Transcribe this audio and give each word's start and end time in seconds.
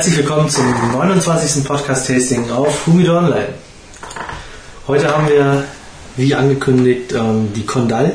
Herzlich 0.00 0.16
willkommen 0.16 0.48
zum 0.48 0.64
29. 0.92 1.62
Podcast-Tasting 1.62 2.50
auf 2.52 2.86
Humidor 2.86 3.18
Online. 3.18 3.48
Heute 4.86 5.14
haben 5.14 5.28
wir, 5.28 5.64
wie 6.16 6.34
angekündigt, 6.34 7.12
ähm, 7.12 7.52
die 7.52 7.66
Condal 7.66 8.14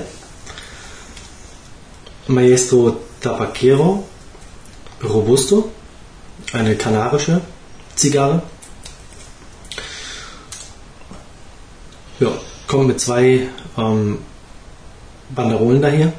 Maestro 2.25 2.97
Tabaquero 3.21 4.03
Robusto, 5.03 5.69
eine 6.53 6.75
kanarische 6.75 7.41
Zigarre. 7.93 8.41
Ja, 12.19 12.29
kommt 12.65 12.87
mit 12.87 12.99
zwei 12.99 13.47
ähm, 13.77 14.17
Banderolen 15.29 15.83
daher. 15.83 16.13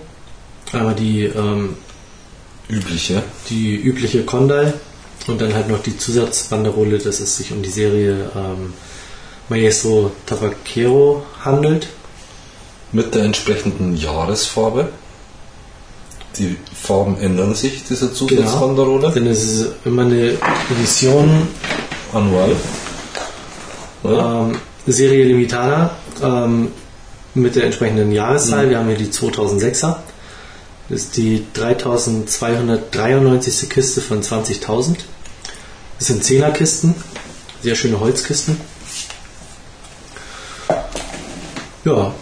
Einmal 0.72 0.94
die, 0.94 1.24
ähm, 1.24 1.76
Übliche. 2.68 3.24
die 3.50 3.74
übliche 3.74 4.24
Condal 4.24 4.74
und 5.28 5.40
dann 5.40 5.54
halt 5.54 5.68
noch 5.68 5.82
die 5.82 5.96
Zusatzbanderole, 5.96 6.98
dass 6.98 7.20
es 7.20 7.36
sich 7.36 7.52
um 7.52 7.62
die 7.62 7.70
Serie 7.70 8.30
ähm, 8.34 8.74
Maestro 9.48 10.10
Tabaquero 10.26 11.22
handelt. 11.44 11.88
Mit 12.92 13.14
der 13.14 13.24
entsprechenden 13.24 13.96
Jahresfarbe. 13.96 14.88
Die 16.38 16.56
Farben 16.74 17.18
ändern 17.18 17.54
sich, 17.54 17.84
dieser 17.84 18.12
Zusatzbanderole. 18.12 19.10
Denn 19.10 19.26
es 19.26 19.42
ist 19.42 19.66
immer 19.84 20.02
eine 20.02 20.36
Edition 20.70 21.48
Annual. 22.12 22.54
Ja. 24.04 24.42
ähm, 24.42 24.58
Serie 24.86 25.24
Limitada 25.24 25.96
ähm, 26.22 26.70
mit 27.34 27.56
der 27.56 27.64
entsprechenden 27.64 28.12
Jahreszahl. 28.12 28.70
Wir 28.70 28.78
haben 28.78 28.86
hier 28.86 28.96
die 28.96 29.08
2006er. 29.08 29.96
Das 30.88 31.00
ist 31.00 31.16
die 31.16 31.44
3293. 31.54 33.68
Kiste 33.68 34.00
von 34.00 34.22
20.000. 34.22 34.98
Das 35.98 36.08
sind 36.08 36.22
10er 36.22 36.52
Kisten, 36.52 36.94
sehr 37.62 37.74
schöne 37.74 37.98
Holzkisten. 38.00 38.60
Ja, 41.84 42.12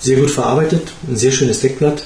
sehr 0.00 0.16
gut 0.18 0.30
verarbeitet, 0.30 0.92
ein 1.08 1.16
sehr 1.16 1.32
schönes 1.32 1.60
Deckblatt. 1.60 2.04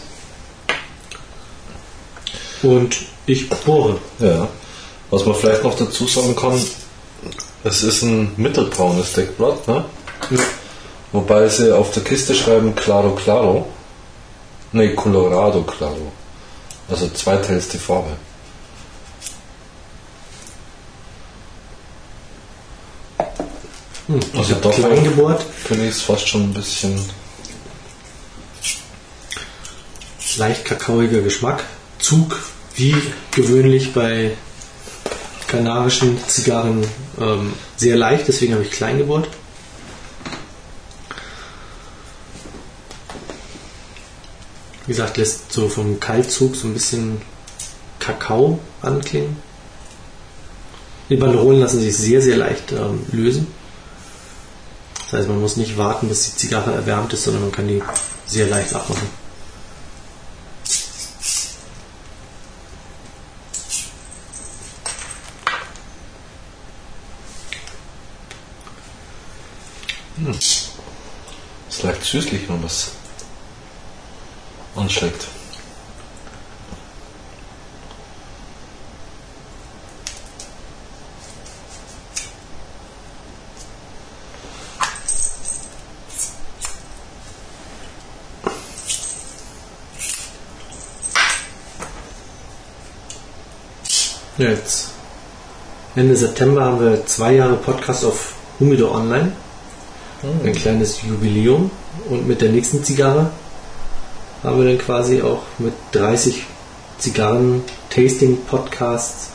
Und 2.62 2.96
ich 3.26 3.48
bohre. 3.48 3.98
ja. 4.18 4.48
Was 5.10 5.26
man 5.26 5.34
vielleicht 5.34 5.62
noch 5.62 5.76
dazu 5.76 6.06
sagen 6.06 6.34
kann, 6.34 6.58
es 7.64 7.82
ist 7.82 8.02
ein 8.02 8.32
mittelbraunes 8.36 9.12
Deckblatt, 9.12 9.68
ne? 9.68 9.84
Wobei 11.12 11.48
sie 11.48 11.76
auf 11.76 11.90
der 11.92 12.02
Kiste 12.02 12.34
schreiben 12.34 12.74
Claro 12.74 13.10
Claro. 13.10 13.66
Ne, 14.72 14.94
Colorado 14.94 15.62
Claro. 15.62 16.12
Also 16.88 17.08
zweiteils 17.10 17.68
die 17.68 17.78
Farbe. 17.78 18.16
Hm, 24.12 24.20
Also 24.38 24.54
doch- 24.56 24.72
habe 24.78 24.88
klein 24.94 25.04
gebohrt, 25.04 25.42
Finde 25.64 25.84
ich 25.84 25.90
es 25.94 26.02
fast 26.02 26.28
schon 26.28 26.42
ein 26.50 26.54
bisschen. 26.54 26.98
leicht 30.38 30.64
kakaoiger 30.64 31.20
Geschmack. 31.20 31.62
Zug, 31.98 32.40
wie 32.76 32.96
gewöhnlich 33.32 33.92
bei 33.92 34.32
kanarischen 35.46 36.18
Zigarren, 36.26 36.86
ähm, 37.20 37.52
sehr 37.76 37.96
leicht, 37.96 38.28
deswegen 38.28 38.54
habe 38.54 38.64
ich 38.64 38.70
klein 38.70 38.96
gebohrt. 38.98 39.28
Wie 44.86 44.92
gesagt, 44.92 45.16
lässt 45.16 45.52
so 45.52 45.68
vom 45.68 46.00
Kaltzug 46.00 46.56
so 46.56 46.66
ein 46.66 46.74
bisschen 46.74 47.22
Kakao 47.98 48.58
anklingen. 48.80 49.36
Die 51.08 51.16
Banderolen 51.16 51.60
lassen 51.60 51.80
sich 51.80 51.96
sehr, 51.96 52.20
sehr 52.22 52.36
leicht 52.36 52.72
ähm, 52.72 53.04
lösen. 53.12 53.46
Das 55.12 55.18
heißt, 55.20 55.28
man 55.28 55.42
muss 55.42 55.58
nicht 55.58 55.76
warten, 55.76 56.08
bis 56.08 56.24
die 56.24 56.36
Zigarre 56.38 56.72
erwärmt 56.72 57.12
ist, 57.12 57.24
sondern 57.24 57.42
man 57.42 57.52
kann 57.52 57.68
die 57.68 57.82
sehr 58.24 58.46
leicht 58.46 58.74
abmachen. 58.74 59.10
Ist 71.68 71.82
leicht 71.82 72.04
süßlich, 72.04 72.48
wenn 72.48 72.56
man 72.56 72.64
es 72.64 72.92
anschlägt. 74.74 75.26
Ja, 94.42 94.48
Jetzt 94.48 94.90
Ende 95.94 96.16
September 96.16 96.64
haben 96.64 96.80
wir 96.80 97.06
zwei 97.06 97.34
Jahre 97.34 97.54
Podcast 97.54 98.04
auf 98.04 98.34
Humidor 98.58 98.90
Online. 98.90 99.30
Ein 100.42 100.52
kleines 100.52 101.00
Jubiläum. 101.02 101.70
Und 102.10 102.26
mit 102.26 102.40
der 102.40 102.48
nächsten 102.48 102.82
Zigarre 102.82 103.30
haben 104.42 104.58
wir 104.58 104.64
dann 104.68 104.84
quasi 104.84 105.22
auch 105.22 105.42
mit 105.58 105.74
30 105.92 106.44
Zigarren 106.98 107.62
Tasting 107.88 108.36
Podcasts 108.44 109.28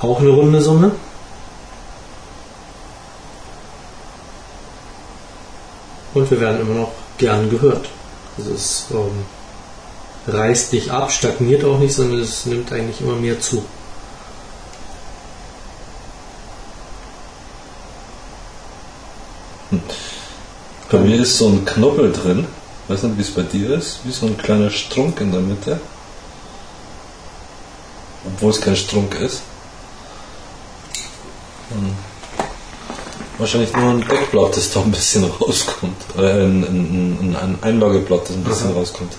auch 0.00 0.20
eine 0.20 0.28
runde 0.28 0.60
Summe. 0.60 0.90
Und 6.12 6.30
wir 6.30 6.40
werden 6.40 6.60
immer 6.60 6.74
noch 6.74 6.92
gern 7.16 7.48
gehört. 7.48 7.88
Also 8.36 8.52
es 8.52 8.88
ähm, 8.90 9.24
reißt 10.26 10.72
nicht 10.72 10.90
ab, 10.90 11.10
stagniert 11.10 11.64
auch 11.64 11.78
nicht, 11.78 11.94
sondern 11.94 12.20
es 12.20 12.46
nimmt 12.46 12.72
eigentlich 12.72 13.00
immer 13.00 13.16
mehr 13.16 13.40
zu. 13.40 13.64
Bei 20.90 20.98
mir 20.98 21.22
ist 21.22 21.38
so 21.38 21.48
ein 21.48 21.64
Knoppel 21.64 22.12
drin. 22.12 22.46
Weiß 22.88 23.02
nicht, 23.04 23.16
wie 23.16 23.22
es 23.22 23.30
bei 23.30 23.42
dir 23.42 23.70
ist. 23.70 24.00
Wie 24.04 24.12
so 24.12 24.26
ein 24.26 24.36
kleiner 24.36 24.70
Strunk 24.70 25.20
in 25.20 25.32
der 25.32 25.40
Mitte. 25.40 25.80
Obwohl 28.26 28.50
es 28.50 28.60
kein 28.60 28.76
Strunk 28.76 29.14
ist. 29.14 29.40
Hm. 31.70 31.96
Wahrscheinlich 33.38 33.72
nur 33.74 33.90
ein 33.90 34.06
Deckblatt, 34.06 34.56
das 34.56 34.70
da 34.70 34.82
ein 34.82 34.90
bisschen 34.90 35.24
rauskommt. 35.24 35.96
Äh, 36.16 36.44
ein, 36.44 36.62
ein, 36.62 37.18
ein, 37.20 37.36
ein 37.36 37.58
Einlageblatt, 37.62 38.28
das 38.28 38.36
ein 38.36 38.44
bisschen 38.44 38.70
Aha. 38.70 38.78
rauskommt. 38.78 39.14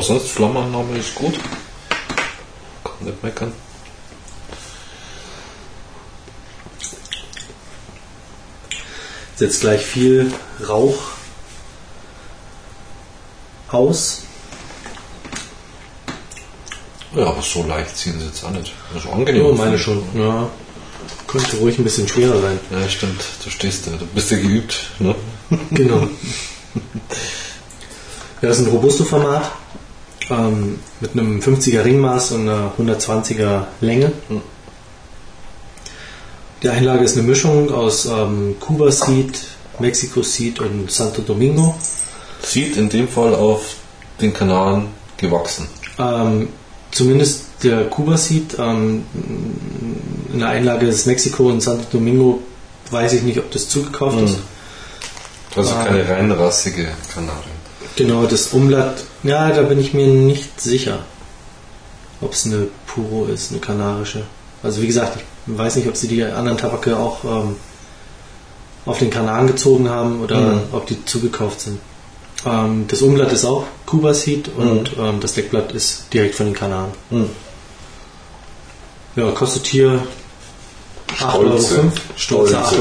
Aber 0.00 0.06
sonst 0.06 0.30
Flammenannahme 0.30 0.96
ist 0.96 1.14
gut. 1.14 1.38
Kann 2.82 2.94
nicht 3.00 3.22
meckern. 3.22 3.52
Setzt 9.36 9.60
gleich 9.60 9.84
viel 9.84 10.32
Rauch 10.66 10.96
aus. 13.68 14.22
Ja, 17.14 17.26
aber 17.26 17.42
so 17.42 17.62
leicht 17.66 17.94
ziehen 17.94 18.18
sie 18.18 18.24
jetzt 18.24 18.42
auch 18.42 18.52
nicht. 18.52 18.72
Das 18.94 19.04
ist 19.04 19.12
angenehm. 19.12 19.48
Ja, 19.48 19.52
meine 19.52 19.78
schon. 19.78 20.02
Ja. 20.14 20.48
Könnte 21.26 21.58
ruhig 21.58 21.78
ein 21.78 21.84
bisschen 21.84 22.08
schwerer 22.08 22.40
sein. 22.40 22.58
Ja, 22.70 22.88
stimmt. 22.88 23.22
Du 23.44 23.50
stehst 23.50 23.86
da. 23.86 23.90
Du 23.90 24.06
bist 24.06 24.30
ja 24.30 24.38
geübt. 24.38 24.92
Ne? 24.98 25.14
Genau. 25.72 26.08
Ja, 28.42 28.48
das 28.48 28.58
ist 28.60 28.68
ein 28.68 28.72
Robusto-Format 28.72 29.52
ähm, 30.30 30.78
mit 31.00 31.12
einem 31.12 31.40
50er 31.40 31.84
Ringmaß 31.84 32.32
und 32.32 32.48
einer 32.48 32.72
120er 32.78 33.64
Länge. 33.80 34.12
Mhm. 34.28 34.40
Die 36.62 36.68
Einlage 36.68 37.04
ist 37.04 37.16
eine 37.16 37.26
Mischung 37.26 37.70
aus 37.72 38.04
ähm, 38.06 38.56
Cuba 38.60 38.90
Seed, 38.90 39.38
Mexico 39.78 40.22
Seed 40.22 40.60
und 40.60 40.90
Santo 40.90 41.22
Domingo. 41.22 41.74
Sieht 42.42 42.76
in 42.76 42.88
dem 42.88 43.08
Fall 43.08 43.34
auf 43.34 43.76
den 44.20 44.32
Kanaren 44.34 44.88
gewachsen. 45.16 45.68
Ähm, 45.98 46.48
zumindest 46.90 47.44
der 47.62 47.84
Cuba 47.88 48.16
Seed 48.18 48.56
ähm, 48.58 49.04
in 50.32 50.38
der 50.40 50.48
Einlage 50.48 50.86
ist 50.86 51.06
Mexiko 51.06 51.48
und 51.48 51.62
Santo 51.62 51.84
Domingo. 51.90 52.40
Weiß 52.90 53.12
ich 53.14 53.22
nicht, 53.22 53.38
ob 53.38 53.50
das 53.50 53.68
zugekauft 53.68 54.16
Mhm. 54.18 54.24
ist. 54.24 54.38
Also 55.56 55.74
keine 55.74 56.08
reinrassige 56.08 56.88
Kanarin. 57.12 57.59
Genau, 57.96 58.26
das 58.26 58.48
Umlatt, 58.48 59.02
ja, 59.22 59.50
da 59.50 59.62
bin 59.62 59.78
ich 59.80 59.94
mir 59.94 60.06
nicht 60.06 60.60
sicher, 60.60 61.00
ob 62.20 62.32
es 62.34 62.46
eine 62.46 62.68
Puro 62.86 63.26
ist, 63.26 63.50
eine 63.50 63.60
kanarische. 63.60 64.22
Also 64.62 64.82
wie 64.82 64.86
gesagt, 64.86 65.18
ich 65.46 65.58
weiß 65.58 65.76
nicht, 65.76 65.88
ob 65.88 65.96
sie 65.96 66.08
die 66.08 66.22
anderen 66.24 66.58
Tabake 66.58 66.96
auch 66.96 67.24
ähm, 67.24 67.56
auf 68.86 68.98
den 68.98 69.10
Kanal 69.10 69.46
gezogen 69.46 69.88
haben 69.88 70.20
oder 70.22 70.36
Mhm. 70.40 70.60
ob 70.72 70.86
die 70.86 71.04
zugekauft 71.04 71.60
sind. 71.62 71.78
Ähm, 72.46 72.84
das 72.88 73.02
Umblatt 73.02 73.32
ist 73.32 73.44
auch 73.44 73.64
Cuba 73.86 74.14
Seed 74.14 74.48
und 74.56 74.96
Mhm. 74.96 75.02
ähm, 75.04 75.20
das 75.20 75.34
Deckblatt 75.34 75.72
ist 75.72 76.04
direkt 76.12 76.34
von 76.34 76.46
den 76.46 76.54
Kanaren. 76.54 76.90
Hm. 77.10 77.28
Ja, 79.16 79.30
kostet 79.32 79.66
hier 79.66 80.06
8,05 81.18 81.78
Euro. 81.78 81.92
Stolze 82.16 82.58
8,50 82.58 82.78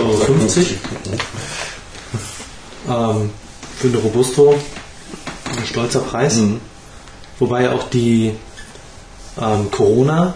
Euro. 2.87 3.11
Ähm, 3.21 3.29
für 3.77 3.87
eine 3.87 3.97
Robusto 3.97 4.55
ein 5.57 5.65
stolzer 5.65 5.99
Preis. 5.99 6.35
Mhm. 6.35 6.59
Wobei 7.39 7.71
auch 7.71 7.89
die 7.89 8.33
ähm, 9.41 9.71
Corona 9.71 10.33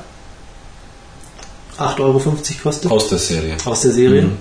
8,50 1.77 1.99
Euro 1.99 2.21
kostet. 2.63 2.91
Aus 2.91 3.09
der 3.09 3.17
Serie. 3.17 3.55
Aus 3.65 3.81
der 3.81 3.91
Serie. 3.91 4.21
Mhm. 4.23 4.37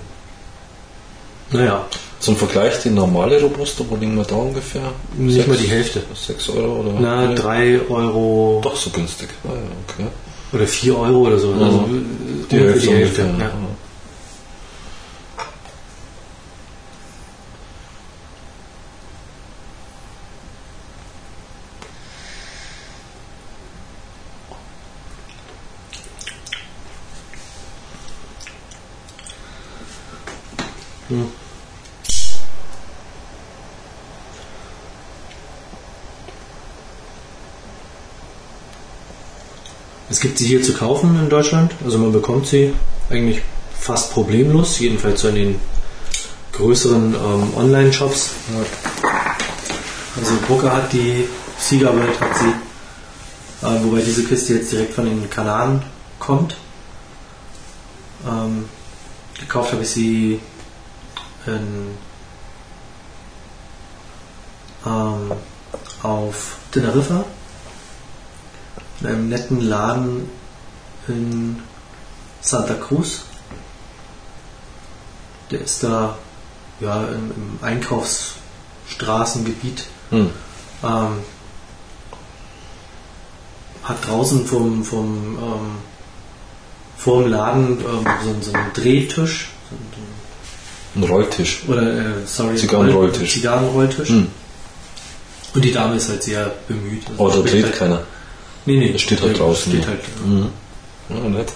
Naja, 1.50 1.84
Zum 2.20 2.36
Vergleich 2.36 2.78
die 2.82 2.90
normale 2.90 3.40
Robusto, 3.40 3.84
wo 3.90 3.96
liegen 3.96 4.16
wir 4.16 4.24
da 4.24 4.36
ungefähr? 4.36 4.92
nicht 5.16 5.34
Sechs- 5.34 5.48
mal 5.48 5.56
die 5.56 5.66
Hälfte. 5.66 6.02
6 6.14 6.48
Euro 6.50 6.80
oder? 6.80 6.92
Na, 7.00 7.26
Nee. 7.26 7.34
3 7.34 7.80
Euro 7.88 8.60
Doch 8.62 8.76
so 8.76 8.90
günstig. 8.90 9.28
Ah, 9.44 9.48
ja, 9.48 9.54
okay. 10.04 10.08
oder 10.52 10.66
4 10.66 10.96
Euro 10.98 11.18
oder 11.26 11.38
so. 11.38 11.48
Mhm. 11.48 11.62
Also, 11.62 11.78
Die 12.50 12.56
ungefähr 12.56 12.60
Hälfte, 12.60 12.80
die 12.88 12.94
Hälfte. 12.94 13.22
ungefähr. 13.24 13.46
Ja. 13.48 13.52
Sie 40.42 40.48
hier 40.48 40.62
zu 40.62 40.74
kaufen 40.74 41.18
in 41.18 41.28
Deutschland. 41.28 41.72
Also 41.84 41.98
man 41.98 42.12
bekommt 42.12 42.46
sie 42.46 42.74
eigentlich 43.10 43.42
fast 43.78 44.12
problemlos, 44.12 44.78
jedenfalls 44.78 45.24
in 45.24 45.34
den 45.34 45.60
größeren 46.52 47.14
ähm, 47.14 47.54
Online-Shops. 47.56 48.30
Also 50.16 50.32
Booker 50.46 50.72
hat 50.72 50.92
die, 50.92 51.28
World 51.70 52.20
hat 52.20 52.36
sie, 52.38 53.66
äh, 53.66 53.84
wobei 53.84 54.02
diese 54.02 54.24
Kiste 54.24 54.54
jetzt 54.54 54.72
direkt 54.72 54.94
von 54.94 55.04
den 55.06 55.30
Kanaren 55.30 55.82
kommt. 56.18 56.56
Ähm, 58.26 58.68
gekauft 59.38 59.72
habe 59.72 59.82
ich 59.82 59.90
sie 59.90 60.40
in, 61.46 61.96
ähm, 64.86 65.32
auf 66.02 66.56
Teneriffa 66.72 67.24
in 69.02 69.08
einem 69.08 69.28
netten 69.28 69.60
Laden 69.60 70.28
in 71.08 71.58
Santa 72.40 72.74
Cruz. 72.74 73.22
Der 75.50 75.60
ist 75.60 75.82
da 75.82 76.16
ja, 76.80 77.02
im, 77.08 77.32
im 77.36 77.58
Einkaufsstraßengebiet. 77.60 79.84
Hm. 80.10 80.30
Ähm, 80.84 81.18
hat 83.84 84.06
draußen 84.08 84.46
vom, 84.46 84.84
vom, 84.84 85.36
ähm, 85.40 85.76
vor 86.96 87.22
dem 87.22 87.30
Laden 87.32 87.78
ähm, 87.80 88.04
so, 88.24 88.36
so 88.40 88.52
einen 88.52 88.72
Drehtisch. 88.72 89.48
So, 89.70 89.76
Ein 91.00 91.04
Rolltisch. 91.04 91.62
oder, 91.66 91.82
äh, 91.82 92.24
sorry, 92.26 92.54
Zigarrenrolltisch. 92.56 93.32
Zigarrenrolltisch. 93.32 94.08
Hm. 94.10 94.28
Und 95.54 95.64
die 95.64 95.72
Dame 95.72 95.96
ist 95.96 96.08
halt 96.08 96.22
sehr 96.22 96.52
bemüht. 96.68 97.02
Also 97.10 97.24
Oh, 97.24 97.28
da 97.28 97.40
dreht 97.50 97.64
halt, 97.64 97.74
keiner. 97.76 98.02
Nee, 98.66 98.76
nee. 98.76 98.92
Das 98.92 99.00
steht 99.02 99.20
halt 99.20 99.32
der 99.32 99.38
draußen, 99.38 99.72
Steht 99.72 99.82
ja. 99.84 99.88
halt, 99.90 100.00
Mhm. 100.26 100.48
Ja, 101.08 101.28
nett. 101.28 101.52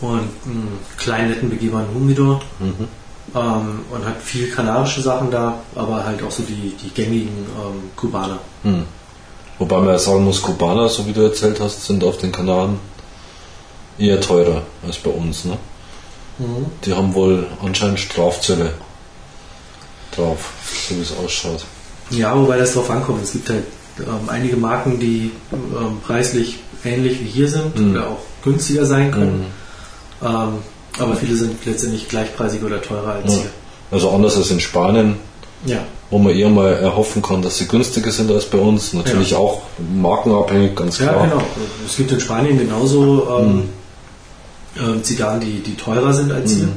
und 0.00 0.18
einen 0.44 0.78
kleinen 0.98 1.30
netten 1.30 1.50
begehbaren 1.50 1.86
Humidor. 1.94 2.40
Mhm. 2.58 2.88
Ähm, 3.34 3.80
und 3.90 4.04
hat 4.04 4.22
viel 4.22 4.50
kanarische 4.50 5.00
Sachen 5.02 5.30
da, 5.30 5.58
aber 5.74 6.04
halt 6.04 6.22
auch 6.22 6.30
so 6.30 6.42
die, 6.44 6.74
die 6.82 6.90
gängigen 6.90 7.28
ähm, 7.60 7.90
Kubaner. 7.96 8.38
Hm. 8.62 8.84
Wobei 9.58 9.78
man 9.78 9.88
ja 9.88 9.98
sagen 9.98 10.24
muss, 10.24 10.40
Kubaner, 10.42 10.88
so 10.88 11.06
wie 11.06 11.12
du 11.12 11.22
erzählt 11.22 11.58
hast, 11.60 11.86
sind 11.86 12.04
auf 12.04 12.18
den 12.18 12.30
Kanaren 12.30 12.78
eher 13.98 14.20
teurer 14.20 14.62
als 14.86 14.98
bei 14.98 15.10
uns. 15.10 15.44
Ne? 15.44 15.56
Die 16.84 16.92
haben 16.92 17.14
wohl 17.14 17.46
anscheinend 17.64 17.98
Strafzölle 17.98 18.74
drauf, 20.14 20.52
so 20.88 20.94
wie 20.96 21.00
es 21.00 21.12
ausschaut. 21.16 21.64
Ja, 22.10 22.38
wobei 22.38 22.58
das 22.58 22.74
drauf 22.74 22.90
ankommt. 22.90 23.24
Es 23.24 23.32
gibt 23.32 23.48
halt 23.48 23.64
ähm, 24.00 24.28
einige 24.28 24.56
Marken, 24.56 24.98
die 24.98 25.32
ähm, 25.52 26.00
preislich 26.06 26.58
ähnlich 26.84 27.20
wie 27.20 27.24
hier 27.28 27.48
sind 27.48 27.78
Mhm. 27.78 27.92
oder 27.92 28.08
auch 28.08 28.18
günstiger 28.44 28.86
sein 28.86 29.10
können. 29.10 29.46
Ähm, 30.22 30.48
aber 30.98 31.16
viele 31.16 31.34
sind 31.36 31.64
letztendlich 31.66 32.08
gleichpreisig 32.08 32.62
oder 32.62 32.80
teurer 32.80 33.14
als 33.22 33.34
Ja. 33.36 33.40
Also 33.90 34.10
anders 34.10 34.36
als 34.36 34.50
in 34.50 34.60
Spanien, 34.60 35.16
hier. 35.64 35.76
Ja. 35.76 35.82
wo 36.10 36.18
man 36.18 36.32
eher 36.34 36.48
mal 36.48 36.72
erhoffen 36.74 37.20
kann, 37.22 37.42
dass 37.42 37.56
sie 37.58 37.66
günstiger 37.66 38.10
sind 38.12 38.30
als 38.30 38.44
bei 38.46 38.58
uns. 38.58 38.92
Natürlich 38.92 39.32
Ja. 39.32 39.38
auch 39.38 39.62
markenabhängig, 39.94 40.74
ganz 40.76 40.98
Ja, 40.98 41.08
klar. 41.08 41.26
genau. 41.28 41.42
Es 41.86 41.96
gibt 41.96 42.12
in 42.12 42.20
Spanien 42.20 42.58
genauso 42.58 43.26
ähm, 43.40 43.68
ähm, 44.78 45.02
Zigarren, 45.02 45.40
die, 45.40 45.60
die 45.60 45.74
teurer 45.74 46.12
sind 46.12 46.30
als 46.32 46.52
hier. 46.52 46.68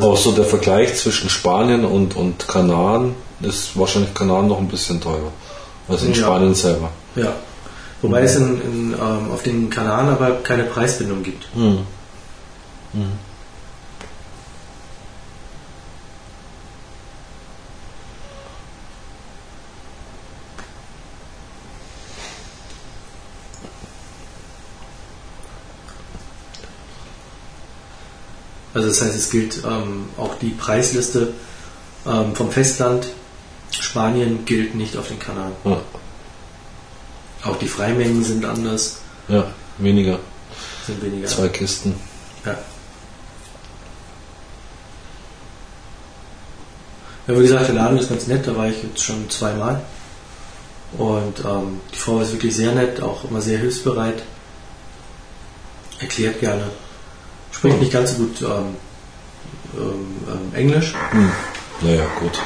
Auch 0.00 0.16
so 0.16 0.32
der 0.32 0.44
Vergleich 0.44 0.94
zwischen 0.96 1.28
Spanien 1.30 1.84
und, 1.84 2.16
und 2.16 2.46
Kanaren 2.48 3.14
ist 3.42 3.76
wahrscheinlich 3.78 4.14
Kanaren 4.14 4.46
noch 4.48 4.58
ein 4.58 4.68
bisschen 4.68 5.00
teurer 5.00 5.32
als 5.90 6.02
in 6.02 6.12
Ja. 6.12 6.22
Spanien 6.22 6.54
selber. 6.54 6.90
Ja. 7.16 7.32
Wobei 8.02 8.22
es 8.22 8.36
in, 8.36 8.60
in, 8.62 8.92
ähm, 8.94 9.30
auf 9.32 9.42
den 9.42 9.68
Kanaren 9.68 10.08
aber 10.08 10.36
keine 10.42 10.64
Preisbindung 10.64 11.22
gibt. 11.22 11.48
Hm. 11.54 11.78
Also 28.72 28.88
das 28.88 29.02
heißt, 29.02 29.14
es 29.14 29.30
gilt 29.30 29.62
ähm, 29.64 30.08
auch 30.16 30.36
die 30.36 30.50
Preisliste 30.50 31.34
ähm, 32.06 32.34
vom 32.34 32.50
Festland. 32.50 33.08
Spanien 33.70 34.44
gilt 34.44 34.74
nicht 34.74 34.96
auf 34.96 35.08
den 35.08 35.18
Kanaren. 35.18 35.52
Ja. 35.64 35.80
Auch 37.44 37.56
die 37.56 37.68
Freimengen 37.68 38.22
sind 38.24 38.44
anders, 38.44 38.98
ja, 39.28 39.46
weniger. 39.78 40.18
sind 40.86 41.02
weniger. 41.02 41.26
Zwei 41.28 41.48
Kisten. 41.48 41.94
Ja. 42.44 42.56
Ja, 47.26 47.38
wie 47.38 47.42
gesagt, 47.42 47.68
der 47.68 47.74
Laden 47.74 47.98
ist 47.98 48.08
ganz 48.08 48.26
nett, 48.26 48.46
da 48.46 48.56
war 48.56 48.66
ich 48.68 48.82
jetzt 48.82 49.02
schon 49.04 49.28
zweimal. 49.30 49.80
Und 50.98 51.40
ähm, 51.44 51.80
die 51.94 51.98
Frau 51.98 52.20
ist 52.20 52.32
wirklich 52.32 52.56
sehr 52.56 52.72
nett, 52.72 53.00
auch 53.00 53.24
immer 53.24 53.40
sehr 53.40 53.58
hilfsbereit. 53.58 54.22
Erklärt 56.00 56.40
gerne. 56.40 56.64
Spricht 57.52 57.74
Hm. 57.74 57.80
nicht 57.80 57.92
ganz 57.92 58.12
so 58.12 58.16
gut 58.24 58.42
ähm, 58.42 58.76
ähm, 59.76 60.16
ähm, 60.28 60.54
Englisch, 60.54 60.94
Hm. 61.10 61.30
Naja, 61.82 62.04
gut. 62.18 62.38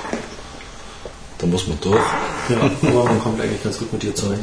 Da 1.45 1.51
muss 1.51 1.67
man 1.67 1.79
durch. 1.83 2.01
ja, 2.49 2.71
aber 2.89 3.05
man 3.05 3.21
kommt 3.23 3.39
eigentlich 3.39 3.63
ganz 3.63 3.79
gut 3.79 3.93
mit 3.93 4.03
ihr 4.03 4.15
zurecht. 4.15 4.41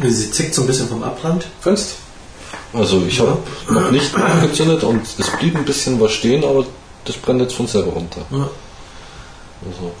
Sie 0.00 0.30
zickt 0.32 0.52
so 0.52 0.62
ein 0.62 0.66
bisschen 0.66 0.88
vom 0.88 1.04
Abbrand. 1.04 1.46
Findest 1.60 1.94
Also 2.72 3.04
ich 3.06 3.20
habe 3.20 3.38
noch 3.68 3.92
nicht 3.92 4.12
angezündet 4.16 4.82
und 4.82 5.06
es 5.16 5.30
blieb 5.38 5.54
ein 5.54 5.64
bisschen 5.64 6.00
was 6.00 6.10
stehen, 6.10 6.44
aber 6.44 6.66
das 7.04 7.16
brennt 7.18 7.40
jetzt 7.40 7.54
von 7.54 7.68
selber 7.68 7.92
runter. 7.92 8.22
Ja. 8.32 8.50
Also 9.64 9.92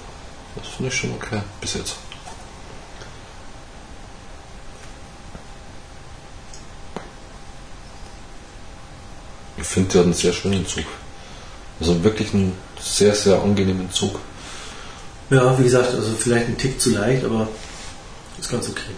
das 0.56 0.66
finde 0.74 0.90
ich 0.90 0.98
schon 0.98 1.12
okay 1.12 1.40
bis 1.60 1.74
jetzt. 1.74 1.94
Ich 9.56 9.66
finde, 9.66 9.90
der 9.90 10.00
hat 10.00 10.06
einen 10.06 10.14
sehr 10.14 10.32
schönen 10.32 10.66
Zug. 10.66 10.84
Also 11.80 12.02
wirklich 12.04 12.32
einen 12.32 12.52
sehr, 12.80 13.14
sehr 13.14 13.40
angenehmen 13.40 13.90
Zug. 13.90 14.20
Ja, 15.30 15.58
wie 15.58 15.64
gesagt, 15.64 15.94
also 15.94 16.14
vielleicht 16.18 16.46
ein 16.46 16.58
Tick 16.58 16.80
zu 16.80 16.90
leicht, 16.90 17.24
aber 17.24 17.48
ist 18.38 18.50
ganz 18.50 18.68
okay. 18.68 18.92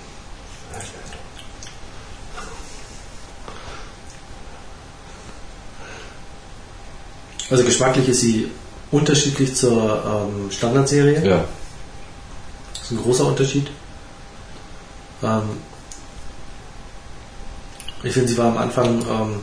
Also 7.51 7.65
geschmacklich 7.65 8.09
ist 8.09 8.21
sie 8.21 8.51
unterschiedlich 8.91 9.55
zur 9.55 10.29
ähm, 10.29 10.51
Standardserie. 10.51 11.27
Ja. 11.27 11.45
ist 12.75 12.91
ein 12.91 12.99
großer 12.99 13.25
Unterschied. 13.25 13.69
Ähm, 15.23 15.43
ich 18.03 18.13
finde, 18.13 18.29
sie 18.29 18.39
war 18.39 18.47
am 18.47 18.59
Anfang, 18.59 19.01
ähm, 19.01 19.41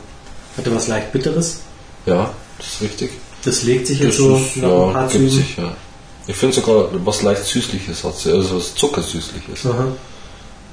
hatte 0.56 0.74
was 0.74 0.88
leicht 0.88 1.12
Bitteres. 1.12 1.60
Ja, 2.06 2.32
das 2.58 2.66
ist 2.66 2.82
richtig. 2.82 3.10
Das 3.44 3.62
legt 3.62 3.86
sich 3.86 4.00
jetzt 4.00 4.18
Das 4.18 4.24
so 4.24 4.36
ist, 4.36 4.56
nach 4.56 4.68
ein 4.68 4.70
ja, 4.70 4.92
paar 4.92 5.08
gibt 5.08 5.12
Zügen. 5.12 5.30
sich, 5.30 5.56
ja. 5.56 5.76
Ich 6.26 6.36
finde 6.36 6.56
sogar 6.56 6.88
was 7.04 7.22
leicht 7.22 7.44
Süßliches 7.44 8.02
hat 8.02 8.16
sie, 8.16 8.32
also 8.32 8.56
was 8.56 8.74
Zuckersüßliches. 8.74 9.66
Aha. 9.66 9.86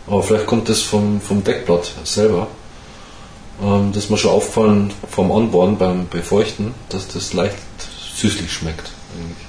Aber 0.08 0.24
vielleicht 0.24 0.48
kommt 0.48 0.68
das 0.70 0.82
vom, 0.82 1.22
vom 1.22 1.44
Deckblatt 1.44 1.92
selber. 2.04 2.48
Ähm, 3.62 3.92
das 3.94 4.06
ist 4.06 4.10
mir 4.10 4.18
schon 4.18 4.32
aufgefallen 4.32 4.92
vom 5.10 5.32
Anbauen 5.32 5.78
beim 5.78 6.08
Befeuchten, 6.10 6.74
dass 6.90 7.08
das 7.08 7.34
leicht 7.34 7.56
süßlich 8.16 8.52
schmeckt. 8.52 8.90
Eigentlich. 9.16 9.48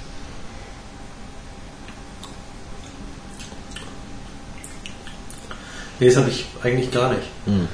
Nee, 6.01 6.07
das 6.09 6.17
habe 6.17 6.29
ich 6.29 6.45
eigentlich 6.63 6.91
gar 6.91 7.11
nicht. 7.11 7.23
Hm. 7.47 7.69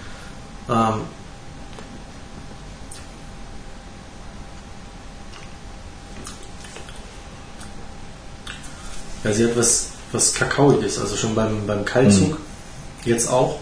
Ähm, 0.69 1.01
ja, 9.25 9.33
sie 9.33 9.45
hat 9.45 9.57
was, 9.57 9.89
was 10.13 10.35
Kakaoiges, 10.35 10.99
also 10.99 11.17
schon 11.17 11.35
beim, 11.35 11.67
beim 11.67 11.85
Kaltzug, 11.85 12.39
jetzt 13.05 13.29
auch. 13.29 13.61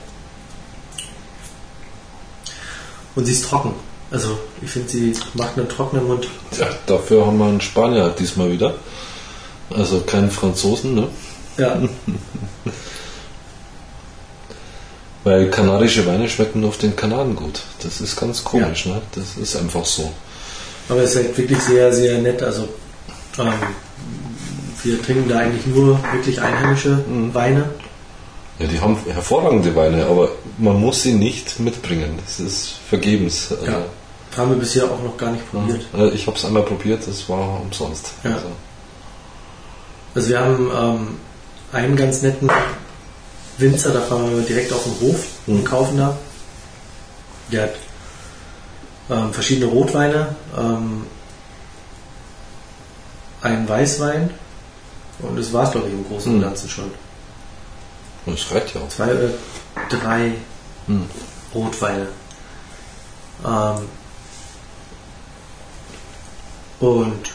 Und 3.15 3.25
sie 3.25 3.33
ist 3.33 3.45
trocken. 3.45 3.75
Also 4.11 4.39
ich 4.63 4.71
finde, 4.71 4.89
sie 4.89 5.13
macht 5.35 5.59
einen 5.59 5.69
trockenen 5.69 6.07
Mund. 6.07 6.29
Ja, 6.59 6.69
dafür 6.87 7.27
haben 7.27 7.39
wir 7.39 7.47
einen 7.47 7.61
Spanier 7.61 8.09
diesmal 8.11 8.51
wieder. 8.51 8.75
Also 9.71 10.01
keinen 10.01 10.31
Franzosen, 10.31 10.95
ne? 10.95 11.09
Ja, 11.59 11.79
Weil 15.25 15.51
kanarische 15.51 16.07
Weine 16.07 16.29
schmecken 16.29 16.61
nur 16.61 16.71
auf 16.71 16.79
den 16.79 16.97
Kanaren 16.97 17.37
gut. 17.37 17.61
Das 17.83 18.01
ist 18.01 18.17
ganz 18.17 18.45
komisch, 18.45 18.87
ne? 18.87 19.03
Das 19.15 19.37
ist 19.37 19.57
einfach 19.57 19.85
so. 19.85 20.11
aber 20.89 21.03
es 21.03 21.11
ist 21.11 21.17
halt 21.17 21.37
wirklich 21.37 21.61
sehr, 21.61 21.93
sehr 21.93 22.19
nett. 22.19 22.43
Also 22.43 22.69
ähm, 23.39 23.53
wir 24.85 25.03
trinken 25.03 25.29
da 25.29 25.39
eigentlich 25.39 25.67
nur 25.67 25.99
wirklich 26.13 26.41
einheimische 26.41 27.05
Weine. 27.33 27.65
Ja, 28.59 28.67
die 28.67 28.81
haben 28.81 28.97
hervorragende 29.09 29.75
Weine, 29.77 30.07
aber 30.07 30.31
man 30.59 30.81
muss 30.81 31.03
sie 31.03 31.13
nicht 31.15 31.61
mitbringen. 31.61 32.19
Das 32.25 32.41
ist 32.41 32.75
vergebens. 32.89 33.53
Also, 33.53 33.67
Ja. 33.67 33.83
Haben 34.37 34.51
wir 34.51 34.59
bisher 34.59 34.85
auch 34.85 35.03
noch 35.03 35.17
gar 35.17 35.31
nicht 35.33 35.51
probiert. 35.51 35.81
äh, 35.97 36.09
Ich 36.11 36.27
habe 36.27 36.37
es 36.37 36.45
einmal 36.45 36.63
probiert, 36.63 37.05
das 37.07 37.29
war 37.29 37.61
umsonst. 37.61 38.13
Ja. 38.25 38.35
Also, 38.35 38.47
Also 40.15 40.29
wir 40.29 40.41
haben 40.41 40.71
ähm, 40.77 41.17
einen 41.73 41.97
ganz 41.97 42.23
netten 42.23 42.49
Winzer, 43.59 43.91
da 43.93 44.01
fahren 44.01 44.31
wir 44.37 44.43
direkt 44.43 44.73
auf 44.73 44.85
den 44.85 45.09
Hof 45.09 45.27
und 45.47 45.65
kaufen 45.65 45.97
da. 45.99 46.17
Der 47.51 47.63
hat 47.65 47.75
ähm, 49.11 49.33
verschiedene 49.33 49.67
Rotweine, 49.67 50.37
ähm, 50.57 51.05
einen 53.41 53.69
Weißwein 53.69 54.31
und 55.21 55.37
das 55.37 55.53
war 55.53 55.65
es 55.65 55.71
glaube 55.73 55.89
ich 55.89 55.95
im 55.95 56.07
Großen 56.07 56.33
und 56.33 56.39
Mhm. 56.39 56.43
Ganzen 56.43 56.69
schon. 56.69 56.91
und 58.27 58.35
es 58.39 58.51
reicht 58.51 58.75
ja 58.75 58.81
auch. 58.81 58.89
Zwei 58.89 59.13
oder 59.15 59.31
drei 59.89 60.33
Hm. 60.87 61.05
Rotweine. 61.55 62.07
Ähm, 63.45 63.89
und 66.81 67.31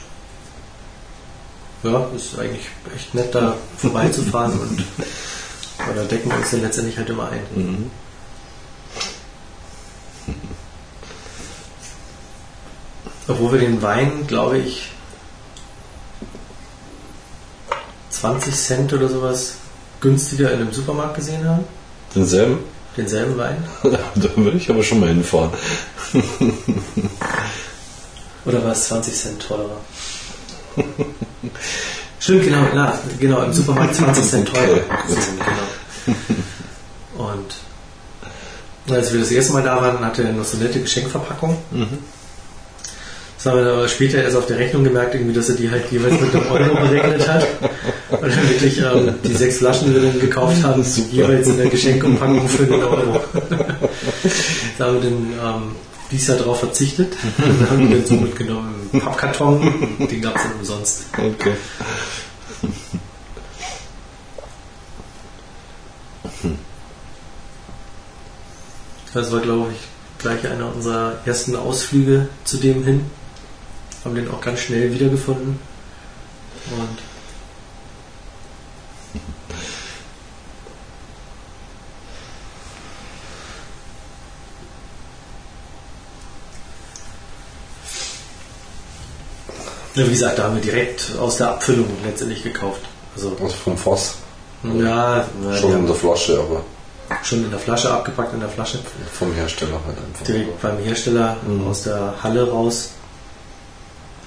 ja, 1.84 2.08
ist 2.16 2.40
eigentlich 2.40 2.66
echt 2.96 3.14
nett 3.14 3.34
da 3.36 3.56
vorbeizufahren 3.78 4.58
und 4.60 4.84
weil 5.86 5.96
da 5.96 6.04
decken 6.06 6.32
wir 6.32 6.38
uns 6.38 6.52
dann 6.52 6.62
letztendlich 6.62 6.98
halt 6.98 7.10
immer 7.10 7.30
ein. 7.30 7.42
Mhm. 7.56 7.92
Obwohl 13.28 13.54
wir 13.54 13.60
den 13.60 13.82
Wein, 13.82 14.28
glaube 14.28 14.58
ich, 14.60 14.90
20 18.24 18.56
Cent 18.56 18.94
oder 18.94 19.10
sowas 19.10 19.56
günstiger 20.00 20.50
in 20.54 20.62
einem 20.62 20.72
Supermarkt 20.72 21.18
gesehen 21.18 21.46
haben. 21.46 21.66
Denselben? 22.16 22.60
Denselben 22.96 23.38
Wein. 23.38 23.58
da 23.84 24.30
würde 24.38 24.56
ich 24.56 24.70
aber 24.70 24.82
schon 24.82 25.02
mal 25.02 25.10
hinfahren. 25.10 25.52
Oder 28.46 28.64
war 28.64 28.72
es 28.72 28.88
20 28.88 29.14
Cent 29.14 29.42
teurer? 29.42 29.76
Stimmt, 32.20 32.44
genau, 32.46 32.66
na, 32.74 32.98
genau, 33.20 33.42
im 33.42 33.52
Supermarkt 33.52 33.96
20 33.96 34.24
Cent 34.24 34.48
teurer. 34.48 34.78
Okay, 34.78 35.20
genau. 37.16 37.28
Und 37.30 37.56
als 38.90 39.12
wir 39.12 39.20
das 39.20 39.32
erste 39.32 39.52
Mal 39.52 39.64
da 39.64 39.82
waren, 39.82 40.00
hatte 40.00 40.24
er 40.24 40.32
noch 40.32 40.46
so 40.46 40.56
eine 40.56 40.68
nette 40.68 40.80
Geschenkverpackung. 40.80 41.58
Das 43.44 43.52
haben 43.52 43.60
wir 43.60 43.66
dann 43.66 43.76
aber 43.76 43.90
später 43.90 44.24
erst 44.24 44.38
auf 44.38 44.46
der 44.46 44.58
Rechnung 44.58 44.86
gemerkt, 44.86 45.16
irgendwie, 45.16 45.34
dass 45.34 45.50
er 45.50 45.56
die 45.56 45.70
halt 45.70 45.92
jeweils 45.92 46.14
mit 46.22 46.34
einem 46.34 46.50
Euro 46.50 46.76
berechnet 46.76 47.28
hat. 47.28 47.46
Und 48.10 48.22
dann 48.22 48.50
wirklich 48.50 48.78
ähm, 48.78 49.16
die 49.22 49.34
sechs 49.34 49.58
Flaschen, 49.58 49.90
die 49.90 49.96
wir 49.96 50.02
dann 50.02 50.18
gekauft 50.18 50.64
haben, 50.64 50.82
jeweils 51.12 51.50
in 51.50 51.58
der 51.58 51.68
Geschenkverpackung 51.68 52.48
für 52.48 52.64
einen 52.64 52.84
Euro. 52.84 53.20
da 54.78 54.86
haben 54.86 55.04
wir 55.04 55.10
dann 55.10 55.34
ähm, 55.44 55.76
dies 56.10 56.26
Jahr 56.26 56.38
darauf 56.38 56.62
verzichtet. 56.62 57.18
Dann 57.38 57.70
haben 57.70 57.90
wir 57.90 57.98
den 57.98 58.06
so 58.06 58.14
mitgenommen 58.14 58.90
im 58.94 59.02
Pappkarton. 59.02 59.98
Den 60.10 60.22
gab 60.22 60.38
es 60.38 60.44
dann 60.44 60.54
umsonst. 60.60 61.04
Okay. 61.18 61.54
Das 69.14 69.34
war, 69.34 69.42
glaube 69.42 69.74
ich, 69.74 69.80
gleich 70.20 70.48
einer 70.48 70.74
unserer 70.74 71.18
ersten 71.26 71.58
Ausflüge 71.58 72.30
zu 72.46 72.56
dem 72.56 72.86
hin. 72.86 73.06
Haben 74.04 74.16
den 74.16 74.30
auch 74.30 74.42
ganz 74.42 74.60
schnell 74.60 74.92
wiedergefunden. 74.94 75.60
Und 76.72 77.00
ja, 89.96 90.06
wie 90.06 90.10
gesagt, 90.10 90.40
da 90.40 90.44
haben 90.44 90.56
wir 90.56 90.62
direkt 90.62 91.16
aus 91.20 91.38
der 91.38 91.50
Abfüllung 91.52 91.88
letztendlich 92.06 92.44
gekauft. 92.44 92.82
Also, 93.16 93.36
Also 93.40 93.56
vom 93.56 93.78
Fass. 93.78 94.16
ja, 94.64 95.28
na, 95.42 95.58
Schon 95.58 95.74
in 95.80 95.86
der 95.86 95.96
Flasche, 95.96 96.40
aber 96.40 96.64
schon 97.24 97.44
in 97.44 97.52
der 97.52 97.60
Flasche 97.60 97.92
abgepackt, 97.92 98.34
in 98.34 98.40
der 98.40 98.50
Flasche. 98.50 98.80
vom 99.14 99.34
Hersteller 99.34 99.80
halt 99.86 99.98
einfach. 99.98 100.26
Direkt 100.26 100.62
beim 100.62 100.78
Hersteller 100.80 101.38
aus 101.70 101.84
der 101.84 102.14
Halle 102.24 102.50
raus. 102.50 102.90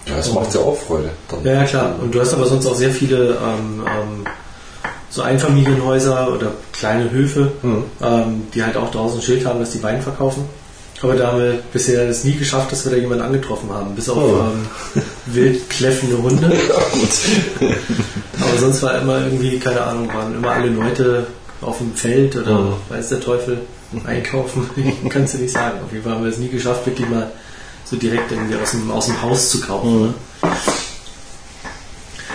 Ja, 0.08 0.18
es 0.18 0.32
macht 0.32 0.54
ja 0.54 0.60
auch 0.60 0.76
Freude. 0.78 1.10
Dann. 1.28 1.44
Ja, 1.44 1.52
ja, 1.54 1.64
klar. 1.64 1.94
Und 2.00 2.14
du 2.14 2.20
hast 2.20 2.32
aber 2.32 2.46
sonst 2.46 2.66
auch 2.66 2.74
sehr 2.76 2.90
viele 2.90 3.30
ähm, 3.42 3.82
ähm, 3.86 4.26
so 5.10 5.22
Einfamilienhäuser 5.22 6.32
oder 6.32 6.52
kleine 6.72 7.10
Höfe, 7.10 7.52
ähm, 7.64 8.42
die 8.54 8.62
halt 8.62 8.76
auch 8.76 8.90
draußen 8.90 9.18
ein 9.18 9.22
Schild 9.22 9.46
haben, 9.46 9.58
dass 9.60 9.70
die 9.70 9.82
Wein 9.82 10.02
verkaufen. 10.02 10.44
Aber 11.02 11.14
da 11.14 11.28
haben 11.28 11.38
wir 11.40 11.58
bisher 11.72 12.08
es 12.08 12.24
nie 12.24 12.32
geschafft, 12.36 12.72
dass 12.72 12.84
wir 12.84 12.92
da 12.92 12.98
jemanden 12.98 13.24
angetroffen 13.24 13.68
haben, 13.70 13.94
bis 13.94 14.08
auf 14.08 14.16
Oh. 14.16 14.40
ähm, 14.96 15.02
wild 15.26 15.68
kläffende 15.70 16.18
Hunde. 16.22 16.52
Ja. 17.60 17.68
Aber 18.48 18.58
sonst 18.58 18.82
war 18.82 18.98
immer 19.00 19.18
irgendwie, 19.24 19.58
keine 19.58 19.80
Ahnung, 19.82 20.08
waren 20.14 20.34
immer 20.36 20.50
alle 20.52 20.68
Leute 20.68 21.26
auf 21.62 21.78
dem 21.78 21.94
Feld 21.94 22.36
oder 22.36 22.52
Mhm. 22.60 22.72
weiß 22.90 23.08
der 23.10 23.20
Teufel 23.20 23.58
einkaufen. 24.06 24.68
Kannst 25.08 25.34
du 25.34 25.38
nicht 25.38 25.52
sagen. 25.52 25.78
Auf 25.84 25.92
jeden 25.92 26.04
Fall 26.04 26.14
haben 26.14 26.24
wir 26.24 26.30
es 26.30 26.38
nie 26.38 26.48
geschafft, 26.48 26.86
wirklich 26.86 27.08
mal 27.08 27.30
so 27.88 27.96
direkt 27.96 28.32
irgendwie 28.32 28.56
aus 28.56 28.72
dem, 28.72 28.90
aus 28.90 29.06
dem 29.06 29.22
Haus 29.22 29.50
zu 29.50 29.60
kaufen. 29.60 30.02
Ne? 30.02 30.14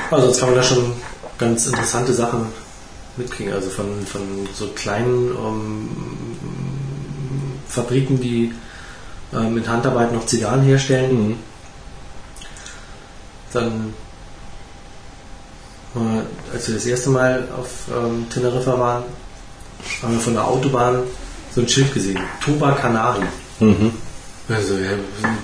Also 0.10 0.28
sonst 0.28 0.40
kann 0.40 0.50
man 0.50 0.58
da 0.58 0.64
schon 0.64 0.94
ganz 1.38 1.68
interessante 1.68 2.14
Sachen 2.14 2.48
mitkriegen. 3.18 3.54
Also 3.54 3.70
von, 3.70 4.06
von 4.06 4.22
so 4.54 4.68
kleinen 4.68 5.32
ähm, 5.32 5.90
Fabriken, 7.68 8.20
die 8.20 8.54
ähm, 9.34 9.58
in 9.58 9.68
Handarbeit 9.68 10.14
noch 10.14 10.26
Zigarren 10.26 10.62
herstellen. 10.62 11.30
Mhm. 11.30 11.36
Dann, 13.54 13.94
äh, 15.96 16.54
als 16.54 16.68
wir 16.68 16.76
das 16.76 16.86
erste 16.86 17.10
Mal 17.10 17.48
auf 17.58 17.70
ähm, 17.94 18.28
Teneriffa 18.30 18.80
waren, 18.80 19.04
haben 20.02 20.14
wir 20.14 20.20
von 20.22 20.34
der 20.34 20.46
Autobahn 20.46 21.04
so 21.54 21.62
ein 21.62 21.68
Schild 21.68 21.94
gesehen. 21.94 22.20
Tuba 22.42 22.72
Canari. 22.72 23.26
Mhm. 23.60 23.92
Also, 24.50 24.76
ja, 24.76 24.92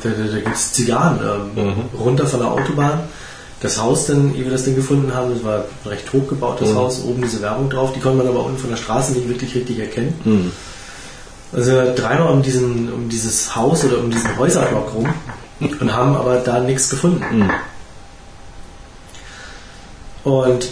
da, 0.03 0.09
da, 0.09 0.39
gibt 0.39 0.55
es 0.55 0.73
Zigarren 0.73 1.19
ähm, 1.55 1.85
runter 1.97 2.25
von 2.25 2.39
der 2.39 2.51
Autobahn. 2.51 3.01
Das 3.61 3.81
Haus, 3.81 4.05
dann, 4.05 4.35
ehe 4.35 4.43
wir 4.43 4.51
das 4.51 4.65
Ding 4.65 4.75
gefunden 4.75 5.13
haben, 5.15 5.33
das 5.33 5.43
war 5.43 5.65
ein 5.83 5.89
recht 5.89 6.11
hochgebautes 6.13 6.75
Haus, 6.75 7.03
oben 7.03 7.23
diese 7.23 7.41
Werbung 7.41 7.69
drauf, 7.69 7.91
die 7.91 7.99
konnte 7.99 8.19
man 8.19 8.27
aber 8.27 8.45
unten 8.45 8.59
von 8.59 8.69
der 8.69 8.77
Straße 8.77 9.13
nicht 9.13 9.27
wirklich 9.27 9.55
richtig 9.55 9.79
erkennen. 9.79 10.13
Mhm. 10.23 10.51
Also 11.53 11.71
dreimal 11.95 12.33
um, 12.33 12.43
diesen, 12.43 12.91
um 12.91 13.09
dieses 13.09 13.55
Haus 13.55 13.83
oder 13.85 13.99
um 13.99 14.11
diesen 14.11 14.37
Häuserblock 14.37 14.93
rum 14.93 15.09
und 15.59 15.95
haben 15.95 16.15
aber 16.15 16.37
da 16.37 16.59
nichts 16.59 16.89
gefunden. 16.89 17.23
Mhm. 17.31 17.49
Und 20.23 20.67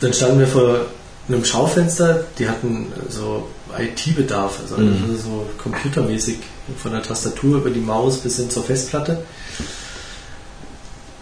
dann 0.00 0.12
standen 0.12 0.40
wir 0.40 0.48
vor 0.48 0.80
einem 1.28 1.44
Schaufenster, 1.44 2.24
die 2.38 2.48
hatten 2.48 2.92
so 3.08 3.48
IT-Bedarf, 3.78 4.60
also 4.62 4.76
Mhm. 4.78 5.16
so 5.22 5.46
computermäßig 5.62 6.38
von 6.82 6.92
der 6.92 7.02
Tastatur 7.02 7.58
über 7.58 7.70
die 7.70 7.80
Maus 7.80 8.18
bis 8.18 8.36
hin 8.36 8.50
zur 8.50 8.62
Festplatte. 8.64 9.22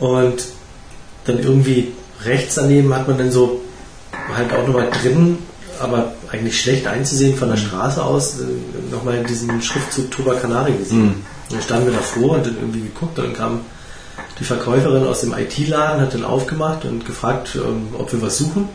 Und 0.01 0.45
dann 1.25 1.39
irgendwie 1.39 1.93
rechts 2.25 2.57
daneben 2.57 2.95
hat 2.95 3.09
man 3.09 3.19
dann 3.19 3.31
so 3.31 3.61
halt 4.35 4.53
auch 4.53 4.67
nochmal 4.67 4.91
drin, 5.03 5.39
aber 5.81 6.13
eigentlich 6.31 6.61
schlecht 6.61 6.87
einzusehen 6.87 7.37
von 7.37 7.49
der 7.49 7.57
Straße 7.57 8.03
aus, 8.03 8.41
äh, 8.41 8.93
nochmal 8.93 9.23
diesen 9.25 9.61
Schriftzug 9.63 10.11
Tuba 10.11 10.35
Canari 10.35 10.73
gesehen. 10.73 11.25
Dann 11.51 11.63
standen 11.63 11.87
wir 11.87 11.93
davor 11.95 12.37
und 12.37 12.47
dann 12.47 12.57
irgendwie 12.57 12.81
geguckt 12.81 13.19
und 13.19 13.27
dann 13.27 13.35
kam 13.35 13.61
die 14.39 14.45
Verkäuferin 14.45 15.07
aus 15.07 15.21
dem 15.21 15.33
IT-Laden, 15.33 16.01
hat 16.01 16.15
dann 16.15 16.25
aufgemacht 16.25 16.85
und 16.85 17.07
gefragt, 17.07 17.51
ähm, 17.57 17.89
ob 17.99 18.13
wir 18.13 18.21
was 18.23 18.39
suchen. 18.39 18.69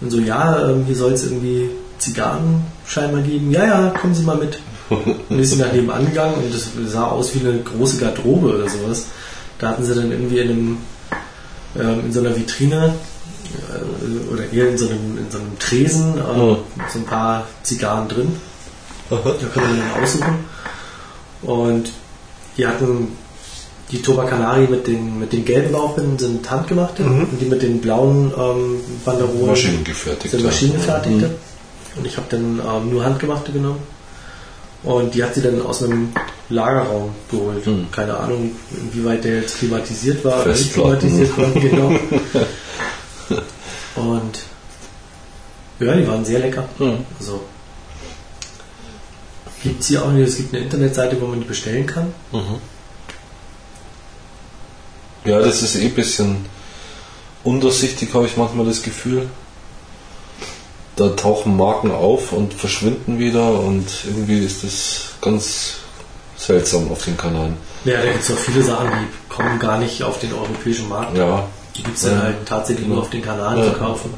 Und 0.00 0.10
so, 0.10 0.18
ja, 0.18 0.68
ähm, 0.70 0.84
hier 0.86 0.96
soll 0.96 1.12
es 1.12 1.24
irgendwie 1.24 1.70
Zigarren 2.04 2.64
scheinbar 2.86 3.22
geben. 3.22 3.50
Ja, 3.50 3.64
ja, 3.64 3.88
kommen 4.00 4.14
Sie 4.14 4.22
mal 4.22 4.36
mit. 4.36 4.58
Und 4.90 5.38
ist 5.38 5.52
sie 5.52 5.56
nach 5.56 5.72
nebenan 5.72 6.04
gegangen 6.04 6.34
und 6.34 6.54
das 6.54 6.68
sah 6.92 7.06
aus 7.06 7.34
wie 7.34 7.40
eine 7.40 7.58
große 7.60 7.96
Garderobe 7.96 8.48
oder 8.54 8.68
sowas. 8.68 9.06
Da 9.58 9.70
hatten 9.70 9.82
sie 9.84 9.94
dann 9.94 10.10
irgendwie 10.12 10.38
in, 10.40 10.50
einem, 10.50 10.76
ähm, 11.78 12.00
in 12.06 12.12
so 12.12 12.20
einer 12.20 12.36
Vitrine 12.36 12.92
äh, 13.54 14.32
oder 14.32 14.52
eher 14.52 14.68
in 14.68 14.76
so 14.76 14.86
einem, 14.86 15.16
in 15.18 15.30
so 15.30 15.38
einem 15.38 15.58
Tresen 15.58 16.18
äh, 16.18 16.20
Mhm. 16.20 16.56
so 16.92 16.98
ein 16.98 17.04
paar 17.06 17.46
Zigarren 17.62 18.08
drin. 18.08 18.36
Da 19.08 19.16
können 19.16 19.76
wir 19.76 19.82
dann 19.84 20.02
aussuchen. 20.02 20.34
Und 21.42 21.90
die 22.58 22.66
hatten 22.66 23.08
die 23.90 24.02
Toba 24.02 24.24
Canari 24.24 24.66
mit 24.66 24.86
den, 24.86 25.18
mit 25.18 25.32
den 25.32 25.44
gelben 25.44 25.72
Bauchbinden 25.72 26.18
sind 26.18 26.50
handgemachte 26.50 27.02
und 27.04 27.38
die 27.40 27.46
mit 27.46 27.62
den 27.62 27.80
blauen 27.80 28.32
ähm, 28.36 28.80
Banderolen 29.04 29.54
sind 30.30 30.44
maschinengefertigte. 30.44 31.30
Und 31.96 32.06
ich 32.06 32.16
habe 32.16 32.26
dann 32.30 32.60
ähm, 32.66 32.90
nur 32.90 33.04
handgemachte 33.04 33.52
genommen. 33.52 33.82
Und 34.82 35.14
die 35.14 35.24
hat 35.24 35.34
sie 35.34 35.42
dann 35.42 35.62
aus 35.62 35.82
einem 35.82 36.12
Lagerraum 36.50 37.14
geholt. 37.30 37.66
Mhm. 37.66 37.90
Keine 37.90 38.16
Ahnung, 38.16 38.52
inwieweit 38.70 39.24
der 39.24 39.40
jetzt 39.40 39.58
klimatisiert 39.58 40.24
war 40.24 40.42
oder 40.42 40.52
nicht 40.52 40.72
klimatisiert 40.72 41.38
war. 41.38 41.48
Genau. 41.54 41.98
Und 43.96 44.40
ja, 45.80 45.94
die 45.94 46.06
waren 46.06 46.24
sehr 46.24 46.40
lecker. 46.40 46.68
Mhm. 46.78 46.98
Also 47.18 47.40
gibt 49.62 49.80
es 49.80 49.88
hier 49.88 50.04
auch 50.04 50.12
nicht. 50.12 50.28
Es 50.28 50.36
gibt 50.36 50.54
eine 50.54 50.64
Internetseite, 50.64 51.20
wo 51.20 51.26
man 51.26 51.40
die 51.40 51.46
bestellen 51.46 51.86
kann. 51.86 52.12
Ja, 55.24 55.38
das 55.38 55.62
ist 55.62 55.76
eh 55.76 55.86
ein 55.86 55.94
bisschen 55.94 56.44
undurchsichtig, 57.44 58.12
habe 58.12 58.26
ich 58.26 58.36
manchmal 58.36 58.66
das 58.66 58.82
Gefühl. 58.82 59.28
Da 60.96 61.08
tauchen 61.10 61.56
Marken 61.56 61.90
auf 61.90 62.32
und 62.32 62.54
verschwinden 62.54 63.18
wieder 63.18 63.58
und 63.60 63.86
irgendwie 64.06 64.38
ist 64.44 64.62
das 64.62 65.00
ganz 65.20 65.74
seltsam 66.36 66.90
auf 66.92 67.04
den 67.04 67.16
Kanalen. 67.16 67.56
Ja, 67.84 67.96
da 68.00 68.12
gibt 68.12 68.22
es 68.22 68.30
auch 68.30 68.38
viele 68.38 68.62
Sachen, 68.62 68.88
die 68.90 69.32
kommen 69.34 69.58
gar 69.58 69.78
nicht 69.78 70.02
auf 70.04 70.20
den 70.20 70.32
europäischen 70.32 70.88
Markt. 70.88 71.16
Ja, 71.16 71.44
Die 71.76 71.82
gibt 71.82 71.96
es 71.96 72.04
dann 72.04 72.14
Ja. 72.18 72.22
halt 72.22 72.36
tatsächlich 72.46 72.86
nur 72.86 73.00
auf 73.00 73.10
den 73.10 73.20
Kanal 73.22 73.58
Ja. 73.58 73.64
zu 73.72 73.78
kaufen. 73.78 74.14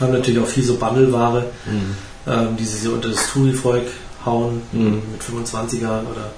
Haben 0.00 0.12
natürlich 0.12 0.40
auch 0.42 0.48
viel 0.48 0.64
so 0.64 0.74
Bundleware, 0.74 1.44
Mhm. 1.64 1.96
ähm, 2.26 2.56
die 2.58 2.64
sie 2.64 2.78
so 2.78 2.90
unter 2.94 3.08
das 3.10 3.28
Touri-Volk 3.32 3.86
hauen, 4.26 4.60
Mhm. 4.72 5.02
mit 5.12 5.22
25er 5.22 6.02
oder 6.10 6.32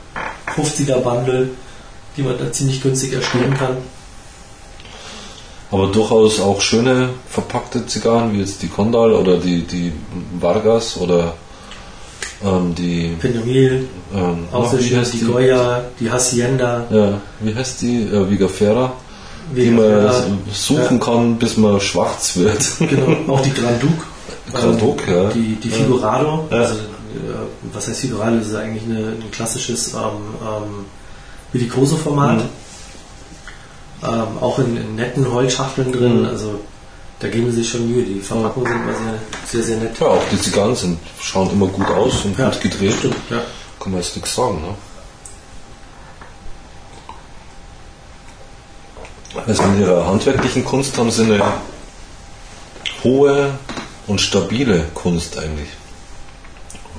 50er 0.54 0.96
Bundle, 0.98 1.48
die 2.16 2.22
man 2.22 2.36
da 2.38 2.52
ziemlich 2.52 2.82
günstig 2.82 3.14
erstellen 3.14 3.56
kann. 3.58 3.78
Aber 5.72 5.86
durchaus 5.88 6.38
auch 6.38 6.60
schöne 6.60 7.08
verpackte 7.28 7.86
Zigarren, 7.86 8.32
wie 8.32 8.40
jetzt 8.40 8.62
die 8.62 8.68
Condal 8.68 9.12
oder 9.12 9.38
die, 9.38 9.62
die 9.62 9.92
Vargas 10.38 10.96
oder 10.98 11.34
ähm, 12.44 12.74
die. 12.74 13.16
Pinamil, 13.20 13.88
Ähm, 14.14 14.46
wie 14.52 14.96
heißt 14.96 15.14
die 15.14 15.20
Goya, 15.24 15.82
die 15.98 16.10
Hacienda, 16.10 16.84
Ja, 16.90 17.20
wie 17.40 17.54
heißt 17.54 17.80
die? 17.82 18.02
Äh, 18.02 18.30
Vigafera, 18.30 18.92
die 19.56 19.72
Vega 19.72 20.12
man 20.12 20.38
suchen 20.52 21.00
kann, 21.00 21.38
bis 21.38 21.56
man 21.56 21.80
schwarz 21.80 22.36
wird. 22.36 22.60
Genau, 22.78 23.32
auch 23.34 23.40
die 23.40 23.52
Grand 23.54 23.82
Duke. 23.82 24.02
Grand 24.52 24.80
Duke, 24.80 25.10
ja. 25.10 25.28
Die, 25.30 25.54
die 25.56 25.70
Figurado, 25.70 26.46
Ja. 26.50 26.56
also 26.58 26.74
äh, 26.74 26.78
was 27.72 27.88
heißt 27.88 28.00
Figurado? 28.00 28.36
Das 28.36 28.48
ist 28.48 28.54
eigentlich 28.54 28.84
eine, 28.84 28.98
ein 29.22 29.30
klassisches 29.30 29.94
ähm, 29.94 30.00
ähm, 30.42 30.84
Villicoso-Format. 31.52 32.38
Mhm. 32.38 32.61
Ähm, 34.04 34.38
auch 34.40 34.58
in, 34.58 34.76
in 34.76 34.96
netten 34.96 35.30
Holzschachteln 35.32 35.92
drin, 35.92 36.22
Mhm. 36.22 36.28
also 36.28 36.60
da 37.20 37.28
geben 37.28 37.50
sie 37.52 37.58
sich 37.62 37.70
schon 37.70 37.88
Mühe. 37.88 38.02
Die 38.02 38.20
Verpackungen 38.20 38.66
sind 38.72 38.82
immer 38.82 38.92
sehr, 39.46 39.62
sehr, 39.62 39.62
sehr 39.62 39.76
nett. 39.78 39.98
Ja, 40.00 40.08
auch 40.08 40.22
die 40.32 40.38
Zigarren 40.40 40.74
sind, 40.74 40.98
schauen 41.20 41.50
immer 41.52 41.66
gut 41.68 41.86
aus 41.86 42.24
und 42.24 42.36
Ja, 42.36 42.50
gut 42.50 42.60
gedreht. 42.60 42.94
Stimmt, 42.98 43.14
ja. 43.30 43.42
Kann 43.78 43.92
man 43.92 44.00
jetzt 44.00 44.16
nichts 44.16 44.34
sagen, 44.34 44.60
ne? 44.62 44.74
Also 49.46 49.62
in 49.62 49.80
ihrer 49.80 50.06
handwerklichen 50.06 50.64
Kunst 50.64 50.98
haben 50.98 51.10
sie 51.10 51.22
eine 51.24 51.42
hohe 53.02 53.54
und 54.06 54.20
stabile 54.20 54.84
Kunst 54.94 55.38
eigentlich. 55.38 55.68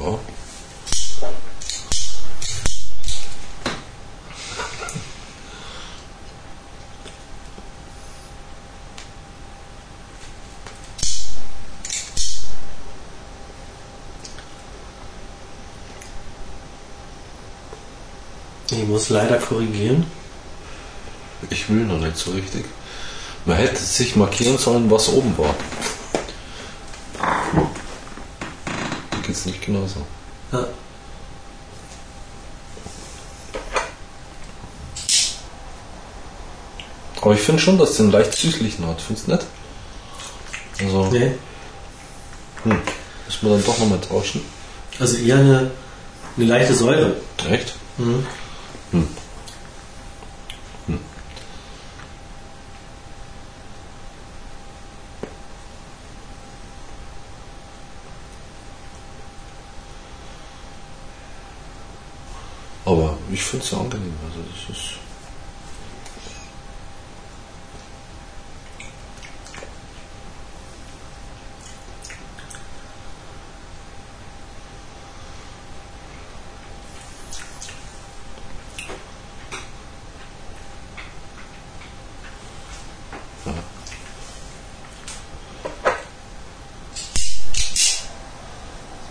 Ja. 0.01 0.17
Ich 18.75 18.87
muss 18.87 19.09
leider 19.09 19.37
korrigieren. 19.37 20.05
Ich 21.49 21.69
will 21.69 21.85
noch 21.85 21.99
nicht 21.99 22.17
so 22.17 22.31
richtig. 22.31 22.65
Man 23.45 23.57
hätte 23.57 23.77
sich 23.77 24.15
markieren 24.15 24.57
sollen, 24.57 24.89
was 24.89 25.09
oben 25.09 25.37
war. 25.37 25.53
Geht's 29.25 29.45
nicht 29.45 29.61
genauso. 29.65 30.05
Ja. 30.51 30.65
Aber 37.21 37.33
ich 37.33 37.41
finde 37.41 37.61
schon, 37.61 37.77
dass 37.77 37.95
den 37.97 38.11
leicht 38.11 38.33
süßlichen 38.33 38.85
hat. 38.85 39.01
Findest 39.01 39.27
du 39.27 39.31
nicht? 39.31 39.45
Also, 40.81 41.05
Nee, 41.11 41.31
hm, 42.63 42.77
müssen 43.25 43.41
wir 43.41 43.49
dann 43.51 43.63
doch 43.65 43.77
nochmal 43.79 43.99
tauschen. 44.01 44.41
also 44.99 45.17
eher 45.17 45.37
eine, 45.37 45.71
eine 46.35 46.45
leichte 46.45 46.73
Säure. 46.73 47.15
Echt? 47.49 47.75
Mhm. 47.97 48.25
Hm. 48.93 49.07
Hm. 50.85 50.99
Aber 62.85 63.17
ich 63.31 63.41
finde 63.41 63.65
es 63.65 63.73
angenehm. 63.73 64.13
Also 64.29 64.43
das 64.43 64.77
ist. 64.77 64.99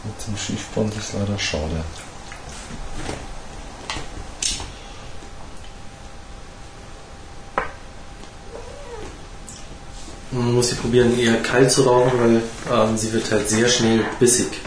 Mit 0.05 0.27
dem 0.27 0.37
Schiefband 0.37 0.95
ist 0.97 1.13
leider 1.13 1.39
schade. 1.39 1.85
Man 10.33 10.55
muss 10.55 10.71
sie 10.71 10.77
kalt 11.53 11.71
zu 11.71 11.83
rauchen, 11.83 12.13
weil 12.19 12.43
ähm, 12.73 12.97
sie 12.97 13.13
wird 13.13 13.31
halt 13.31 13.49
sehr 13.49 13.69
schnell 13.69 14.01
bissig. 14.19 14.61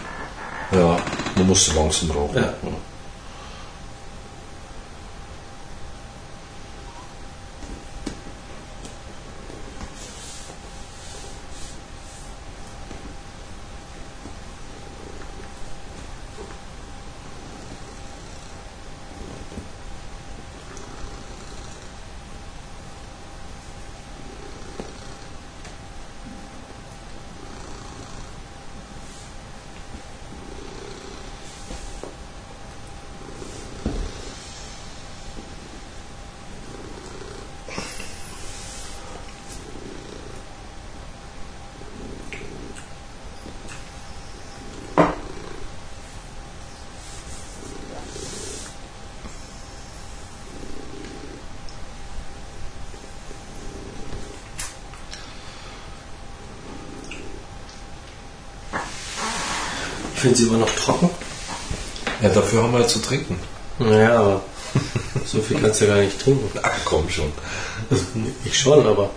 Ja, 0.72 0.98
man 1.36 1.48
muss 1.48 1.74
langsam 1.74 2.12
rauchen. 2.12 2.38
Ja. 2.38 2.54
Finde 60.26 60.40
sie 60.40 60.48
immer 60.48 60.58
noch 60.58 60.76
trocken. 60.76 61.12
Ja, 62.20 62.30
dafür 62.30 62.64
haben 62.64 62.74
wir 62.74 62.80
ja 62.80 62.88
zu 62.88 63.00
trinken. 63.00 63.40
Naja, 63.78 64.18
aber 64.20 64.42
so 65.24 65.40
viel 65.40 65.60
kannst 65.60 65.82
du 65.82 65.86
ja 65.86 65.94
gar 65.94 66.02
nicht 66.02 66.20
trinken. 66.20 66.50
Ach 66.64 66.80
komm 66.84 67.08
schon. 67.10 67.32
Ich 68.44 68.60
schon, 68.60 68.88
aber. 68.88 69.12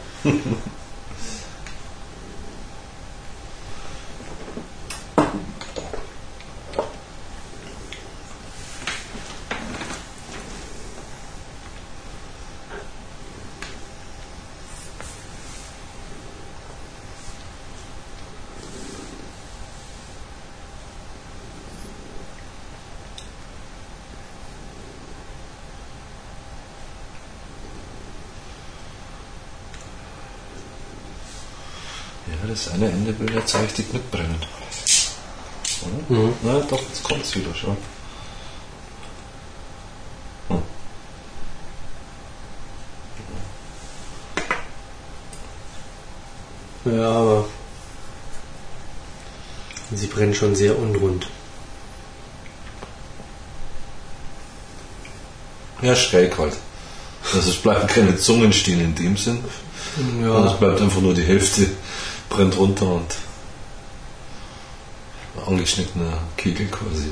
Ja, 32.59 32.65
das 32.65 32.75
eine 32.75 32.91
Ende 32.91 33.19
will 33.19 33.35
jetzt 33.35 33.55
richtig 33.55 33.93
mitbrennen. 33.93 34.37
Oder? 35.83 36.19
Mhm. 36.19 36.33
Na 36.43 36.61
doch, 36.61 36.81
jetzt 36.81 37.03
kommt 37.03 37.25
es 37.25 37.35
wieder 37.35 37.55
schon. 37.55 37.77
Ja, 46.85 47.11
aber. 47.11 47.45
Sie 49.95 50.07
brennen 50.07 50.35
schon 50.35 50.55
sehr 50.55 50.79
unrund. 50.79 51.27
Ja, 55.83 55.95
schräg 55.95 56.37
halt. 56.39 56.57
Also 57.35 57.51
es 57.51 57.57
bleiben 57.57 57.87
keine 57.87 58.17
Zungen 58.17 58.53
stehen 58.53 58.81
in 58.81 58.95
dem 58.95 59.17
Sinn. 59.17 59.43
Und 59.97 60.47
es 60.47 60.59
bleibt 60.59 60.81
einfach 60.81 61.01
nur 61.01 61.15
die 61.15 61.23
Hälfte 61.23 61.69
brennt 62.39 62.57
runter 62.57 62.87
und 62.87 63.17
angeschnittener 65.45 66.19
Kegel 66.37 66.69
quasi. 66.69 67.11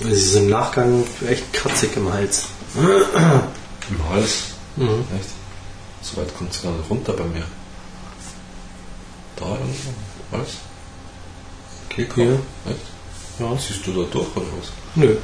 Sie 0.00 0.10
ist 0.10 0.34
im 0.34 0.50
Nachgang 0.50 1.04
echt 1.28 1.52
kratzig 1.52 1.96
im 1.96 2.12
Hals. 2.12 2.55
Im 3.90 4.08
Hals. 4.10 4.52
Mhm. 4.76 5.04
Echt? 5.18 5.30
So 6.02 6.20
weit 6.20 6.36
kommt 6.36 6.52
es 6.52 6.62
gar 6.62 6.72
nicht 6.72 6.90
runter 6.90 7.12
bei 7.14 7.24
mir. 7.24 7.44
Da 9.36 9.46
irgendwo? 9.46 9.90
Hals? 10.32 10.56
Kehlkopf? 11.88 12.16
Hier. 12.16 12.38
Echt? 12.66 12.80
Ja. 13.38 13.56
Siehst 13.56 13.86
du 13.86 13.92
da 13.92 14.10
durch 14.10 14.36
oder 14.36 14.46
was? 14.58 14.72
Nö. 14.94 15.16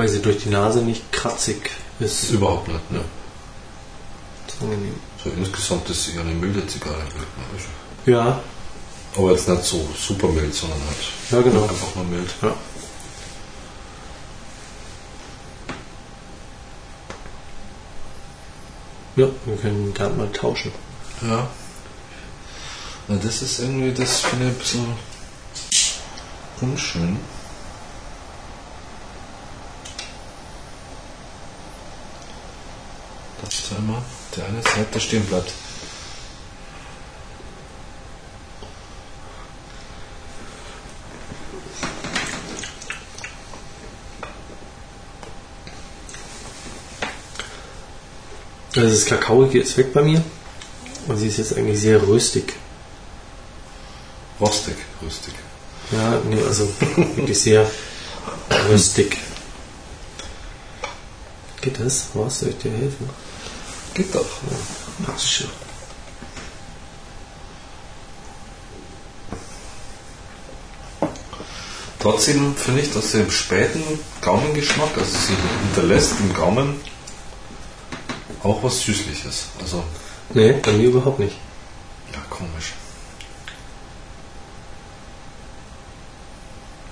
Wobei 0.00 0.08
sie 0.08 0.22
durch 0.22 0.38
die 0.38 0.48
Nase 0.48 0.80
nicht 0.80 1.12
kratzig 1.12 1.72
ist. 1.98 2.30
Überhaupt 2.30 2.68
nicht, 2.68 2.90
ne? 2.90 3.04
Ist 4.48 4.62
angenehm. 4.62 4.94
So 5.22 5.28
insgesamt 5.28 5.90
ist 5.90 6.04
sie 6.06 6.14
ja 6.14 6.22
eine 6.22 6.30
milde 6.30 6.66
Zigarre. 6.66 7.02
Ja, 8.06 8.40
Aber 9.14 9.32
jetzt 9.32 9.46
nicht 9.46 9.62
so 9.62 9.86
super 9.94 10.28
mild, 10.28 10.54
sondern 10.54 10.78
halt 10.86 10.96
ja 11.30 11.42
genau. 11.42 11.64
einfach 11.64 11.94
nur 11.96 12.04
mild. 12.04 12.30
Ja. 12.40 12.54
Ja, 19.16 19.28
wir 19.44 19.56
können 19.58 19.92
da 19.92 20.08
mal 20.08 20.32
tauschen. 20.32 20.72
Ja. 21.20 21.46
Na, 23.06 23.16
das 23.16 23.42
ist 23.42 23.58
irgendwie, 23.58 23.92
das 23.92 24.20
finde 24.20 24.46
ich 24.46 24.52
ein 24.52 24.58
bisschen 24.58 24.86
unschön. 26.62 27.18
Dass 33.42 34.19
die 34.36 34.42
eine 34.42 34.62
Seite 34.62 35.00
stehen 35.00 35.24
bleibt. 35.26 35.52
Also 48.76 48.88
das 48.88 49.04
Kakaoige 49.04 49.60
ist 49.60 49.76
weg 49.76 49.92
bei 49.92 50.02
mir. 50.02 50.22
Und 51.08 51.16
sie 51.16 51.26
ist 51.26 51.38
jetzt 51.38 51.56
eigentlich 51.56 51.80
sehr 51.80 52.06
röstig. 52.06 52.54
Rostig, 54.40 54.76
rüstig. 55.02 55.34
Ja, 55.90 56.20
nee, 56.28 56.40
also 56.42 56.70
wirklich 56.96 57.40
sehr 57.40 57.68
röstig. 58.68 59.18
Geht 61.60 61.80
das? 61.80 62.06
Was? 62.14 62.40
Soll 62.40 62.50
ich 62.50 62.58
dir 62.58 62.70
helfen? 62.70 63.10
Geht 64.00 64.14
doch. 64.14 64.24
Passt 65.04 65.30
schon. 65.30 65.50
Trotzdem 71.98 72.56
finde 72.56 72.80
ich, 72.80 72.94
dass 72.94 73.12
sie 73.12 73.20
im 73.20 73.30
späten 73.30 73.82
Gaumengeschmack, 74.22 74.96
also 74.96 75.18
sie 75.18 75.34
hinterlässt 75.66 76.14
im 76.20 76.32
Gaumen 76.32 76.80
auch 78.42 78.62
was 78.62 78.80
Süßliches. 78.80 79.48
Also, 79.60 79.84
Nee, 80.32 80.52
bei 80.52 80.72
mir 80.72 80.88
überhaupt 80.88 81.18
nicht. 81.18 81.36
ja, 82.14 82.20
komisch. 82.30 82.72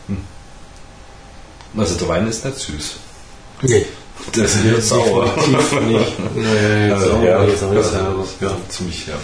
Hm. 0.09 0.25
Also 1.75 1.94
der 1.94 2.09
Wein 2.09 2.29
ist 2.29 2.44
nicht 2.44 2.59
süß. 2.59 2.97
Nee. 3.62 3.87
Der 4.37 4.45
ist 4.45 4.64
eher 4.64 4.81
sauer. 4.81 5.25
Definitiv 5.37 5.81
nicht. 5.81 6.12
Jetzt 6.37 6.93
Also, 6.93 7.09
sauer, 7.11 7.25
ja, 7.25 7.45
jetzt 7.45 7.62
auch 7.62 7.71
also, 7.71 7.91
sauer. 7.91 8.27
ja, 8.41 8.57
ziemlich 8.69 9.07
herb. 9.07 9.21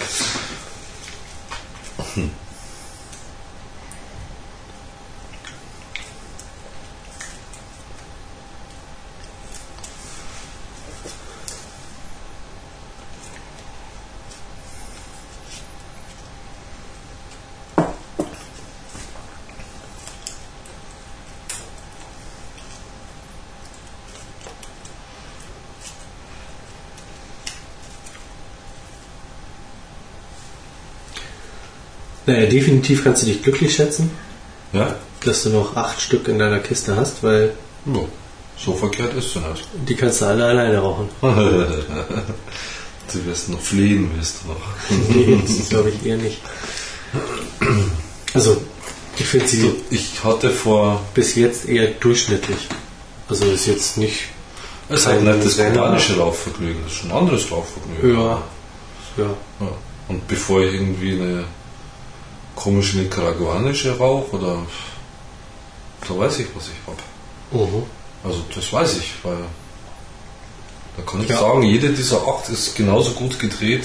Naja, 32.35 32.47
definitiv 32.49 33.05
kannst 33.05 33.23
du 33.23 33.27
dich 33.27 33.43
glücklich 33.43 33.75
schätzen, 33.75 34.11
Ja? 34.73 34.97
dass 35.25 35.43
du 35.45 35.51
noch 35.51 35.77
acht 35.77 36.01
Stück 36.01 36.29
in 36.29 36.39
deiner 36.39 36.59
Kiste 36.59 36.97
hast, 36.97 37.23
weil 37.23 37.53
ja. 37.87 38.01
So 38.57 38.73
verkehrt 38.75 39.15
ist 39.15 39.33
sie 39.33 39.41
nicht. 39.41 39.67
die 39.89 39.95
kannst 39.97 40.21
du 40.21 40.27
alle 40.27 40.45
alleine 40.47 40.79
rauchen. 40.79 41.09
Du 43.13 43.25
wirst 43.27 43.49
noch 43.51 43.61
fliehen, 43.61 44.11
wirst 44.17 44.37
du 44.43 44.49
noch. 44.49 45.15
Nee, 45.15 45.39
das 45.47 45.69
glaube 45.69 45.91
ich 45.91 46.05
eher 46.07 46.17
nicht. 46.17 46.39
Also, 48.33 48.61
ich 49.19 49.27
finde 49.27 49.47
sie 49.47 49.73
Ich 49.91 50.25
hatte 50.25 50.51
vor, 50.51 51.01
bis 51.15 51.35
jetzt 51.37 51.69
eher 51.69 51.87
durchschnittlich. 52.01 52.57
Also 53.29 53.45
ist 53.45 53.67
jetzt 53.67 53.99
nicht. 53.99 54.21
Es 54.89 55.01
ist 55.01 55.07
halt 55.07 55.25
Kein 55.25 55.35
nicht 55.37 55.47
das 55.47 55.59
Renner. 55.59 55.83
kubanische 55.83 56.15
Laufvergnügen, 56.15 56.83
das 56.85 56.93
ist 56.95 57.05
ein 57.05 57.13
anderes 57.13 57.51
Laufvergnügen. 57.51 58.15
Ja. 58.19 58.43
Ja. 59.17 59.25
Ja. 59.61 59.69
Und 60.09 60.27
bevor 60.29 60.63
ich 60.63 60.75
irgendwie 60.75 61.13
eine 61.13 61.45
komische 62.55 62.99
nicaraguanische 62.99 63.97
rauche 63.99 64.37
oder 64.37 64.59
da 66.09 66.19
weiß 66.19 66.39
ich, 66.41 66.47
was 66.55 66.65
ich 66.69 66.79
habe. 66.87 67.03
Mhm. 67.71 67.83
Also 68.23 68.43
das 68.55 68.73
weiß 68.73 68.97
ich, 68.99 69.13
weil 69.23 69.39
da 70.97 71.03
kann 71.03 71.23
ich 71.23 71.29
Ja. 71.29 71.39
sagen, 71.39 71.63
jede 71.63 71.91
dieser 71.91 72.27
acht 72.27 72.49
ist 72.49 72.75
genauso 72.77 73.13
gut 73.13 73.39
gedreht. 73.39 73.85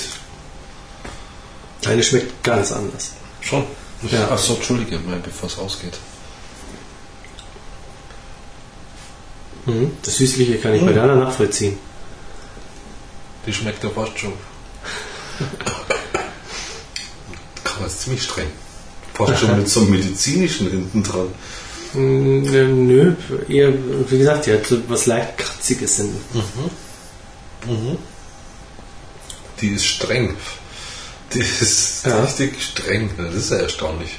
Eine 1.85 2.03
schmeckt 2.03 2.43
ganz 2.43 2.71
anders. 2.71 3.11
Schon. 3.41 3.63
Ja. 4.09 4.29
Achso, 4.29 4.55
entschuldige 4.55 4.99
mal, 4.99 5.19
bevor 5.19 5.47
es 5.47 5.57
ausgeht. 5.57 5.97
Mhm. 9.65 9.91
Das 10.03 10.15
Süßliche 10.15 10.57
kann 10.57 10.73
ich 10.73 10.85
bei 10.85 10.93
deiner 10.93 11.15
nachvollziehen. 11.15 11.77
Die 13.45 13.53
schmeckt 13.53 13.83
ja 13.83 13.89
fast 13.89 14.17
schon. 14.19 14.33
Kann 17.89 17.95
man 17.95 17.97
ziemlich 17.97 18.23
streng. 18.23 18.47
Fast 19.15 19.39
schon 19.39 19.57
mit 19.57 19.67
so 19.69 19.79
einem 19.81 19.91
medizinischen 19.91 20.69
hinten 20.69 21.03
dran. 21.03 21.27
Mm, 21.93 22.45
äh, 22.53 22.63
Nö, 22.67 23.13
eher, 23.49 23.73
wie 24.09 24.17
gesagt, 24.19 24.45
die 24.45 24.53
hat 24.53 24.61
was 24.87 25.07
leicht 25.07 25.37
Kratziges 25.37 25.99
in. 25.99 26.09
Die 29.61 29.67
ist 29.69 29.85
streng. 29.85 30.35
Die 31.33 31.39
ist 31.39 32.05
Ja. 32.05 32.21
richtig 32.23 32.61
streng. 32.63 33.09
Das 33.17 33.35
ist 33.35 33.51
ja 33.51 33.57
erstaunlich. 33.57 34.11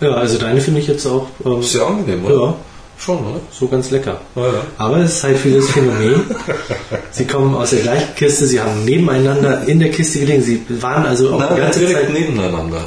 Ja, 0.00 0.10
also 0.12 0.38
deine 0.38 0.60
finde 0.60 0.80
ich 0.80 0.86
jetzt 0.86 1.06
auch 1.06 1.28
ähm, 1.44 1.62
Sehr 1.62 1.86
angenehm, 1.86 2.24
oder? 2.26 2.34
ja, 2.34 2.56
Schon, 2.98 3.18
oder? 3.18 3.40
so 3.50 3.68
ganz 3.68 3.90
lecker. 3.90 4.20
Ja, 4.34 4.42
ja. 4.46 4.52
Aber 4.78 4.96
es 4.98 5.16
ist 5.16 5.24
halt 5.24 5.36
für 5.38 5.50
das 5.50 5.68
Phänomen. 5.70 6.22
sie 7.10 7.26
kommen 7.26 7.54
aus 7.54 7.70
der 7.70 7.80
gleichen 7.80 8.14
Kiste, 8.14 8.46
sie 8.46 8.60
haben 8.60 8.84
nebeneinander 8.84 9.62
in 9.66 9.78
der 9.80 9.90
Kiste 9.90 10.20
gelegen. 10.20 10.42
Sie 10.42 10.62
waren 10.80 11.04
also 11.04 11.34
auch 11.34 11.42
die 11.42 11.52
Nein, 11.52 11.56
ganze 11.62 11.80
direkt 11.80 12.06
Zeit. 12.06 12.12
nebeneinander. 12.12 12.84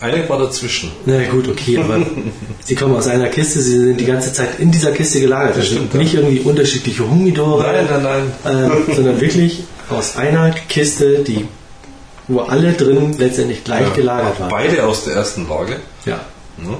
Eine 0.00 0.26
war 0.30 0.38
dazwischen. 0.38 0.90
Na 1.04 1.22
gut, 1.28 1.46
okay, 1.46 1.76
aber 1.78 1.98
sie 2.64 2.74
kommen 2.74 2.96
aus 2.96 3.06
einer 3.06 3.28
Kiste, 3.28 3.60
sie 3.60 3.78
sind 3.78 4.00
die 4.00 4.06
ganze 4.06 4.32
Zeit 4.32 4.58
in 4.58 4.70
dieser 4.70 4.92
Kiste 4.92 5.20
gelagert. 5.20 5.50
Das 5.50 5.64
Also 5.64 5.74
stimmt, 5.76 5.92
ja. 5.94 6.00
nicht 6.00 6.14
irgendwie 6.14 6.40
unterschiedliche 6.40 7.08
Humidore, 7.08 7.62
Nein, 7.64 7.86
nein, 7.90 8.02
nein. 8.44 8.70
ähm, 8.88 8.94
sondern 8.94 9.20
wirklich 9.20 9.62
aus 9.90 10.16
einer 10.16 10.50
Kiste, 10.68 11.18
die, 11.18 11.46
wo 12.28 12.40
alle 12.40 12.72
drin 12.72 13.14
letztendlich 13.18 13.62
gleich 13.62 13.82
Ja. 13.88 13.94
gelagert 13.94 14.40
waren. 14.40 14.48
Beide 14.50 14.84
aus 14.86 15.04
der 15.04 15.16
ersten 15.16 15.46
Lage. 15.48 15.76
Ja. 16.06 16.18
Ne? 16.56 16.76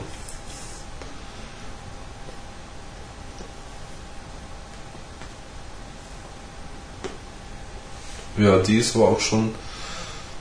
Ja, 8.40 8.58
die 8.58 8.78
ist 8.78 8.96
aber 8.96 9.08
auch 9.08 9.20
schon 9.20 9.54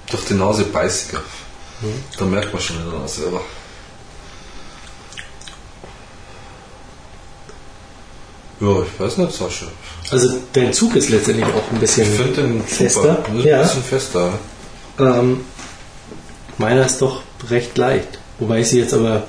durch 0.10 0.26
die 0.26 0.34
Nase 0.34 0.64
beißiger. 0.64 1.22
Da 2.18 2.26
merkt 2.26 2.54
man 2.54 2.62
schon 2.62 2.78
in 2.78 2.90
der 2.90 3.00
Nase. 3.00 3.28
Aber 3.28 3.42
ja, 8.62 8.84
ich 8.84 9.00
weiß 9.00 9.18
nicht, 9.18 9.32
Sascha. 9.34 9.66
Also 10.12 10.38
dein 10.54 10.74
Zug 10.74 10.96
ist 10.96 11.10
letztendlich 11.10 11.46
auch 11.46 11.72
ein 11.72 11.80
bisschen 11.80 12.12
Ich 12.14 12.34
den 12.36 12.64
fester. 12.64 13.24
super. 13.26 13.40
Ja. 13.44 13.58
ein 13.58 13.64
bisschen 13.64 13.84
fester. 13.84 14.34
Ähm, 15.00 15.42
meiner 16.58 16.86
ist 16.86 17.02
doch 17.02 17.22
recht 17.50 17.78
leicht. 17.78 18.20
Wobei 18.40 18.60
ich 18.60 18.70
sie 18.70 18.80
jetzt 18.80 18.94
aber 18.94 19.24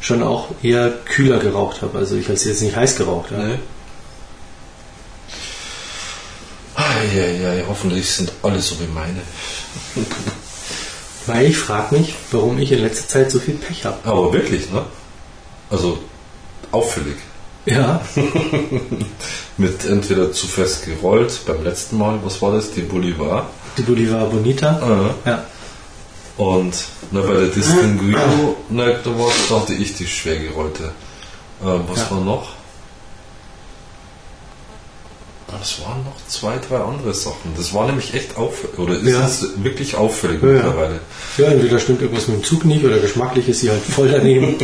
schon 0.00 0.22
auch 0.22 0.48
eher 0.62 0.90
kühler 0.90 1.38
geraucht 1.38 1.82
habe. 1.82 1.98
Also 1.98 2.16
ich 2.16 2.26
habe 2.28 2.36
sie 2.38 2.50
jetzt 2.50 2.62
nicht 2.62 2.76
heiß 2.76 2.96
geraucht. 2.96 3.30
Ja. 3.30 3.58
Ne? 7.02 7.20
Eieiei, 7.22 7.64
hoffentlich 7.68 8.10
sind 8.10 8.32
alle 8.42 8.60
so 8.60 8.76
wie 8.80 8.86
meine. 8.92 9.20
Weil 11.26 11.46
ich 11.46 11.56
frage 11.58 11.96
mich, 11.96 12.14
warum 12.32 12.58
ich 12.58 12.72
in 12.72 12.80
letzter 12.80 13.08
Zeit 13.08 13.30
so 13.30 13.38
viel 13.38 13.54
Pech 13.54 13.84
habe. 13.84 13.98
Aber 14.04 14.32
wirklich, 14.32 14.70
ne? 14.70 14.82
Also 15.70 15.98
auffällig. 16.72 17.16
Ja, 17.66 18.00
Mit 19.58 19.84
entweder 19.84 20.32
zu 20.32 20.46
fest 20.46 20.86
gerollt, 20.86 21.40
beim 21.46 21.62
letzten 21.64 21.98
Mal, 21.98 22.18
was 22.24 22.40
war 22.40 22.52
das? 22.52 22.70
Die 22.70 22.80
Bolivar. 22.80 23.50
die 23.76 23.82
Bolivar 23.82 24.24
Bonita. 24.26 25.10
Ja. 25.26 25.44
Und 26.38 26.72
na, 27.10 27.20
bei 27.20 27.34
der 27.34 27.48
Distinguido, 27.48 28.56
na, 28.70 28.86
da 28.92 29.10
war, 29.18 29.30
da 29.50 29.60
hatte 29.60 29.74
ich 29.74 29.96
die 29.96 30.06
schwer 30.06 30.38
gerollte. 30.38 30.84
Äh, 31.60 31.64
was 31.88 31.98
Ja. 31.98 32.10
war 32.12 32.20
noch? 32.20 32.50
Es 35.62 35.80
waren 35.80 36.04
noch 36.04 36.14
zwei, 36.28 36.56
drei 36.58 36.76
andere 36.78 37.14
Sachen. 37.14 37.52
Das 37.56 37.72
war 37.74 37.86
nämlich 37.86 38.12
echt 38.14 38.36
auffällig. 38.36 38.78
Oder 38.78 38.94
ist 38.98 39.06
Ja. 39.08 39.26
es 39.26 39.46
wirklich 39.64 39.94
auffällig 39.96 40.42
Ja, 40.42 40.48
ja. 40.48 40.54
mittlerweile? 40.56 41.00
ja, 41.38 41.46
entweder 41.46 41.78
stimmt 41.78 42.02
irgendwas 42.02 42.28
mit 42.28 42.36
dem 42.38 42.44
Zug 42.44 42.64
nicht 42.66 42.84
oder 42.84 42.98
geschmacklich 42.98 43.48
ist 43.48 43.60
sie 43.60 43.70
halt 43.70 43.82
voll 43.82 44.08
daneben. 44.10 44.56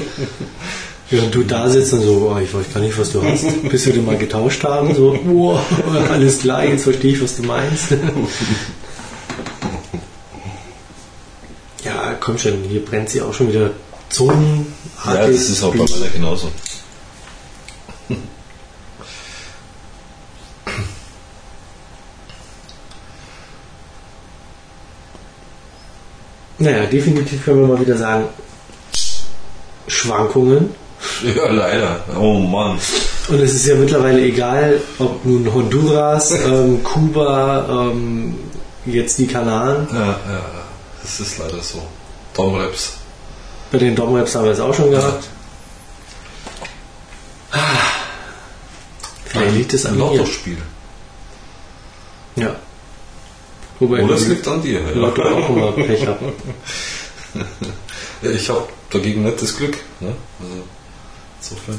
Während 1.11 1.35
du 1.35 1.43
da 1.43 1.69
sitzt 1.71 1.93
und 1.95 2.03
so, 2.03 2.33
oh, 2.35 2.39
ich 2.39 2.53
weiß 2.53 2.65
gar 2.73 2.81
nicht, 2.81 2.99
was 2.99 3.13
du 3.13 3.23
hast. 3.23 3.45
Bis 3.69 3.87
wir 3.87 3.93
den 3.95 4.05
mal 4.07 4.17
getauscht 4.19 4.63
haben, 4.65 4.95
so, 4.95 5.19
oh, 5.29 5.59
alles 6.11 6.41
klar, 6.41 6.65
jetzt 6.65 6.85
verstehe 6.85 7.13
ich, 7.13 7.23
was 7.23 7.37
du 7.37 7.43
meinst. 7.45 7.91
ja, 11.85 12.15
komm 12.21 12.39
schon, 12.39 12.63
hier 12.69 12.85
brennt 12.85 13.09
sie 13.11 13.21
auch 13.23 13.35
schon 13.35 13.49
wieder 13.49 13.71
Zungen. 14.09 14.67
Ja, 15.05 15.27
das 15.27 15.49
ist 15.49 15.63
auch 15.63 15.73
bei 15.75 15.85
meiner 15.85 16.09
genauso. 16.13 16.51
Naja, 26.59 26.87
definitiv 26.87 27.45
können 27.45 27.61
wir 27.61 27.69
mal 27.75 27.81
wieder 27.81 27.97
sagen, 27.97 28.27
Schwankungen. 29.89 30.75
Ja, 31.23 31.51
leider. 31.51 32.03
Oh 32.19 32.39
Mann. 32.39 32.79
Und 33.29 33.41
es 33.41 33.53
ist 33.53 33.67
ja 33.67 33.75
mittlerweile 33.75 34.23
egal, 34.23 34.81
ob 34.99 35.23
nun 35.27 35.53
Honduras, 35.53 36.31
ähm, 36.47 36.83
Kuba, 36.83 37.91
ähm, 37.91 38.35
jetzt 38.87 39.19
die 39.19 39.27
Kanaren. 39.27 39.87
Ja, 39.93 40.01
ja, 40.01 40.07
ja. 40.07 40.65
Das 41.03 41.21
ist 41.21 41.39
leider 41.39 41.61
so. 41.61 41.83
Domraps. 42.33 42.95
Bei 43.71 43.79
den 43.79 43.95
Domraps 43.95 44.35
haben 44.35 44.47
wir 44.47 44.53
es 44.53 44.61
auch 44.61 44.73
schon 44.73 44.91
gehabt. 44.91 45.29
Vielleicht 49.27 49.55
liegt 49.55 49.75
es 49.75 49.87
an 49.87 49.97
mir. 49.97 50.05
Lottospiel. 50.05 50.59
Ja. 52.37 52.57
Wobei 53.85 54.03
Oder 54.03 54.15
es 54.15 54.23
ich 54.23 54.29
liegt 54.29 54.49
an 54.49 54.63
dir. 54.63 54.81
Ja. 54.81 54.91
Lotto 54.95 55.23
auch 55.23 55.49
immer 55.51 55.73
Pech 55.73 56.07
habe. 56.07 56.33
Ja, 58.23 58.31
ich 58.31 58.49
habe 58.49 58.67
dagegen 58.89 59.25
nicht 59.25 59.43
das 59.43 59.55
Glück. 59.57 59.77
Ne? 60.01 60.15
Also, 60.41 60.63
insofern. 61.39 61.79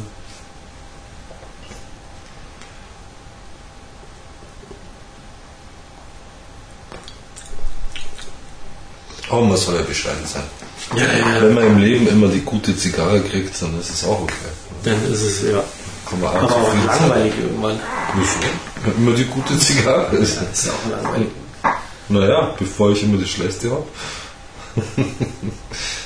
Aber 9.29 9.41
man 9.41 9.57
soll 9.57 9.75
ja 9.75 9.81
bescheiden 9.81 10.25
sein. 10.25 10.43
Ja, 10.95 11.03
ja, 11.05 11.41
Wenn 11.41 11.53
man 11.55 11.65
im 11.65 11.77
Leben 11.79 12.07
immer 12.07 12.27
die 12.27 12.41
gute 12.41 12.77
Zigarre 12.77 13.21
kriegt, 13.21 13.59
dann 13.61 13.79
ist 13.79 13.89
es 13.89 14.03
auch 14.03 14.21
okay. 14.21 14.33
Dann 14.83 15.11
ist 15.11 15.21
es 15.23 15.41
ja. 15.41 15.63
Kann 16.07 16.21
man 16.21 16.35
Aber 16.35 16.43
auch 16.55 16.63
zufrieden 16.65 16.87
sein. 16.87 16.99
langweilig 16.99 17.33
irgendwann. 17.41 17.79
Wieso? 18.15 18.93
Immer 18.97 19.15
die 19.15 19.25
gute 19.25 19.57
Zigarre 19.57 20.15
ist. 20.17 20.37
Das 20.37 20.59
ist 20.59 20.65
ja 20.67 20.71
auch 20.73 20.91
langweilig. 20.91 21.27
Naja, 22.09 22.53
bevor 22.57 22.91
ich 22.91 23.03
immer 23.03 23.17
die 23.17 23.27
schlechte 23.27 23.71
habe. 23.71 23.87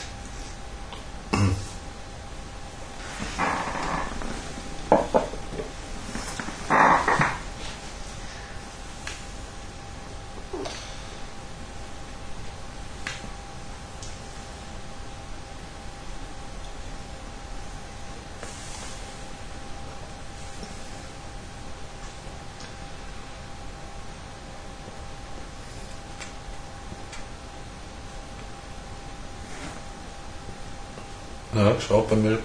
Schau, 31.89 32.05
bei 32.07 32.15
mir 32.15 32.37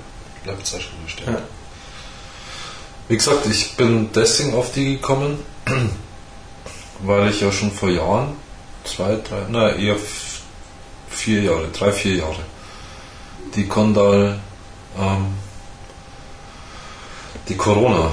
bleibt 0.42 0.62
es 0.62 0.74
auch 0.74 0.80
schon 0.80 1.06
stehen. 1.06 1.34
Ja. 1.34 1.42
Wie 3.08 3.16
gesagt, 3.18 3.44
ich 3.44 3.76
bin 3.76 4.10
deswegen 4.14 4.54
auf 4.54 4.72
die 4.72 4.96
gekommen, 4.96 5.38
weil 7.00 7.28
ich 7.28 7.42
ja 7.42 7.52
schon 7.52 7.70
vor 7.70 7.90
Jahren, 7.90 8.36
zwei, 8.84 9.16
drei, 9.16 9.42
na 9.50 9.72
eher 9.72 9.96
vier 11.10 11.42
Jahre, 11.42 11.68
drei, 11.68 11.92
vier 11.92 12.16
Jahre, 12.16 12.40
die 13.54 13.68
Kondal 13.68 14.40
ähm, 14.98 15.26
Die 17.46 17.56
Corona 17.56 18.10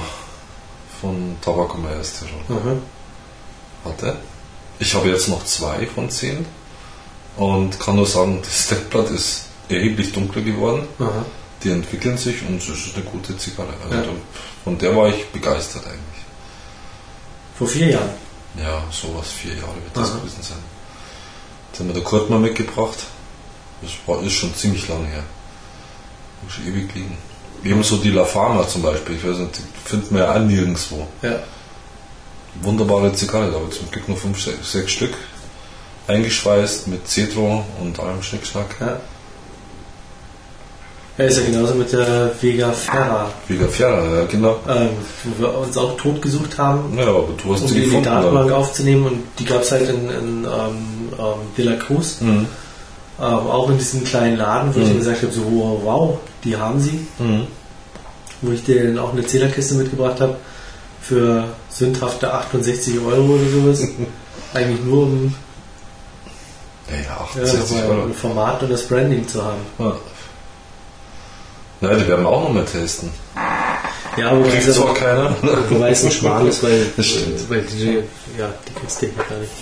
von 1.00 1.36
Myers 1.80 2.12
Tirol 2.18 2.60
Mhm. 2.60 2.82
hatte. 3.84 4.18
Ich 4.78 4.94
habe 4.94 5.08
jetzt 5.08 5.28
noch 5.28 5.42
zwei 5.46 5.86
von 5.86 6.10
zehn 6.10 6.44
und 7.38 7.80
kann 7.80 7.96
nur 7.96 8.06
sagen, 8.06 8.42
das 8.42 8.68
Deckblatt 8.68 9.08
ist 9.08 9.46
erheblich 9.74 10.12
dunkler 10.12 10.42
geworden. 10.42 10.86
Aha. 10.98 11.24
Die 11.62 11.70
entwickeln 11.70 12.18
sich 12.18 12.42
und 12.48 12.60
es 12.60 12.68
ist 12.68 12.94
eine 12.96 13.04
gute 13.04 13.36
Zigarre. 13.36 13.72
Also 13.84 13.94
Ja. 13.94 14.02
da, 14.02 14.08
von 14.64 14.78
der 14.78 14.96
war 14.96 15.08
ich 15.08 15.26
begeistert 15.28 15.84
eigentlich. 15.86 16.22
Vor 17.56 17.68
vier 17.68 17.90
Jahren. 17.90 18.10
Ja, 18.58 18.82
sowas, 18.90 19.30
vier 19.30 19.54
Jahre 19.54 19.74
wird 19.76 19.94
das 19.96 20.10
Aha. 20.10 20.18
gewesen 20.18 20.42
sein. 20.42 20.58
Jetzt 21.70 21.80
haben 21.80 21.86
wir 21.88 21.94
der 21.94 22.02
Kurt 22.02 22.28
mal 22.28 22.38
mitgebracht. 22.38 22.98
Das 23.80 23.90
war, 24.06 24.22
ist 24.22 24.32
schon 24.32 24.54
ziemlich 24.54 24.88
lang 24.88 25.04
her. 25.06 25.22
Muss 26.42 26.58
ewig 26.66 26.92
liegen. 26.94 27.16
Ebenso 27.64 27.96
die 27.98 28.10
La 28.10 28.24
Fama 28.24 28.66
zum 28.66 28.82
Beispiel. 28.82 29.16
Ich 29.16 29.24
weiß 29.26 29.38
nicht, 29.38 29.58
die 29.58 29.88
findet 29.88 30.10
man 30.10 30.22
ja 30.22 30.34
auch 30.34 30.38
nirgendwo. 30.40 31.06
Ja. 31.22 31.40
Wunderbare 32.60 33.12
Zigarre, 33.14 33.50
ich 33.70 33.78
zum 33.78 33.90
Glück 33.90 34.08
nur 34.08 34.16
fünf, 34.16 34.42
sechs, 34.42 34.72
sechs 34.72 34.92
Stück. 34.92 35.14
Eingeschweißt 36.08 36.88
mit 36.88 37.08
Cetro 37.08 37.64
und 37.80 37.98
allem 38.00 38.22
Schnickschnack. 38.22 38.76
Ja. 38.80 39.00
Ja, 41.18 41.24
ist 41.26 41.36
ja 41.38 41.44
genauso 41.44 41.74
mit 41.74 41.92
der 41.92 42.30
Vega 42.40 42.72
Ferra, 42.72 43.28
Vega 43.46 43.68
Fiera, 43.68 44.02
ja 44.20 44.24
genau. 44.24 44.56
ähm, 44.66 44.88
wo 45.24 45.42
wir 45.42 45.58
uns 45.58 45.76
auch 45.76 45.94
tot 45.98 46.22
gesucht 46.22 46.56
haben, 46.58 46.96
Ja, 46.96 47.04
aber 47.06 47.28
du 47.42 47.52
hast 47.52 47.62
um 47.62 47.68
die 47.68 47.84
in 47.84 47.90
die. 47.90 48.02
Datenbank 48.02 48.46
oder? 48.46 48.56
aufzunehmen 48.56 49.06
und 49.06 49.22
die 49.38 49.44
gab 49.44 49.60
es 49.60 49.72
halt 49.72 49.90
in, 49.90 50.08
in 50.08 50.44
ähm, 50.44 50.46
ähm, 51.18 51.24
De 51.56 51.64
La 51.66 51.74
Cruz, 51.76 52.16
Mhm. 52.22 52.46
ähm, 53.20 53.24
auch 53.24 53.68
in 53.68 53.76
diesem 53.76 54.04
kleinen 54.04 54.38
Laden, 54.38 54.74
wo 54.74 54.78
ich 54.80 54.86
Mhm. 54.86 54.90
dann 54.90 54.98
gesagt 55.00 55.22
habe, 55.22 55.32
so 55.32 55.42
wow, 55.44 55.80
wow, 55.84 56.18
die 56.44 56.56
haben 56.56 56.80
sie, 56.80 57.06
Mhm. 57.18 57.46
wo 58.40 58.52
ich 58.52 58.64
dir 58.64 58.82
dann 58.86 58.98
auch 58.98 59.12
eine 59.12 59.26
Zählerkiste 59.26 59.74
mitgebracht 59.74 60.18
habe 60.18 60.36
für 61.02 61.44
sündhafte 61.68 62.32
68 62.32 62.98
Euro 63.00 63.34
oder 63.34 63.50
sowas. 63.50 63.86
Eigentlich 64.54 64.80
nur 64.82 65.02
um 65.02 65.34
Ja, 66.88 66.96
ja, 66.96 67.02
ja, 67.02 67.20
68 67.20 67.70
nochmal 67.76 67.90
Euro. 67.98 68.06
ein 68.08 68.14
Format 68.14 68.62
und 68.62 68.72
das 68.72 68.82
Branding 68.88 69.28
zu 69.28 69.44
haben. 69.44 69.60
Ja. 69.78 69.94
Ja, 71.82 71.94
die 71.94 72.06
werden 72.08 72.24
wir 72.24 72.28
auch 72.28 72.42
noch 72.44 72.52
mal 72.54 72.64
testen. 72.64 73.10
Ja, 74.16 74.30
aber 74.30 74.42
Kriegt 74.42 74.56
diese- 74.66 74.72
zwar 74.74 74.94
keiner. 74.94 75.34
Wobei 75.70 75.90
es 75.90 76.04
ein 76.04 76.10
Schmal 76.12 76.46
ist, 76.46 76.62
weil, 76.62 76.86
Das 76.96 77.06
stimmt. 77.06 77.48
weil 77.50 77.62
die, 77.62 78.02
ja, 78.38 78.52
die 78.68 78.72
kriegst 78.74 79.02
du 79.02 79.06
gar 79.12 79.38
nicht. 79.38 79.52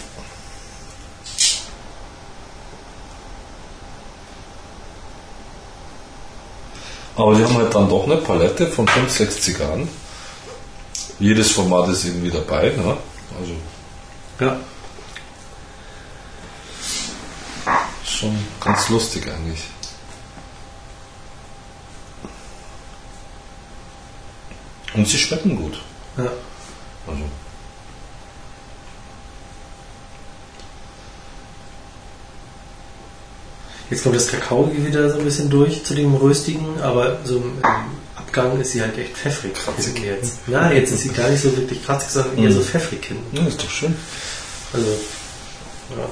Aber 7.16 7.34
die 7.34 7.44
haben 7.44 7.56
halt 7.56 7.74
dann 7.74 7.88
doch 7.88 8.04
eine 8.04 8.16
Palette 8.16 8.66
von 8.66 8.86
5, 8.88 9.10
6 9.10 9.40
Zigarren. 9.42 9.88
Jedes 11.18 11.50
Format 11.52 11.88
ist 11.90 12.04
irgendwie 12.04 12.30
dabei. 12.30 12.70
Ne? 12.76 12.96
Also 13.38 13.52
Ja. 14.40 14.56
schon 18.04 18.36
ganz 18.60 18.88
lustig 18.88 19.26
eigentlich. 19.26 19.60
Und 24.94 25.06
sie 25.08 25.18
schmecken 25.18 25.56
gut. 25.56 25.80
ja. 26.16 26.24
Also. 27.06 27.22
Jetzt 33.90 34.04
kommt 34.04 34.14
das 34.14 34.28
Kakao 34.28 34.70
wieder 34.72 35.10
so 35.10 35.18
ein 35.18 35.24
bisschen 35.24 35.50
durch 35.50 35.84
zu 35.84 35.94
dem 35.94 36.14
Röstigen, 36.14 36.80
aber 36.80 37.18
so 37.24 37.36
im, 37.38 37.52
Abgang 38.14 38.60
ist 38.60 38.72
sie 38.72 38.80
halt 38.82 38.96
echt 38.96 39.16
pfeffrig. 39.16 39.54
Kratzig. 39.54 39.98
Jetzt. 40.04 40.38
Na, 40.46 40.72
jetzt 40.72 40.92
ist 40.92 41.02
sie 41.02 41.08
gar 41.08 41.28
nicht 41.28 41.42
so 41.42 41.56
wirklich 41.56 41.84
kratzig, 41.84 42.10
sondern 42.10 42.38
eher 42.38 42.50
Mhm. 42.50 42.54
so 42.54 42.60
pfeffrig 42.60 43.04
hin. 43.04 43.16
Ja, 43.32 43.44
ist 43.46 43.60
doch 43.60 43.70
schön. 43.70 43.96
Also, 44.72 44.86
ja. 45.90 46.08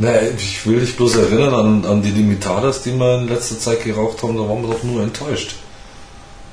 Naja, 0.00 0.22
ich 0.36 0.66
will 0.66 0.80
dich 0.80 0.96
bloß 0.96 1.16
erinnern 1.16 1.52
an, 1.54 1.84
an 1.84 2.02
die 2.02 2.10
Limitadas, 2.10 2.82
die 2.82 2.92
wir 2.94 3.18
in 3.20 3.28
letzter 3.28 3.58
Zeit 3.58 3.84
geraucht 3.84 4.22
haben, 4.22 4.34
da 4.36 4.42
waren 4.48 4.62
wir 4.62 4.70
doch 4.74 4.82
nur 4.82 5.02
enttäuscht. 5.02 5.54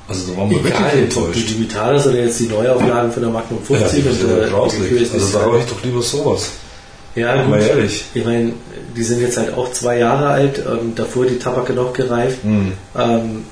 Also 0.06 0.32
da 0.32 0.38
waren 0.38 0.50
wir 0.50 0.58
Egal, 0.58 0.72
wirklich 0.72 0.92
die 0.92 0.98
enttäuscht. 1.20 1.48
Digitalis 1.50 2.06
oder 2.06 2.16
jetzt 2.24 2.40
die 2.40 2.46
Neuauflagen 2.46 3.10
von 3.12 3.22
der 3.22 3.30
Magnum 3.32 3.62
50 3.62 4.04
ja, 4.04 4.10
und 4.10 4.20
die 4.20 4.40
ja 4.42 4.48
grauslich. 4.48 4.88
die 4.88 5.14
Also 5.14 5.38
da 5.38 5.44
rauche 5.44 5.58
ich 5.58 5.64
doch 5.64 5.82
lieber 5.82 6.02
sowas. 6.02 6.50
Ja, 7.14 7.36
Mal 7.46 7.58
gut. 7.58 7.68
ehrlich. 7.68 8.04
Ich 8.14 8.24
meine, 8.24 8.52
die 8.96 9.02
sind 9.02 9.20
jetzt 9.22 9.36
halt 9.38 9.54
auch 9.54 9.72
zwei 9.72 9.98
Jahre 9.98 10.28
alt, 10.28 10.58
ähm, 10.66 10.94
davor 10.94 11.24
die 11.26 11.38
Tabake 11.38 11.72
noch 11.72 11.92
gereift. 11.92 12.38
Hm. 12.42 12.72
Ähm, 12.96 13.44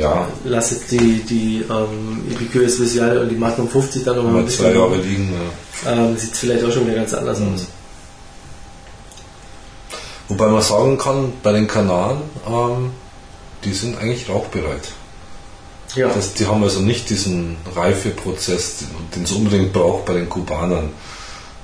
Ja, 0.00 0.26
lass 0.44 0.70
jetzt 0.70 0.90
die, 0.90 1.20
die 1.28 1.64
ähm, 1.70 2.24
Epicure 2.30 2.66
Special 2.68 3.18
und 3.18 3.28
die 3.28 3.36
Magnum 3.36 3.68
50 3.68 4.04
dann 4.04 4.16
nochmal 4.16 4.36
ein 4.36 4.44
mal 4.44 4.48
zwei 4.50 4.64
bisschen. 4.68 4.80
Jahre 4.80 4.96
liegen. 4.96 5.32
Ja. 5.84 5.92
Ähm, 5.92 6.16
Sieht 6.16 6.34
vielleicht 6.34 6.64
auch 6.64 6.72
schon 6.72 6.86
wieder 6.86 6.96
ganz 6.96 7.12
anders 7.14 7.38
Mhm. 7.40 7.54
aus. 7.54 7.66
Wobei 10.28 10.46
man 10.48 10.62
sagen 10.62 10.98
kann, 10.98 11.32
bei 11.42 11.52
den 11.52 11.66
Kanaren, 11.66 12.22
ähm, 12.46 12.90
die 13.64 13.72
sind 13.72 13.98
eigentlich 13.98 14.28
rauchbereit. 14.28 14.88
Ja, 15.94 16.08
Das, 16.08 16.32
die 16.34 16.46
haben 16.46 16.62
also 16.62 16.80
nicht 16.80 17.10
diesen 17.10 17.56
Reifeprozess, 17.76 18.84
den 19.14 19.24
es 19.24 19.32
unbedingt 19.32 19.72
braucht 19.74 20.06
bei 20.06 20.14
den 20.14 20.28
Kubanern. 20.28 20.90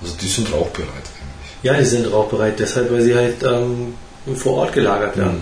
Also 0.03 0.15
die 0.21 0.29
sind 0.29 0.53
rauchbereit 0.53 0.89
eigentlich. 0.91 1.63
ja, 1.63 1.75
die 1.75 1.85
sind 1.85 2.13
rauchbereit, 2.13 2.59
deshalb, 2.61 2.93
weil 2.93 3.01
sie 3.03 3.15
halt 3.15 3.43
ähm, 3.43 3.95
vor 4.37 4.59
Ort 4.59 4.73
gelagert 4.75 5.17
werden. 5.17 5.41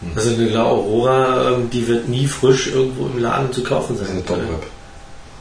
Mhm. 0.00 0.12
Also 0.16 0.30
eine 0.30 0.48
La 0.48 0.64
Aurora, 0.64 1.50
ähm, 1.50 1.70
die 1.70 1.86
wird 1.88 2.08
nie 2.08 2.26
frisch 2.26 2.68
irgendwo 2.68 3.06
im 3.06 3.18
Laden 3.18 3.52
zu 3.52 3.62
kaufen 3.62 3.96
Das 3.98 4.08
ist 4.08 4.28
sein. 4.28 4.38
eine. 4.40 4.48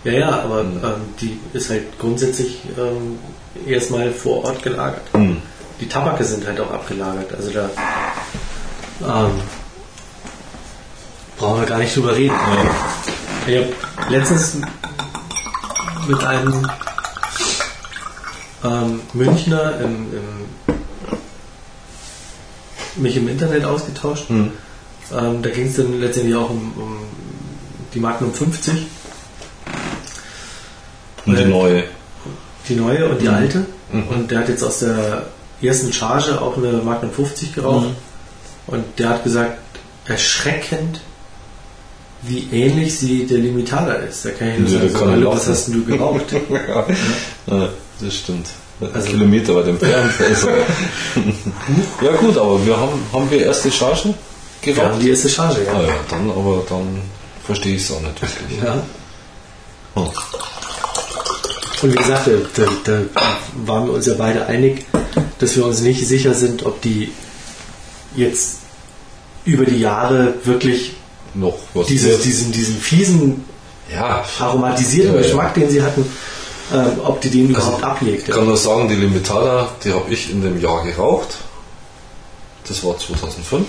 Ja, 0.06 0.12
ja, 0.12 0.30
aber 0.44 0.64
Mhm. 0.64 0.78
ähm, 0.84 1.02
die 1.20 1.40
ist 1.54 1.70
halt 1.70 1.98
grundsätzlich 2.00 2.60
ähm, 2.78 3.18
erstmal 3.66 4.12
vor 4.12 4.46
Ort 4.46 4.62
gelagert. 4.64 5.02
Mhm. 5.14 5.42
Die 5.82 5.90
Tabake 5.90 6.24
sind 6.24 6.46
halt 6.48 6.60
auch 6.60 6.72
abgelagert. 6.72 7.34
Also 7.36 7.52
da 7.52 7.70
ähm, 9.02 9.32
brauchen 11.38 11.60
wir 11.62 11.68
gar 11.68 11.80
nicht 11.80 11.96
drüber 11.96 12.16
reden. 12.16 12.36
Ich 13.48 13.58
habe 13.58 13.74
letztens 14.10 14.58
mit 16.08 16.24
einem 16.24 16.70
ähm, 18.64 19.02
Münchner 19.14 19.80
im, 19.80 20.08
im, 20.14 20.76
mich 22.96 23.18
im 23.18 23.28
Internet 23.28 23.66
ausgetauscht. 23.66 24.30
Mhm. 24.30 24.52
Ähm, 25.18 25.42
da 25.42 25.50
ging 25.50 25.68
es 25.68 25.76
dann 25.78 26.00
letztendlich 26.00 26.36
auch 26.36 26.50
um, 26.50 26.74
um 26.78 26.98
die 27.94 28.00
Magnum 28.00 28.34
50, 28.34 28.88
Und 31.26 31.38
die 31.40 31.46
neue. 31.46 31.84
die 32.70 32.76
neue 32.76 33.10
und 33.10 33.22
die 33.22 33.28
Mhm. 33.28 33.34
alte. 33.34 33.66
Mhm. 33.92 34.08
Und 34.08 34.32
der 34.32 34.40
hat 34.40 34.50
jetzt 34.50 34.64
aus 34.64 34.80
der 34.80 35.24
ersten 35.62 35.92
Charge 35.94 36.40
auch 36.42 36.58
eine 36.58 36.74
Magnum 36.74 37.12
50 37.12 37.54
geraucht. 37.54 37.88
Mhm. 37.88 37.96
Und 38.68 38.84
der 39.00 39.10
hat 39.10 39.24
gesagt, 39.24 39.58
erschreckend, 40.06 41.02
wie 42.24 42.48
ähnlich 42.52 42.98
sie 42.98 43.26
der 43.28 43.38
Limitada 43.38 43.94
ist. 43.94 44.26
Da 44.26 44.32
kann 44.32 44.50
ich 44.50 44.60
nur 44.60 44.70
Ja, 44.70 44.80
sagen, 44.80 44.88
da 44.94 44.94
so, 44.94 45.00
kann 45.00 45.08
ich 45.10 45.16
hallo, 45.16 45.30
auch 45.30 45.36
was 45.36 45.48
hast 45.48 45.68
du 45.68 45.86
geraucht? 45.86 46.26
ja. 46.50 46.86
ja, 47.58 47.70
das 48.02 48.16
stimmt. 48.16 48.48
Also- 48.94 49.08
Kilometer 49.08 49.56
weit 49.56 49.68
entfernt. 49.68 50.12
Also. 50.28 50.48
ja 50.50 52.12
gut, 52.20 52.38
aber 52.38 52.66
wir 52.66 52.76
haben, 52.78 53.00
haben 53.14 53.30
wir 53.32 53.46
erste 53.46 53.72
Charge 53.72 54.14
Wir 54.62 54.74
geraucht? 54.74 54.92
haben 54.94 55.00
die 55.00 55.10
erste 55.12 55.30
Charge, 55.30 55.60
Ah 55.72 55.82
ja. 55.82 55.88
ja, 55.88 55.94
dann, 56.10 56.30
aber 56.32 56.64
dann 56.68 57.02
verstehe 57.46 57.76
ich 57.76 57.84
es 57.84 57.92
auch 57.92 58.02
nicht 58.02 58.22
wirklich. 58.22 58.62
ja. 58.64 58.74
Hm. 58.74 60.10
Und 61.82 61.94
wie 61.94 61.98
gesagt, 61.98 62.28
da, 62.28 62.64
da, 62.64 62.72
da 62.84 63.02
waren 63.66 63.88
wir 63.88 63.94
uns 63.94 64.06
ja 64.06 64.14
beide 64.18 64.46
einig, 64.48 64.86
dass 65.40 65.56
wir 65.56 65.66
uns 65.66 65.82
nicht 65.82 66.06
sicher 66.08 66.34
sind, 66.34 66.66
ob 66.66 66.82
die 66.82 67.12
jetzt 68.16 68.60
über 69.44 69.66
die 69.66 69.80
Jahre 69.80 70.36
wirklich 70.44 70.94
Noch 71.34 71.58
dieses, 71.88 72.22
diesen, 72.22 72.52
diesen 72.52 72.78
fiesen 72.78 73.46
ja, 73.94 74.24
aromatisierten 74.40 75.14
Ja, 75.14 75.20
ja. 75.20 75.28
Geschmack, 75.28 75.54
den 75.54 75.70
sie 75.70 75.82
hatten, 75.82 76.06
ähm, 76.74 76.92
ob 77.04 77.22
die 77.22 77.30
den 77.30 77.50
überhaupt 77.50 77.84
ablegt. 77.84 78.30
Ich 78.30 78.34
kann 78.34 78.46
nur 78.46 78.58
sagen, 78.58 78.88
die 78.90 78.96
Limitada, 78.96 79.70
die 79.84 79.94
habe 79.94 80.12
ich 80.12 80.32
in 80.32 80.42
dem 80.42 80.60
Jahr 80.60 80.84
geraucht. 80.84 81.38
Das 82.68 82.84
war 82.84 82.98
2005. 82.98 83.68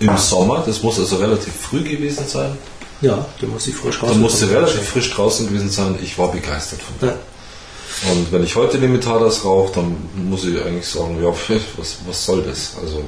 Im 0.00 0.16
Sommer, 0.16 0.62
das 0.66 0.82
muss 0.82 0.98
also 0.98 1.16
relativ 1.16 1.52
früh 1.54 1.82
gewesen 1.82 2.24
sein. 2.26 2.56
Ja, 3.00 3.24
der 3.40 3.48
muss 3.48 3.64
sich 3.64 3.74
frisch 3.76 4.02
raus. 4.02 4.10
Dann 4.10 4.20
muss 4.20 4.40
sie 4.40 4.46
relativ 4.46 4.88
frisch 4.88 5.14
draußen 5.14 5.46
gewesen 5.48 5.70
sein. 5.70 5.98
Ich 6.02 6.18
war 6.18 6.32
begeistert 6.32 6.80
von 6.82 6.94
der. 7.00 7.10
Ja. 7.10 8.12
Und 8.12 8.32
wenn 8.32 8.44
ich 8.44 8.54
heute 8.56 8.78
Limitadas 8.78 9.44
rauche, 9.44 9.72
dann 9.74 9.96
muss 10.14 10.44
ich 10.44 10.60
eigentlich 10.62 10.86
sagen, 10.86 11.22
ja, 11.22 11.28
was, 11.76 11.96
was 12.06 12.24
soll 12.24 12.42
das? 12.42 12.72
Also, 12.80 13.04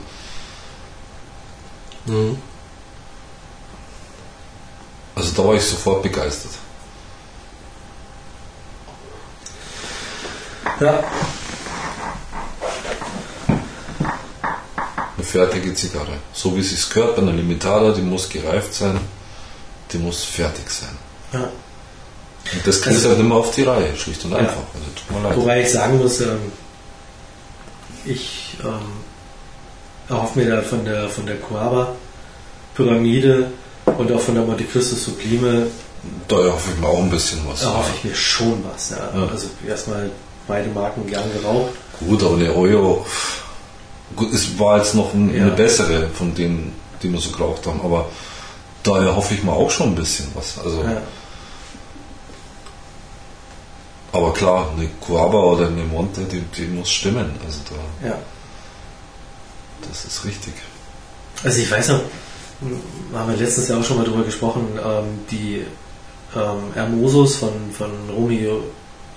Mhm. 2.07 2.39
also 5.15 5.33
da 5.37 5.47
war 5.47 5.55
ich 5.55 5.63
sofort 5.63 6.03
begeistert. 6.03 6.53
Ja. 10.81 11.05
fertige 15.23 15.75
Zigarre. 15.75 16.15
So 16.33 16.57
wie 16.57 16.61
es 16.61 16.71
sich 16.71 16.89
gehört 16.91 17.17
bei 17.17 17.23
einer 17.23 17.33
Limitada, 17.33 17.93
die 17.93 18.01
muss 18.03 18.29
gereift 18.29 18.75
sein, 18.75 18.99
die 19.93 19.99
muss 19.99 20.25
fertig 20.25 20.69
sein. 20.71 20.97
Ja. 21.33 21.49
Und 22.53 22.67
das 22.67 22.81
kriegt 22.81 22.97
Also- 22.97 23.09
halt 23.11 23.19
nicht 23.19 23.29
mehr 23.29 23.37
auf 23.39 23.55
die 23.55 23.63
Reihe, 23.63 23.97
schlicht 23.97 24.25
und 24.25 24.33
Ja. 24.33 24.39
einfach. 24.39 24.57
Also 24.75 24.87
tut 24.97 25.11
mir 25.17 25.23
leid. 25.29 25.37
Wobei 25.37 25.61
ich 25.63 25.71
sagen 25.71 25.99
muss, 25.99 26.21
ähm, 26.21 26.51
ich 28.05 28.57
ähm, 28.65 28.71
erhoffe 30.09 30.39
mir 30.39 30.51
da 30.57 30.63
von 30.63 30.85
der, 30.85 31.09
von 31.09 31.27
der 31.27 31.37
Coaba-Pyramide 31.37 33.51
und 33.99 34.13
auch 34.13 34.21
von 34.21 34.35
der 34.35 34.45
Monte 34.45 34.65
Cristo 34.65 34.97
Sublime 34.97 35.67
Da 36.29 36.37
hoffe 36.37 36.71
ich 36.75 36.81
mir 36.81 36.87
auch 36.89 36.99
ein 37.03 37.11
bisschen 37.11 37.41
was. 37.47 37.63
erhoffe 37.63 37.91
ich 37.99 38.05
mir 38.05 38.15
schon 38.17 38.65
was. 38.73 38.91
Ja. 38.91 39.11
Ja. 39.15 39.27
Also 39.29 39.49
erstmal 39.69 40.11
beide 40.49 40.71
Marken 40.71 41.07
gern 41.07 41.31
geraucht. 41.33 41.73
Gut, 42.01 42.23
aber 42.23 42.37
eine 42.37 42.55
Oyo, 42.57 43.05
gut, 44.17 44.33
es 44.33 44.59
war 44.59 44.79
jetzt 44.79 44.95
noch 44.95 45.13
ein, 45.13 45.35
Ja. 45.35 45.43
eine 45.43 45.51
bessere 45.53 46.09
von 46.09 46.35
denen, 46.35 46.73
die 47.03 47.13
wir 47.13 47.21
so 47.21 47.31
geraucht 47.31 47.67
haben, 47.67 47.81
aber 47.83 48.09
daher 48.83 49.15
hoffe 49.17 49.35
ich 49.35 49.43
mir 49.43 49.53
auch 49.53 49.71
schon 49.71 49.89
ein 49.91 49.95
bisschen 49.95 50.29
was. 50.35 50.59
Also, 50.59 50.83
Ja. 50.83 51.03
Aber 54.13 54.33
klar, 54.33 54.71
eine 54.77 54.89
Coaba 55.01 55.39
oder 55.39 55.69
eine 55.69 55.85
Monte, 55.85 56.23
die, 56.23 56.41
die 56.41 56.67
muss 56.67 56.91
stimmen. 56.91 57.31
Also 57.47 57.61
da, 57.71 58.09
Ja. 58.09 58.19
das 59.89 60.05
ist 60.05 60.25
richtig. 60.25 60.53
Also 61.45 61.59
ich 61.61 61.71
weiß 61.71 61.89
noch, 61.91 62.01
haben 63.15 63.31
wir 63.31 63.37
letztens 63.37 63.69
ja 63.69 63.79
auch 63.79 63.85
schon 63.85 63.99
mal 63.99 64.05
drüber 64.05 64.25
gesprochen, 64.25 64.67
ähm, 64.85 65.21
die 65.31 65.65
ähm, 66.35 66.73
Hermosos 66.75 67.37
von, 67.37 67.51
von 67.77 67.91
Romeo 68.15 68.63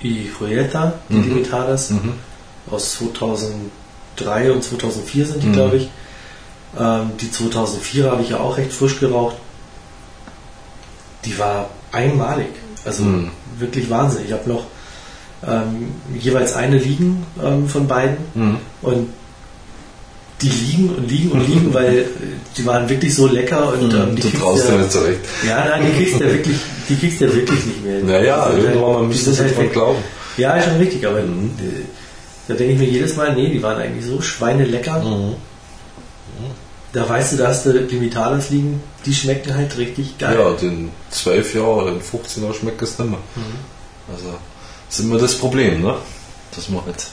y 0.03 0.29
Julieta, 0.39 0.93
die 1.09 1.15
Mhm. 1.15 1.23
Limitadas, 1.23 1.89
Mhm. 1.89 2.13
aus 2.71 2.93
2003 2.93 4.51
und 4.51 4.63
2004 4.63 5.25
sind 5.25 5.43
die, 5.43 5.47
Mhm. 5.47 5.53
glaube 5.53 5.75
ich. 5.77 5.89
Ähm, 6.79 7.11
die 7.19 7.29
2004er 7.31 8.11
habe 8.11 8.21
ich 8.23 8.29
ja 8.29 8.39
auch 8.39 8.57
recht 8.57 8.71
frisch 8.73 8.99
geraucht. 8.99 9.35
Die 11.25 11.37
war 11.39 11.69
einmalig. 11.91 12.47
Also 12.85 13.03
Mhm. 13.03 13.31
wirklich 13.59 13.89
Wahnsinn. 13.89 14.23
Ich 14.25 14.31
habe 14.33 14.49
noch 14.49 14.65
ähm, 15.45 15.91
jeweils 16.19 16.53
eine 16.53 16.77
liegen 16.77 17.25
ähm, 17.43 17.67
von 17.67 17.85
beiden 17.87 18.17
Mhm. 18.33 18.57
und 18.81 19.09
die 20.41 20.49
liegen 20.49 20.89
und 20.95 21.09
liegen 21.09 21.31
und 21.31 21.47
liegen, 21.47 21.73
weil 21.73 21.97
äh, 21.99 22.03
die 22.57 22.65
waren 22.65 22.87
wirklich 22.89 23.13
so 23.15 23.27
lecker 23.27 23.73
und 23.73 23.93
ähm, 23.93 24.15
die 24.15 24.21
du 24.21 24.37
traust 24.37 24.65
ja- 24.65 24.71
dir 24.71 24.77
nicht 24.79 24.91
zurecht. 24.91 25.19
ja, 25.47 25.65
nein, 25.69 25.83
die 25.85 25.97
kriegst 26.03 26.19
du 26.19 26.23
ja 26.25 26.31
wirklich, 26.31 26.57
die 26.89 26.95
kriegst 26.95 27.21
ja 27.21 27.33
wirklich 27.33 27.65
nicht 27.65 27.85
mehr. 27.85 27.99
Naja, 28.03 28.49
sind 28.51 28.63
irgendwann 28.63 28.81
mal 28.91 28.97
halt- 28.99 29.07
müsste 29.09 29.25
die 29.25 29.31
es 29.31 29.37
sind 29.37 29.47
halt 29.47 29.59
weg. 29.59 29.73
glauben. 29.73 29.99
Ja, 30.37 30.55
ist 30.55 30.65
schon 30.65 30.77
richtig, 30.77 31.05
aber 31.07 31.21
Mhm. 31.21 31.51
da 32.47 32.53
denke 32.55 32.73
ich 32.73 32.79
mir 32.79 32.87
jedes 32.89 33.15
Mal, 33.15 33.35
nee, 33.35 33.49
die 33.49 33.61
waren 33.61 33.77
eigentlich 33.81 34.05
so 34.05 34.21
schweinelecker. 34.21 35.01
Mhm. 35.01 35.35
Da 36.93 37.09
weißt 37.09 37.33
du, 37.33 37.37
da 37.37 37.47
hast 37.47 37.65
du 37.65 37.71
Limitadas 37.71 38.51
liegen, 38.51 38.81
die 39.05 39.13
schmecken 39.13 39.55
halt 39.55 39.77
richtig 39.77 40.17
geil. 40.19 40.37
Ja, 40.39 40.51
den 40.51 40.91
12 41.09 41.55
Jahre 41.55 41.73
oder 41.73 41.91
den 41.91 42.01
15 42.01 42.43
Jahre 42.43 42.55
schmeckt 42.55 42.81
es 42.83 42.99
nicht 42.99 43.09
mehr. 43.09 43.19
Mhm. 43.35 44.13
Also, 44.13 44.29
das 44.87 44.99
ist 44.99 45.05
immer 45.05 45.17
das 45.17 45.35
Problem, 45.35 45.81
ne? 45.81 45.95
Dass 46.55 46.69
man 46.69 46.85
halt 46.85 47.07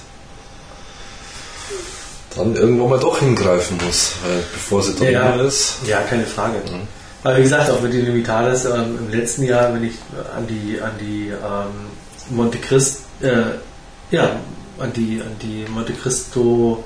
dann 2.37 2.55
irgendwann 2.55 2.91
mal 2.91 3.01
doch 3.01 3.19
hingreifen 3.19 3.79
muss, 3.85 4.13
weil 4.23 4.43
bevor 4.53 4.83
sie 4.83 4.95
dann 4.95 5.11
Ja. 5.11 5.37
ja. 5.37 5.43
ist. 5.43 5.77
Ja, 5.87 6.01
keine 6.03 6.27
Frage. 6.27 6.59
Mhm. 6.59 6.87
Aber 7.23 7.37
wie 7.37 7.43
gesagt, 7.43 7.71
auch 7.71 7.81
mit 7.81 7.93
den 7.93 8.05
Limitadas 8.05 8.65
ähm, 8.65 8.99
im 8.99 9.11
letzten 9.11 9.45
Jahr, 9.45 9.75
wenn 9.75 9.85
ich 9.85 9.95
an 10.37 10.47
die 10.47 10.81
an 10.81 10.93
die 11.01 11.29
ähm, 11.29 12.37
Monte 12.37 12.59
Cristo, 12.59 13.03
äh, 13.21 14.15
ja, 14.15 14.37
an 14.79 14.93
die 14.95 15.21
an 15.21 15.37
die 15.43 15.67
Monte 15.71 15.93
Cristo 15.93 16.85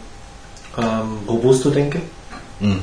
ähm, 0.76 1.18
Robusto 1.28 1.70
denke, 1.70 2.00
Mhm. 2.66 2.80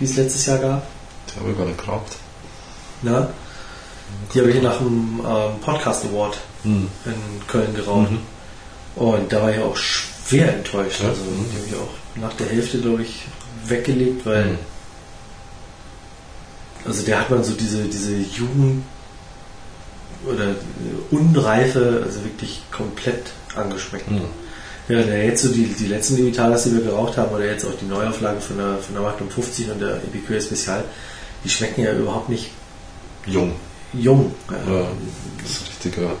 die 0.00 0.04
es 0.04 0.16
letztes 0.16 0.46
Jahr 0.46 0.58
gab. 0.58 0.86
Die 1.34 1.40
habe 1.40 1.50
ich 1.52 1.56
gar 1.58 1.66
nicht 1.66 1.78
geraubt. 1.78 2.16
Ne? 3.02 3.28
Die 4.34 4.40
habe 4.40 4.50
ich 4.50 4.62
nach 4.62 4.78
dem 4.78 5.20
ähm, 5.26 5.60
Podcast 5.64 6.04
Award 6.06 6.38
Mhm. 6.64 6.88
in 7.06 7.46
Köln 7.48 7.74
geraucht. 7.74 8.10
Mhm. 8.10 8.18
Und 8.94 9.32
da 9.32 9.42
war 9.42 9.50
ich 9.52 9.58
auch 9.60 9.76
schwer 9.76 10.54
enttäuscht. 10.54 11.00
Ja. 11.02 11.08
Also 11.08 11.22
die 11.22 11.56
habe 11.56 11.66
ich 11.66 11.74
auch 11.74 12.20
nach 12.20 12.34
der 12.34 12.46
Hälfte, 12.48 12.78
glaube 12.80 13.02
ich, 13.02 13.22
weggelegt, 13.66 14.24
weil 14.26 14.44
Mhm. 14.44 14.58
also 16.84 17.02
der 17.04 17.20
hat 17.20 17.30
man 17.30 17.42
so 17.44 17.52
diese, 17.54 17.84
diese 17.84 18.16
Jugend 18.16 18.84
oder 20.26 20.54
Unreife, 21.10 22.02
also 22.04 22.22
wirklich 22.24 22.62
komplett 22.70 23.30
angeschmeckt. 23.56 24.10
Mhm. 24.10 24.22
Ja, 24.92 25.02
der 25.02 25.24
jetzt 25.24 25.42
so 25.42 25.48
die, 25.48 25.64
die 25.66 25.86
letzten 25.86 26.16
Limitadas, 26.16 26.64
die 26.64 26.72
wir 26.74 26.82
geraucht 26.82 27.16
haben, 27.16 27.34
oder 27.34 27.46
jetzt 27.46 27.64
auch 27.64 27.74
die 27.80 27.86
Neuauflage 27.86 28.40
von 28.40 28.58
der, 28.58 28.76
von 28.78 28.94
der 28.94 29.02
Magnum 29.02 29.30
50 29.30 29.70
und 29.70 29.80
der 29.80 29.96
Epicure 29.96 30.40
Special, 30.40 30.84
die 31.44 31.48
schmecken 31.48 31.82
ja 31.84 31.92
überhaupt 31.94 32.28
nicht 32.28 32.50
Jung. 33.24 33.54
jung. 33.94 34.34
Ja, 34.50 34.86
das 35.42 35.50
ist 35.52 35.68
richtig, 35.68 35.96
ja. 35.96 36.12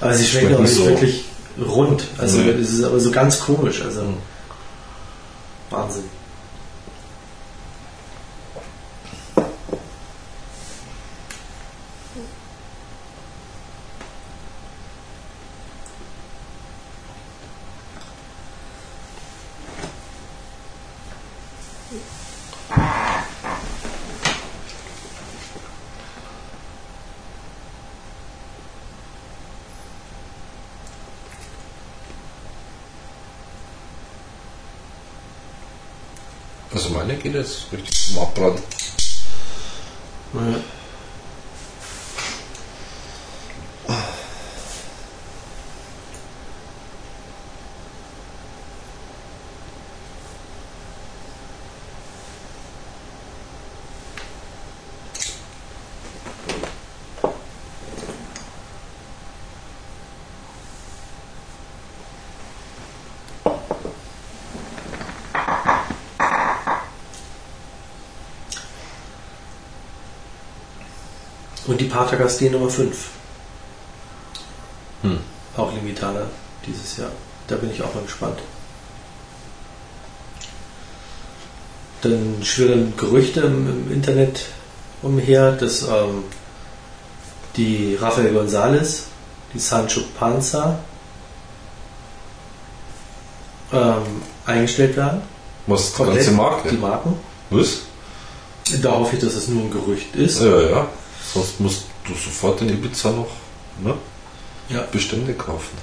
Aber 0.00 0.14
sie 0.14 0.24
schmecken, 0.24 0.46
Schmecken 0.46 0.56
auch 0.56 0.60
nicht 0.62 0.74
so. 0.74 0.86
wirklich 0.86 1.24
rund. 1.60 2.04
Also 2.16 2.38
Nee. 2.38 2.50
es 2.52 2.70
ist 2.72 2.84
aber 2.84 3.00
so 3.00 3.10
ganz 3.10 3.40
komisch. 3.40 3.82
Also 3.82 4.00
Mhm. 4.02 4.16
Wahnsinn. 5.70 6.04
Also 36.72 36.90
meine 37.46 37.70
geht 37.70 37.80
jetzt 37.80 38.16
richtig 40.32 40.66
Und 71.66 71.80
die 71.80 71.86
Pater 71.86 72.16
Gasté 72.16 72.50
Nummer 72.50 72.70
5. 72.70 72.96
Hm. 75.02 75.18
Auch 75.56 75.72
Limitada 75.72 76.26
dieses 76.66 76.96
Jahr. 76.96 77.10
Da 77.48 77.56
bin 77.56 77.70
ich 77.70 77.82
auch 77.82 77.94
mal 77.94 78.04
gespannt. 78.04 78.38
Dann 82.02 82.36
schwirren 82.42 82.94
Gerüchte 82.96 83.40
im, 83.40 83.68
im 83.68 83.92
Internet 83.92 84.46
umher, 85.02 85.52
dass 85.52 85.82
ähm, 85.82 86.24
die 87.56 87.96
Rafael 88.00 88.36
González, 88.36 89.04
die 89.52 89.58
Sancho 89.58 90.02
Panza 90.18 90.78
ähm, 93.72 94.22
eingestellt 94.44 94.96
werden. 94.96 95.22
Was, 95.66 95.94
Komplett 95.94 96.18
ganze 96.18 96.32
Marke? 96.32 96.68
Die 96.68 96.76
Marken. 96.76 97.14
Was? 97.50 97.80
Da 98.82 98.92
hoffe 98.92 99.16
ich, 99.16 99.22
dass 99.22 99.34
es 99.34 99.48
nur 99.48 99.64
ein 99.64 99.70
Gerücht 99.70 100.14
ist. 100.14 100.40
Ja, 100.42 100.60
ja. 100.60 100.88
Sonst 101.34 101.60
musst 101.60 101.84
du 102.06 102.14
sofort 102.14 102.60
in 102.62 102.68
Ibiza 102.70 103.10
noch 103.10 103.28
ne? 103.82 103.94
Ja. 104.68 104.82
Bestände 104.92 105.34
kaufen. 105.34 105.76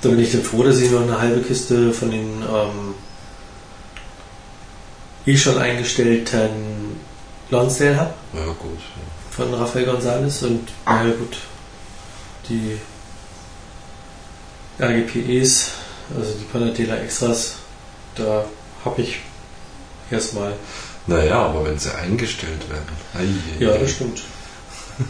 Da 0.00 0.08
bin 0.10 0.20
ich 0.20 0.32
dann 0.32 0.42
froh, 0.42 0.62
dass 0.62 0.78
ich 0.78 0.90
noch 0.90 1.02
eine 1.02 1.20
halbe 1.20 1.42
Kiste 1.42 1.92
von 1.92 2.10
den 2.10 2.42
ähm, 2.42 2.94
eh 5.26 5.36
schon 5.36 5.58
eingestellten 5.58 6.98
Lonsdale 7.50 7.96
habe, 7.98 8.14
Ja, 8.34 8.44
gut. 8.46 8.78
von 9.30 9.52
Rafael 9.54 9.88
González 9.88 10.44
und 10.44 10.68
ja 10.86 11.02
gut, 11.04 11.36
die 12.48 12.78
RGPEs, 14.80 15.70
also 16.16 16.32
die 16.38 16.44
Panatela 16.44 16.96
Extras, 16.96 17.54
da 18.14 18.44
habe 18.84 19.02
ich 19.02 19.18
erstmal. 20.10 20.52
Naja, 21.08 21.46
aber 21.46 21.64
wenn 21.64 21.78
sie 21.78 21.92
eingestellt 21.94 22.68
werden. 22.70 22.86
Ei, 23.14 23.26
Ja, 23.64 23.76
das 23.76 23.90
stimmt. 23.90 24.22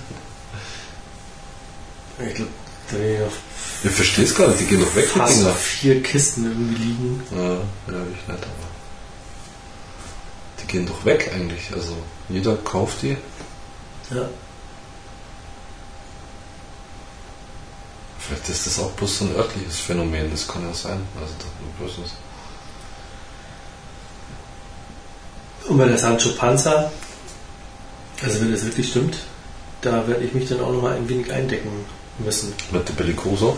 Ich 2.21 2.35
glaube, 2.35 2.51
da 2.91 2.97
habe 2.97 3.31
ich 3.85 3.91
verstehe 3.93 4.25
es 4.25 4.35
gar 4.35 4.49
nicht, 4.49 4.59
die 4.59 4.65
gehen 4.65 4.81
doch 4.81 4.97
weg, 4.97 5.05
die 5.15 5.19
fast 5.19 5.39
Dinger. 5.39 5.55
vier 5.55 6.03
Kisten 6.03 6.45
irgendwie 6.47 6.83
liegen. 6.83 7.23
Ja, 7.31 7.53
ja, 7.95 8.03
ich 8.13 8.27
nicht, 8.27 8.43
aber. 8.43 8.69
gehen 10.69 10.87
doch 10.87 11.05
weg 11.05 11.31
eigentlich. 11.35 11.73
Also 11.73 11.97
jeder 12.29 12.57
kauft 12.57 13.03
die. 13.03 13.17
Ja. 14.11 14.29
Vielleicht 18.19 18.49
ist 18.49 18.67
das 18.67 18.79
auch 18.79 18.91
bloß 18.93 19.19
so 19.19 19.25
ein 19.25 19.35
örtliches 19.37 19.79
Phänomen, 19.79 20.31
das 20.31 20.47
kann 20.47 20.63
ja 20.63 20.75
sein. 20.75 21.01
Also 21.21 21.33
das 21.39 21.47
nur 21.61 21.71
bloß 21.89 22.07
ist. 22.07 22.15
Und 25.69 25.77
bei 25.79 25.87
der 25.87 25.99
Sancho 25.99 26.31
Panza, 26.31 26.91
also 28.23 28.41
wenn 28.41 28.53
das 28.53 28.65
wirklich 28.65 28.89
stimmt, 28.89 29.17
da 29.83 30.07
werde 30.09 30.25
ich 30.25 30.33
mich 30.33 30.49
dann 30.49 30.61
auch 30.61 30.73
nochmal 30.73 30.95
ein 30.97 31.09
wenig 31.09 31.31
eindecken 31.33 31.71
müssen. 32.19 32.53
Mit 32.73 32.89
der 32.89 32.95
Bellicoso? 32.95 33.57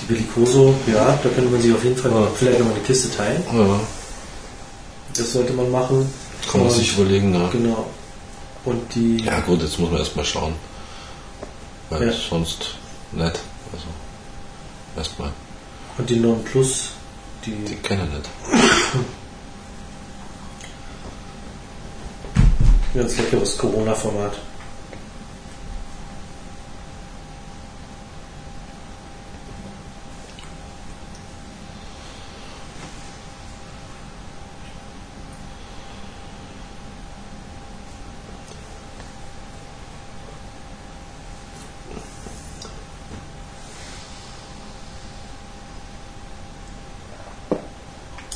Die 0.00 0.06
Bellicoso, 0.06 0.74
ja, 0.92 1.18
da 1.22 1.28
könnte 1.28 1.50
man 1.50 1.60
sich 1.60 1.72
auf 1.72 1.84
jeden 1.84 1.96
Fall 1.96 2.10
Ja. 2.10 2.26
vielleicht 2.34 2.58
nochmal 2.58 2.74
eine 2.74 2.82
Kiste 2.84 3.14
teilen. 3.14 3.42
Ja, 3.52 3.80
Das 5.16 5.32
sollte 5.32 5.52
man 5.52 5.70
machen. 5.70 6.10
kann 6.50 6.62
man 6.62 6.70
sich 6.70 6.94
überlegen. 6.94 7.34
Ja. 7.34 7.48
Genau. 7.50 7.86
Und 8.64 8.94
die, 8.94 9.18
ja 9.24 9.40
gut, 9.40 9.60
jetzt 9.62 9.78
muss 9.78 9.90
man 9.90 9.98
erstmal 10.00 10.24
schauen. 10.24 10.54
Weil 11.90 12.06
Ja. 12.08 12.12
sonst 12.30 12.74
nicht. 13.12 13.38
Also 13.72 13.86
erstmal, 14.96 15.30
und 15.98 16.08
die 16.08 16.16
Non 16.16 16.42
Plus, 16.44 16.88
die, 17.44 17.50
die 17.66 17.74
kennen 17.76 18.08
nicht. 18.10 18.28
ganz 22.94 23.16
leckeres 23.16 23.56
Corona-Format. 23.56 24.38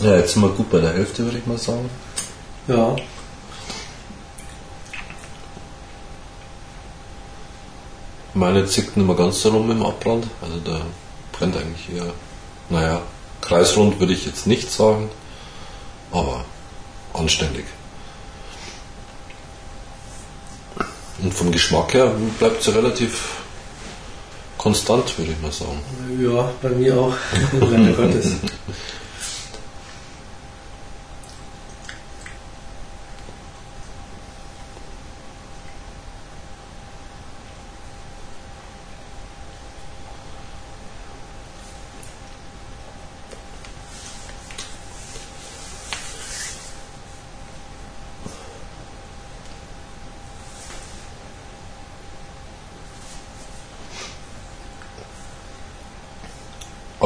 Ja, 0.00 0.16
jetzt 0.18 0.34
sind 0.34 0.42
wir 0.42 0.50
gut 0.50 0.70
bei 0.70 0.78
der 0.78 0.92
Hälfte, 0.92 1.24
würde 1.24 1.38
ich 1.38 1.46
mal 1.46 1.58
sagen. 1.58 1.90
Ja, 2.68 2.94
Meine 8.36 8.66
zickt 8.66 8.98
nicht 8.98 9.06
mehr 9.06 9.16
ganz 9.16 9.40
so 9.40 9.48
rum 9.48 9.70
im 9.70 9.82
Abbrand. 9.82 10.26
Also 10.42 10.58
da 10.62 10.82
brennt 11.32 11.56
eigentlich 11.56 11.96
eher, 11.96 12.12
naja, 12.68 13.00
kreisrund 13.40 13.98
würde 13.98 14.12
ich 14.12 14.26
jetzt 14.26 14.46
nicht 14.46 14.70
sagen, 14.70 15.08
aber 16.12 16.44
anständig. 17.14 17.64
Und 21.22 21.32
vom 21.32 21.50
Geschmack 21.50 21.94
her 21.94 22.12
bleibt 22.38 22.62
sie 22.62 22.74
relativ 22.74 23.36
konstant, 24.58 25.16
würde 25.16 25.32
ich 25.32 25.40
mal 25.40 25.50
sagen. 25.50 25.80
ja, 26.20 26.52
bei 26.60 26.68
mir 26.68 26.94
auch. 26.94 27.14
Leider 27.58 27.92
Gottes. 27.94 28.32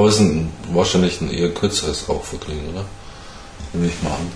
Aber 0.00 0.08
es 0.08 0.14
ist 0.14 0.20
ein, 0.22 0.50
wahrscheinlich 0.72 1.20
ein 1.20 1.30
eher 1.30 1.52
kürzeres 1.52 2.08
Rauchvergnügen, 2.08 2.70
oder? 2.70 2.86
Nehme 3.74 3.88
ich 3.88 4.02
mal 4.02 4.12
an. 4.12 4.32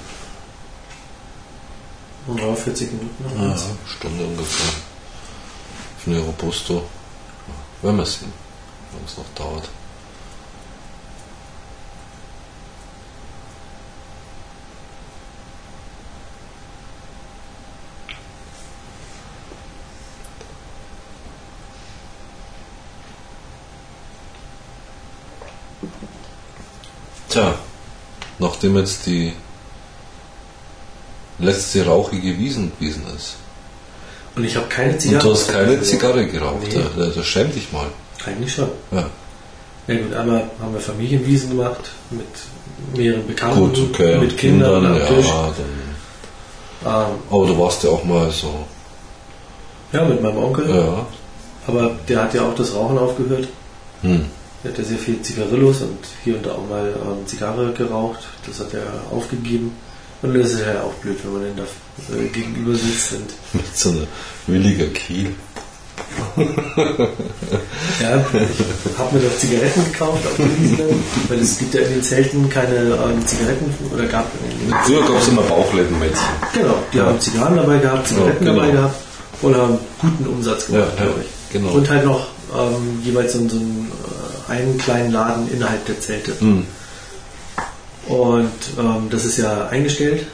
Ja, 2.37 2.55
40 2.55 2.93
Minuten 2.93 3.25
noch. 3.25 3.35
Ja, 3.43 3.51
eins. 3.51 3.65
Stunde 3.87 4.27
ungefähr. 4.27 4.75
Für 6.01 6.11
eine 6.11 6.21
Robusto. 6.21 6.85
Werden 7.81 7.97
wir 7.97 8.05
sehen, 8.05 8.31
wenn 8.93 9.07
es 9.07 9.17
noch 9.17 9.25
dauert. 9.35 9.71
Nachdem 28.65 28.77
jetzt 28.79 29.07
die 29.07 29.33
letzte 31.39 31.85
rauchige 31.87 32.39
Wiesen 32.39 32.73
gewesen 32.79 33.03
ist. 33.17 33.35
Und 34.37 34.45
ich 34.45 34.57
habe 34.57 34.67
keine 34.69 34.93
Und 34.93 35.01
Zigarre. 35.01 35.23
du 35.25 35.31
hast 35.33 35.49
keine 35.49 35.83
Zigarre 35.83 36.27
geraucht. 36.27 36.57
Nee. 36.63 36.81
Da, 36.97 37.07
da 37.07 37.23
schäm 37.23 37.53
dich 37.53 37.71
mal. 37.73 37.87
Eigentlich 38.27 38.55
schon. 38.55 38.69
Ja. 38.91 39.07
Ja 39.87 39.95
gut, 39.97 40.15
einmal 40.15 40.45
haben 40.61 40.73
wir 40.73 40.81
Familienwiesen 40.81 41.51
gemacht 41.51 41.91
mit 42.11 42.25
mehreren 42.97 43.27
Bekannten, 43.27 43.61
Gut, 43.61 43.79
okay. 43.91 44.19
mit 44.19 44.37
Kindern, 44.39 44.87
am 44.87 44.97
ja. 44.99 45.07
Tisch. 45.07 45.27
Dann, 45.27 47.05
Ähm, 47.11 47.17
aber 47.31 47.47
du 47.47 47.59
warst 47.59 47.83
ja 47.85 47.91
auch 47.91 48.05
mal 48.05 48.31
so. 48.31 48.65
ja, 49.93 50.05
mit 50.05 50.23
meinem 50.23 50.39
Onkel. 50.39 50.69
Ja. 50.75 51.07
Aber 51.67 51.91
der 52.09 52.23
hat 52.23 52.35
ja 52.35 52.43
auch 52.43 52.55
das 52.55 52.75
Rauchen 52.75 52.97
aufgehört. 52.99 53.49
Hm. 54.03 54.25
Er 54.65 54.71
hat 54.71 54.79
ja 54.79 54.85
sehr 54.85 54.99
viel 54.99 55.21
Zigarillos 55.23 55.83
und 55.83 55.99
hier 56.25 56.37
und 56.37 56.47
da 56.47 56.53
auch 56.53 56.67
mal 56.69 56.87
ähm, 56.89 57.27
Zigarre 57.27 57.73
geraucht. 57.73 58.21
Das 58.47 58.61
hat 58.61 58.73
er 58.75 58.83
aufgegeben. 59.15 59.73
Und 60.23 60.35
das 60.39 60.53
ist 60.53 60.61
ja 60.61 60.83
auch 60.83 60.95
blöd, 60.95 61.19
wenn 61.23 61.33
man 61.35 61.43
dann 61.43 61.67
da 61.67 62.15
äh, 62.17 62.29
gegenüber 62.29 62.75
sitzt. 62.75 63.13
Und, 63.13 63.31
Mit 63.53 63.65
so 63.77 63.91
einer 63.91 64.07
williger 64.47 64.87
Kiel. 64.87 65.35
ja, 66.37 68.17
ich 68.19 68.99
habe 68.99 69.17
mir 69.17 69.23
doch 69.29 69.39
Zigaretten 69.39 69.85
gekauft 69.93 70.27
auf 70.27 70.39
weil 71.29 71.39
es 71.39 71.59
gibt 71.59 71.75
ja 71.75 71.81
in 71.83 71.91
den 71.95 72.03
Zelten 72.03 72.49
keine 72.49 72.75
ähm, 72.77 73.25
Zigaretten 73.27 73.73
oder 73.93 74.05
gab 74.07 74.27
Früher 74.85 75.01
gab 75.03 75.21
es 75.21 75.29
immer 75.29 75.43
Bauchlädenmädchen. 75.43 76.19
Genau, 76.53 76.75
die 76.93 76.97
Ja. 76.99 77.07
haben 77.07 77.21
Zigarren 77.21 77.57
dabei 77.57 77.79
gehabt, 77.79 78.09
Zigaretten 78.09 78.45
Ja, 78.45 78.53
genau. 78.53 78.63
dabei 78.63 78.73
gehabt 78.73 78.95
und 79.43 79.57
haben 79.57 79.79
guten 80.01 80.27
Umsatz 80.27 80.67
gemacht, 80.67 80.89
Ja, 80.99 81.05
glaube 81.05 81.21
ich. 81.23 81.53
genau. 81.53 81.71
Und 81.73 81.89
halt 81.91 82.05
noch 82.05 82.27
ähm, 82.57 83.01
jeweils 83.05 83.33
so, 83.35 83.49
so 83.49 83.57
äh, 83.57 83.61
einen 84.49 84.79
kleinen 84.79 85.13
Laden 85.13 85.51
innerhalb 85.51 85.85
der 85.87 86.01
Zelte. 86.01 86.39
Hm. 86.39 86.67
Und 88.07 88.53
ähm, 88.79 89.09
das 89.11 89.25
ist 89.25 89.39
ja 89.39 89.69
eingestellt. 89.69 90.27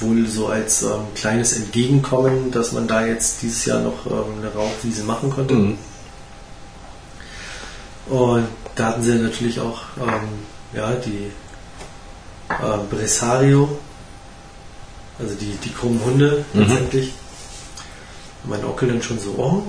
Wohl 0.00 0.26
so 0.26 0.48
als 0.48 0.82
ähm, 0.82 1.06
kleines 1.14 1.52
Entgegenkommen, 1.52 2.50
dass 2.50 2.72
man 2.72 2.88
da 2.88 3.06
jetzt 3.06 3.42
dieses 3.42 3.64
Jahr 3.66 3.80
noch 3.80 4.06
ähm, 4.06 4.38
eine 4.40 4.52
Rauchwiese 4.52 5.04
machen 5.04 5.30
konnte. 5.30 5.54
Hm. 5.54 5.78
Und 8.08 8.48
da 8.74 8.86
hatten 8.86 9.02
sie 9.02 9.14
natürlich 9.14 9.60
auch 9.60 9.82
ähm, 10.00 10.28
ja, 10.74 10.92
die 10.94 11.30
äh, 12.48 12.78
Bresario, 12.90 13.78
also 15.18 15.34
die, 15.34 15.56
die 15.64 15.70
krummen 15.70 16.04
Hunde 16.04 16.44
Mhm. 16.52 16.60
letztendlich. 16.60 17.12
Und 18.44 18.50
mein 18.50 18.64
Onkel 18.64 18.88
dann 18.88 19.02
schon 19.02 19.18
so, 19.18 19.34
oh, 19.36 19.62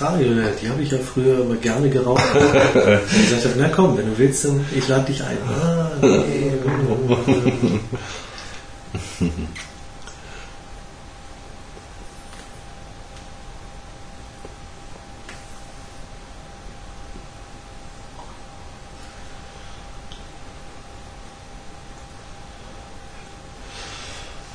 Ja, 0.00 0.16
die 0.60 0.68
habe 0.68 0.82
ich 0.82 0.90
ja 0.90 0.98
früher 0.98 1.40
immer 1.40 1.56
gerne 1.56 1.88
geraucht. 1.88 2.22
Und 2.34 3.20
ich 3.22 3.30
sagte, 3.30 3.54
na 3.56 3.68
komm, 3.68 3.96
wenn 3.96 4.06
du 4.06 4.18
willst, 4.18 4.44
dann 4.44 4.64
ich 4.74 4.88
lade 4.88 5.06
dich 5.06 5.22
ein. 5.22 5.38
Ah, 5.46 5.90
nee. 6.00 6.52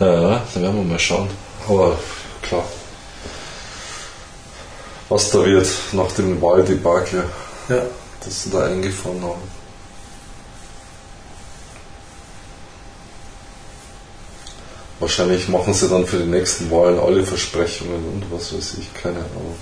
Ja, 0.02 0.42
dann 0.56 0.64
werden 0.64 0.78
wir 0.78 0.84
mal 0.84 0.98
schauen. 0.98 1.30
Aber 1.68 1.96
klar. 2.42 2.64
Was 5.12 5.30
da 5.30 5.46
wird 5.46 5.68
nach 5.92 6.10
dem 6.14 6.42
Wahldebakel, 6.42 7.26
Ja, 7.68 7.82
das 8.24 8.44
sie 8.44 8.50
da 8.50 8.64
eingefahren 8.64 9.22
haben. 9.22 9.42
Wahrscheinlich 15.02 15.50
machen 15.50 15.74
sie 15.74 15.90
dann 15.90 16.08
für 16.08 16.20
die 16.20 16.30
nächsten 16.30 16.72
Wahlen 16.72 16.98
alle 16.98 17.26
Versprechungen 17.26 17.96
und 17.96 18.32
was 18.32 18.56
weiß 18.56 18.76
ich, 18.80 18.94
keine 18.94 19.18
Ahnung. 19.18 19.56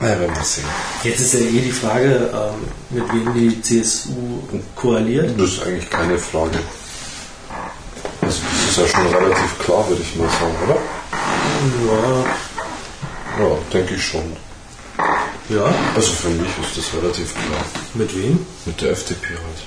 Ja, 0.00 0.18
werden 0.20 0.34
wir 0.34 0.42
sehen. 0.42 0.64
Jetzt 1.04 1.20
ist 1.20 1.34
ja 1.34 1.40
eh 1.40 1.60
die 1.60 1.70
Frage, 1.70 2.30
ähm, 2.32 2.66
mit 2.88 3.12
wem 3.12 3.34
die 3.34 3.60
CSU 3.60 4.40
koaliert. 4.74 5.38
Das 5.38 5.50
ist 5.50 5.66
eigentlich 5.66 5.90
keine 5.90 6.16
Frage. 6.16 6.60
Also 8.32 8.44
das 8.50 8.70
ist 8.70 8.78
ja 8.78 8.86
schon 8.88 9.14
relativ 9.14 9.58
klar, 9.58 9.88
würde 9.88 10.02
ich 10.02 10.16
mal 10.16 10.28
sagen, 10.28 10.54
oder? 10.64 10.78
Ja, 11.92 13.44
Ja, 13.44 13.58
denke 13.72 13.94
ich 13.94 14.04
schon. 14.04 14.36
ja. 15.50 15.74
Also 15.94 16.12
für 16.12 16.28
mich 16.28 16.48
ist 16.62 16.78
das 16.78 17.02
relativ 17.02 17.34
klar. 17.34 17.64
Mit 17.94 18.16
wem? 18.16 18.46
Mit 18.64 18.80
der 18.80 18.92
FDP 18.92 19.26
halt. 19.28 19.66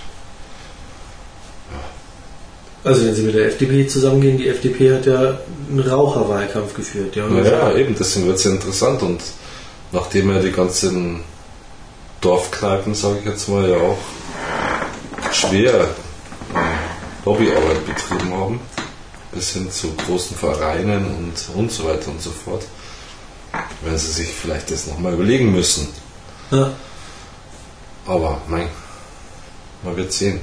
Also 2.84 3.05
wenn 3.05 3.16
sie 3.16 3.24
mit 3.24 3.34
der 3.36 3.47
FDP 3.47 3.88
zusammengehen, 3.88 4.38
die 4.38 4.47
FDP 4.47 4.93
hat 4.93 5.05
ja 5.07 5.39
einen 5.70 5.80
Raucherwahlkampf 5.80 6.76
geführt. 6.76 7.16
Haben 7.18 7.41
Naja, 7.41 7.74
eben, 7.74 7.95
deswegen 7.97 8.28
wird 8.28 8.38
es 8.38 8.43
ja 8.43 8.51
interessant 8.51 9.01
und 9.01 9.22
nachdem 9.91 10.32
ja 10.32 10.39
die 10.39 10.51
ganzen 10.51 11.24
Dorfkneipen, 12.22 12.93
sage 12.93 13.20
ich 13.20 13.26
jetzt 13.26 13.49
mal, 13.49 13.68
ja 13.70 13.78
auch 13.78 13.97
schwer 15.32 15.88
Lobbyarbeit 17.26 17.86
betrieben 17.86 18.34
haben, 18.34 18.59
bis 19.32 19.53
hin 19.53 19.71
zu 19.71 19.93
großen 19.93 20.38
Vereinen 20.38 21.05
und, 21.05 21.55
und 21.55 21.71
so 21.71 21.86
weiter 21.86 22.09
und 22.11 22.21
so 22.21 22.30
fort, 22.30 22.63
werden 23.82 23.97
sie 23.97 24.11
sich 24.11 24.30
vielleicht 24.30 24.69
das 24.69 24.88
nochmal 24.88 25.13
überlegen 25.13 25.51
müssen. 25.51 25.88
Ja. 26.51 26.73
Aber 28.05 28.41
mein, 28.47 28.69
man 29.84 29.97
wird 29.97 30.13
sehen. 30.13 30.39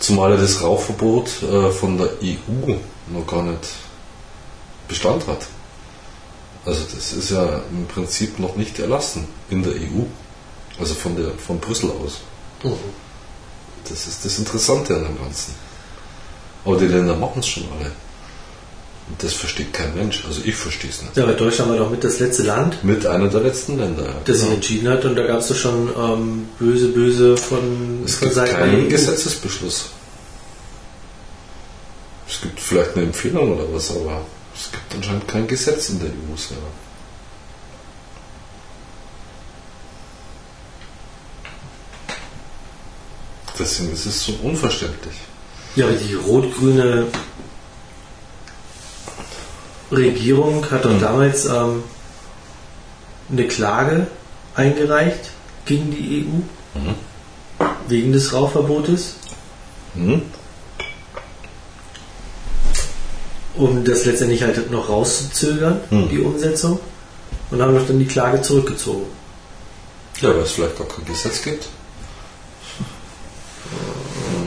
Zumal 0.00 0.36
das 0.36 0.62
Rauchverbot 0.62 1.42
äh, 1.42 1.70
von 1.70 1.98
der 1.98 2.10
EU 2.22 2.74
noch 3.08 3.26
gar 3.26 3.42
nicht 3.42 3.68
Bestand 4.88 5.26
hat. 5.26 5.46
Also 6.64 6.82
das 6.94 7.12
ist 7.12 7.30
ja 7.30 7.62
im 7.70 7.86
Prinzip 7.86 8.38
noch 8.38 8.56
nicht 8.56 8.78
erlassen 8.78 9.28
in 9.50 9.62
der 9.62 9.72
EU. 9.74 10.04
Also 10.80 10.94
von, 10.94 11.14
der, 11.16 11.30
von 11.32 11.60
Brüssel 11.60 11.90
aus. 11.90 12.20
Mhm. 12.64 12.72
Das 13.88 14.06
ist 14.06 14.24
das 14.24 14.38
Interessante 14.38 14.96
an 14.96 15.04
dem 15.04 15.18
Ganzen. 15.18 15.54
Aber 16.64 16.76
die 16.78 16.86
Länder 16.86 17.14
machen 17.16 17.40
es 17.40 17.46
schon 17.48 17.64
alle. 17.78 17.90
Und 19.06 19.22
das 19.22 19.34
versteht 19.34 19.72
kein 19.74 19.94
Mensch. 19.94 20.24
Also 20.26 20.40
ich 20.44 20.54
verstehe 20.54 20.88
es 20.90 21.02
nicht. 21.02 21.14
ja, 21.16 21.24
aber 21.24 21.34
Deutschland 21.34 21.70
war 21.70 21.76
doch 21.76 21.90
mit 21.90 22.02
das 22.02 22.20
letzte 22.20 22.42
Land, 22.44 22.82
Mit 22.84 23.04
einer 23.06 23.28
der 23.28 23.40
letzten 23.42 23.76
Länder. 23.78 24.04
ja. 24.06 24.14
das 24.24 24.40
sich 24.40 24.50
entschieden 24.50 24.88
hat 24.88 25.04
und 25.04 25.14
da 25.16 25.26
gab 25.26 25.40
es 25.40 25.48
doch 25.48 25.56
schon 25.56 25.90
ähm, 25.96 26.48
böse, 26.58 26.88
böse 26.88 27.36
von, 27.36 28.02
Es 28.06 28.14
von 28.14 28.28
gibt 28.28 28.34
Seiten 28.34 28.54
keinen. 28.54 28.88
Gesetzesbeschluss. 28.88 29.90
Es 32.26 32.40
gibt 32.40 32.58
vielleicht 32.58 32.94
eine 32.96 33.04
Empfehlung 33.04 33.52
oder 33.52 33.70
was, 33.74 33.90
aber 33.90 34.22
es 34.56 34.70
gibt 34.72 34.94
anscheinend 34.94 35.28
kein 35.28 35.46
Gesetz 35.46 35.90
in 35.90 35.98
der 36.00 36.08
EU 36.08 36.36
selber. 36.36 36.62
Deswegen 43.58 43.92
ist 43.92 44.06
es 44.06 44.24
so 44.24 44.32
unverständlich. 44.42 45.14
Ja, 45.76 45.86
aber 45.86 45.94
die 45.96 46.14
rot-grüne 46.14 47.06
Regierung 49.90 50.70
hat 50.70 50.84
doch 50.84 50.90
Mhm. 50.92 51.00
damals 51.00 51.46
ähm, 51.46 51.82
eine 53.30 53.46
Klage 53.48 54.06
eingereicht 54.54 55.30
gegen 55.64 55.90
die 55.90 56.26
EU 56.26 56.78
Mhm. 56.78 56.94
wegen 57.88 58.12
des 58.12 58.32
Rauchverbotes, 58.32 59.14
Hm? 59.94 60.22
um 63.56 63.84
das 63.84 64.04
letztendlich 64.04 64.42
halt 64.42 64.70
noch 64.70 64.88
rauszuzögern, 64.88 65.80
Mhm. 65.90 66.08
die 66.08 66.20
Umsetzung, 66.20 66.80
und 67.50 67.60
haben 67.62 67.74
doch 67.76 67.86
dann 67.86 67.98
die 67.98 68.06
Klage 68.06 68.42
zurückgezogen. 68.42 69.06
Ja, 70.20 70.28
weil 70.30 70.38
es 70.42 70.52
vielleicht 70.52 70.78
gar 70.78 70.86
kein 70.88 71.04
Gesetz 71.04 71.42
gibt. 71.42 71.66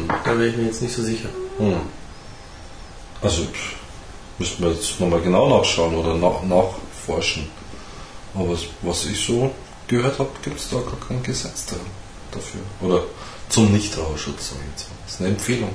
Da 0.08 0.38
wäre 0.38 0.47
ich 0.47 0.58
mir 0.58 0.66
jetzt 0.66 0.82
nicht 0.82 0.95
so 0.95 1.03
sicher. 1.03 1.30
Hm. 1.58 1.82
Also 3.22 3.43
müssten 4.38 4.64
wir 4.64 4.72
jetzt 4.72 4.99
nochmal 4.99 5.22
genau 5.22 5.49
nachschauen 5.49 5.95
oder 5.95 6.14
nach, 6.14 6.43
nachforschen. 6.43 7.47
Aber 8.34 8.55
was, 8.82 9.05
ich 9.05 9.26
so 9.26 9.51
gehört 9.88 10.20
habe, 10.20 10.30
gibt 10.43 10.60
es 10.60 10.70
da 10.70 10.78
gar 10.78 10.99
kein 11.08 11.24
Gesetz 11.24 11.66
da, 11.66 11.76
dafür. 12.32 12.62
Oder 12.82 13.03
zum 13.49 13.72
Nichtraucherschutz, 13.72 14.49
sage 14.49 14.62
ich 14.64 14.72
jetzt 14.72 14.89
mal. 14.89 14.95
Das 15.05 15.14
ist 15.14 15.22
eine 15.22 15.30
Empfehlung. 15.30 15.72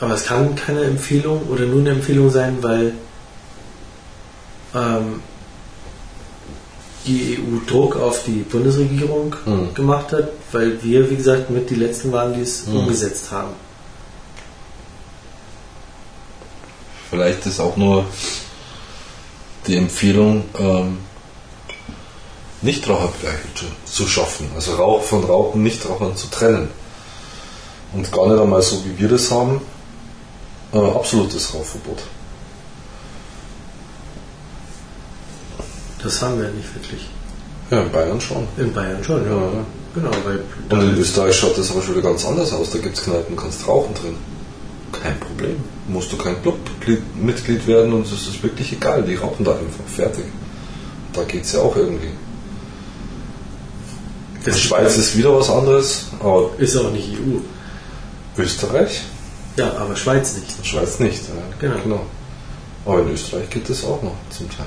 Aber 0.00 0.14
es 0.14 0.24
kann 0.24 0.54
keine 0.56 0.82
Empfehlung 0.82 1.48
oder 1.48 1.64
nur 1.64 1.80
eine 1.80 1.90
Empfehlung 1.90 2.28
sein, 2.28 2.58
weil 2.60 2.94
ähm, 4.74 5.22
die 7.06 7.38
EU 7.38 7.58
Druck 7.70 7.96
auf 7.96 8.24
die 8.24 8.42
Bundesregierung 8.42 9.34
Mhm. 9.44 9.74
gemacht 9.74 10.12
hat, 10.12 10.28
weil 10.52 10.82
wir, 10.82 11.10
wie 11.10 11.16
gesagt, 11.16 11.50
mit 11.50 11.70
die 11.70 11.74
letzten 11.74 12.12
waren, 12.12 12.34
die 12.34 12.40
es 12.42 12.66
Mhm. 12.66 12.76
umgesetzt 12.76 13.30
haben. 13.30 13.50
Vielleicht 17.10 17.44
ist 17.46 17.60
auch 17.60 17.76
nur 17.76 18.04
die 19.66 19.76
Empfehlung, 19.76 20.44
ähm, 20.58 20.98
zu, 23.54 23.64
zu 23.84 24.06
schaffen. 24.08 24.48
Also 24.54 24.74
Rauch 24.76 25.02
von 25.02 25.24
Rauchen, 25.24 25.62
Nichtrauchern 25.62 26.16
zu 26.16 26.28
trennen. 26.28 26.70
Und 27.92 28.10
gar 28.12 28.28
nicht 28.28 28.40
einmal 28.40 28.62
so, 28.62 28.82
wie 28.84 28.98
wir 28.98 29.08
das 29.08 29.30
haben, 29.30 29.60
äh, 30.72 30.78
absolutes 30.78 31.52
Rauchverbot. 31.52 31.98
Das 36.02 36.20
haben 36.20 36.40
wir 36.40 36.48
nicht 36.50 36.74
wirklich. 36.74 37.08
Ja, 37.70 37.82
in 37.82 37.90
Bayern 37.90 38.20
schon. 38.20 38.46
In 38.56 38.72
Bayern 38.72 39.02
schon, 39.02 39.24
ja. 39.24 39.30
Ja. 39.30 39.64
Genau, 39.94 40.10
weil 40.24 40.40
Und 40.70 40.90
in 40.90 40.98
Österreich 40.98 41.36
schaut 41.36 41.56
das 41.58 41.70
aber 41.70 41.82
schon 41.82 41.96
wieder 41.96 42.08
ganz 42.08 42.24
anders 42.24 42.52
aus. 42.52 42.70
Da 42.70 42.78
gibt 42.78 42.96
es 42.96 43.04
Kneipen, 43.04 43.36
kannst 43.36 43.66
rauchen 43.66 43.94
drin. 43.94 44.16
Kein 44.92 45.18
Problem. 45.20 45.56
Musst 45.88 46.12
du 46.12 46.16
kein 46.16 46.36
Clubmitglied 46.80 47.66
werden 47.66 47.92
und 47.92 48.06
es 48.06 48.12
ist 48.12 48.42
wirklich 48.42 48.72
egal. 48.72 49.02
Die 49.02 49.14
rauchen 49.14 49.44
da 49.44 49.52
einfach. 49.52 49.84
Fertig. 49.86 50.24
Da 51.12 51.24
geht 51.24 51.44
es 51.44 51.52
ja 51.52 51.60
auch 51.60 51.76
irgendwie. 51.76 52.06
In 52.06 52.14
das 54.44 54.54
der 54.54 54.60
Schweiz 54.60 54.96
ist 54.96 55.16
wieder 55.16 55.34
was 55.34 55.48
anderes, 55.48 56.06
aber 56.20 56.50
ist 56.58 56.76
auch 56.76 56.90
nicht 56.90 57.10
EU. 57.12 58.40
Österreich? 58.40 59.02
Ja, 59.56 59.76
aber 59.76 59.94
Schweiz 59.94 60.34
nicht. 60.34 60.66
Schweiz 60.66 60.98
nicht. 60.98 61.22
Ja. 61.60 61.74
Genau. 61.82 62.06
Aber 62.84 63.02
in 63.02 63.10
Österreich 63.10 63.48
geht 63.50 63.68
das 63.68 63.84
auch 63.84 64.02
noch 64.02 64.16
zum 64.30 64.50
Teil. 64.50 64.66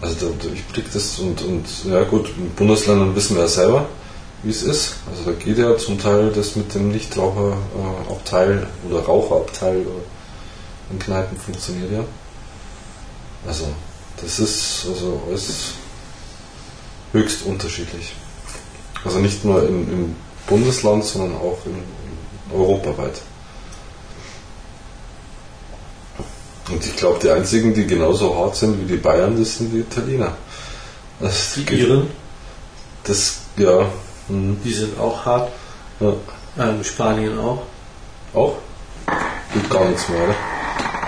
Also 0.00 0.32
ich 0.54 0.64
blick 0.66 0.92
das 0.92 1.18
und, 1.18 1.42
und 1.42 1.66
ja 1.84 2.04
gut, 2.04 2.28
in 2.36 2.50
Bundesländern 2.50 3.16
wissen 3.16 3.34
wir 3.36 3.42
ja 3.42 3.48
selber, 3.48 3.86
wie 4.42 4.50
es 4.50 4.62
ist. 4.62 4.94
Also 5.10 5.30
da 5.30 5.32
geht 5.32 5.58
ja 5.58 5.76
zum 5.76 5.98
Teil 5.98 6.30
das 6.30 6.54
mit 6.54 6.72
dem 6.74 6.90
Nichtraucherabteil 6.90 8.66
oder 8.88 9.00
Raucherabteil 9.00 9.84
in 10.90 10.98
Kneipen 10.98 11.36
funktioniert 11.36 11.92
ja. 11.92 12.04
Also 13.46 13.66
das 14.20 14.38
ist 14.38 14.86
also 14.88 15.22
alles 15.28 15.72
höchst 17.12 17.44
unterschiedlich. 17.44 18.12
Also 19.04 19.18
nicht 19.18 19.44
nur 19.44 19.66
im, 19.66 19.92
im 19.92 20.16
Bundesland, 20.46 21.04
sondern 21.04 21.36
auch 21.36 21.58
in, 21.66 21.74
in 21.74 22.60
europaweit. 22.60 23.20
Und 26.70 26.84
ich 26.84 26.96
glaube, 26.96 27.18
die 27.22 27.30
einzigen, 27.30 27.72
die 27.72 27.86
genauso 27.86 28.36
hart 28.36 28.56
sind 28.56 28.80
wie 28.80 28.84
die 28.92 28.98
Bayern, 28.98 29.38
das 29.38 29.56
sind 29.58 29.72
die 29.72 29.78
Italiener. 29.80 30.36
Das, 31.20 31.54
Die 31.54 31.74
Iren, 31.74 32.08
Das, 33.04 33.38
ja. 33.56 33.86
hm, 34.28 34.60
die 34.62 34.72
sind 34.72 34.98
auch 35.00 35.24
hart. 35.24 35.50
ja. 36.00 36.12
Ähm, 36.58 36.82
Spanien 36.84 37.38
auch. 37.38 37.62
Auch? 38.34 38.54
Geht 39.54 39.70
gar 39.70 39.84
nichts 39.86 40.08
mehr, 40.08 40.24
oder? 40.24 40.34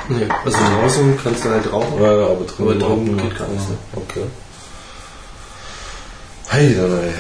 Nee, 0.09 0.27
also 0.45 0.59
draußen 0.59 1.19
kannst 1.23 1.45
du 1.45 1.51
halt 1.51 1.73
rauchen. 1.73 2.03
Ja, 2.03 2.13
ja, 2.13 2.27
aber 2.27 2.45
drin 2.45 2.67
Aber 2.67 2.73
überhaupt 2.75 3.05
geht 3.05 3.39
gar 3.39 3.49
nichts, 3.49 3.69
ne? 3.69 3.77
Okay. 3.95 4.25
Hey, 6.49 6.75
dann, 6.75 6.99
ey. 6.99 7.13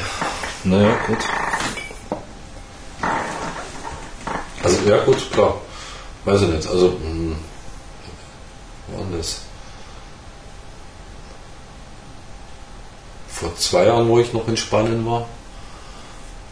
Naja, 0.65 0.97
gut. 1.07 1.19
Also, 4.63 4.77
ja, 4.89 5.05
gut, 5.05 5.31
klar. 5.33 5.55
Weiß 6.25 6.43
ich 6.43 6.49
nicht. 6.49 6.69
Also, 6.69 6.89
hm, 7.03 7.37
das? 9.17 9.41
Vor 13.29 13.55
zwei 13.57 13.87
Jahren, 13.87 14.09
wo 14.09 14.19
ich 14.19 14.33
noch 14.33 14.47
in 14.49 14.57
Spanien 14.57 15.05
war, 15.07 15.27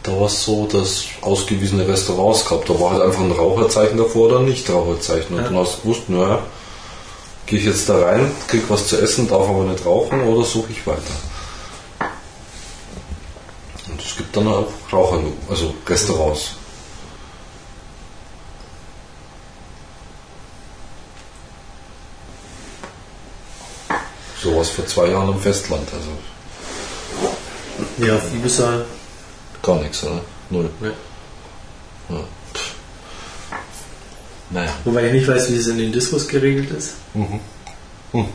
da 0.03 0.13
war 0.13 0.27
es 0.27 0.43
so, 0.43 0.65
dass 0.65 1.05
ausgewiesene 1.21 1.87
Restaurants 1.87 2.45
gab. 2.45 2.65
Da 2.65 2.79
war 2.79 2.91
halt 2.91 3.01
einfach 3.03 3.19
ein 3.21 3.31
Raucherzeichen 3.31 3.97
davor 3.97 4.27
oder 4.27 4.39
ein 4.39 4.45
Nicht-Raucherzeichen. 4.45 5.35
Und 5.35 5.43
Ja. 5.43 5.49
dann 5.49 5.57
hast 5.57 5.77
du 5.77 5.81
gewusst, 5.81 6.09
naja, 6.09 6.39
gehe 7.45 7.59
ich 7.59 7.65
jetzt 7.65 7.89
da 7.89 7.99
rein, 7.99 8.31
krieg 8.47 8.63
was 8.69 8.87
zu 8.87 8.99
essen, 8.99 9.27
darf 9.27 9.47
aber 9.47 9.63
nicht 9.65 9.85
rauchen 9.85 10.21
oder 10.21 10.45
suche 10.45 10.71
ich 10.71 10.85
weiter. 10.87 11.01
Und 13.91 14.01
es 14.01 14.15
gibt 14.15 14.35
dann 14.35 14.47
auch 14.47 14.67
Raucher, 14.91 15.19
also 15.49 15.73
Restaurants. 15.87 16.51
Warst 24.45 24.71
vor 24.71 24.85
zwei 24.87 25.07
Jahren 25.07 25.29
im 25.29 25.39
Festland, 25.39 25.87
also 25.93 26.09
Ja, 28.05 28.15
auf 28.15 28.33
Ibiza. 28.33 28.81
gar 29.61 29.75
nichts, 29.81 30.03
oder? 30.03 30.21
Null. 30.49 30.69
Ne. 30.79 30.93
Ja. 32.09 32.19
Naja. 34.51 34.71
Wobei 34.83 35.07
ich 35.07 35.13
nicht 35.13 35.27
weiß, 35.27 35.51
wie 35.51 35.55
es 35.57 35.67
in 35.67 35.77
den 35.77 35.91
Diskos 35.91 36.27
geregelt 36.27 36.71
ist. 36.71 36.93
Mhm. 37.13 37.39
Hm. 38.13 38.25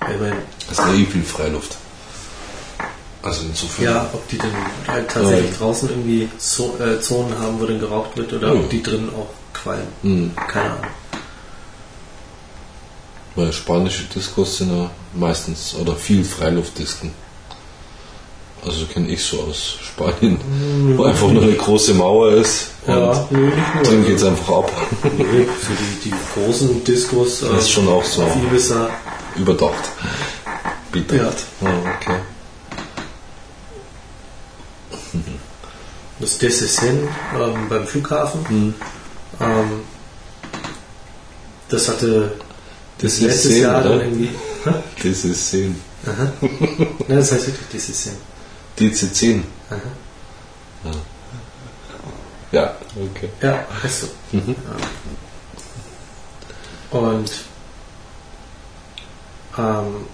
Ich 0.00 0.20
meine, 0.20 0.36
Es 0.70 0.78
ist 0.78 0.78
ja 0.78 0.94
eh 0.94 1.04
viel 1.04 1.22
Freiluft. 1.22 1.76
Also 3.22 3.42
insofern. 3.46 3.84
ja, 3.84 4.10
ob 4.12 4.26
die 4.28 4.38
dann 4.38 4.52
halt 4.86 5.10
tatsächlich 5.10 5.50
Ja. 5.52 5.56
draußen 5.58 5.88
irgendwie 5.90 6.22
äh, 6.22 7.00
Zonen 7.00 7.38
haben, 7.38 7.60
wo 7.60 7.66
dann 7.66 7.80
geraucht 7.80 8.16
wird 8.16 8.32
oder 8.32 8.54
Ja. 8.54 8.60
ob 8.60 8.70
die 8.70 8.82
drin 8.82 9.10
auch 9.14 9.28
qualmen. 9.52 9.88
Hm. 10.02 10.32
Keine 10.48 10.70
Ahnung. 10.70 10.84
Weil 13.38 13.52
spanische 13.52 14.02
Diskos 14.12 14.56
sind 14.58 14.76
ja 14.76 14.90
meistens 15.14 15.72
oder 15.80 15.94
viel 15.94 16.24
Freiluftdisken. 16.24 17.12
Also 18.66 18.84
kenne 18.86 19.06
ich 19.10 19.22
so 19.22 19.42
aus 19.42 19.76
Spanien, 19.80 20.40
wo 20.96 21.04
einfach 21.04 21.28
nur 21.28 21.44
eine 21.44 21.52
große 21.54 21.94
Mauer 21.94 22.32
ist 22.32 22.70
und 22.84 22.94
Ja, 22.94 23.28
nee, 23.30 23.38
nicht 23.38 23.74
nur. 23.76 23.84
dann 23.84 24.04
geht 24.04 24.16
es 24.16 24.24
einfach 24.24 24.48
ab. 24.48 24.72
Nee, 25.16 25.44
Für 25.44 25.72
die, 25.72 26.10
die 26.10 26.14
großen 26.34 26.82
Diskos 26.82 27.38
Das 27.42 27.62
ist 27.62 27.70
schon 27.70 27.86
auch 27.88 28.02
so. 28.02 28.22
Ibiza. 28.50 28.90
Überdacht. 29.36 29.84
Bedacht. 30.90 31.46
Ja. 31.60 31.68
okay. 31.94 32.18
Das 36.18 36.38
Dessesen 36.38 37.06
ähm, 37.38 37.68
beim 37.68 37.86
Flughafen. 37.86 38.40
Mhm. 38.50 38.74
Ähm, 39.40 39.70
das 41.68 41.86
hatte 41.88 42.32
Das 42.98 43.12
ist 43.12 43.20
letztes 43.20 43.52
Sehen, 43.52 43.62
Jahr 43.62 43.84
oder? 43.84 44.02
irgendwie. 44.04 44.30
Das 45.02 45.24
ist 45.24 45.50
10. 45.50 45.76
Aha. 46.06 46.32
Ja, 47.08 47.16
das 47.16 47.32
heißt 47.32 47.46
wirklich 47.46 47.68
Dessesen. 47.68 48.16
DC10. 48.78 49.42
Aha. 49.70 49.80
Ja, 52.52 52.76
okay. 52.96 53.28
Ja, 53.42 53.66
heißt 53.82 54.00
so. 54.02 54.08
Mhm. 54.32 54.54
Ja. 56.90 56.98
Und 56.98 57.30
ähm, 59.58 60.06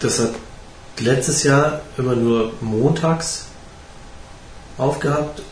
das 0.00 0.18
hat 0.18 0.34
letztes 0.98 1.44
Jahr 1.44 1.80
immer 1.96 2.14
nur 2.16 2.52
montags 2.60 3.46
aufgehabt 4.78 5.42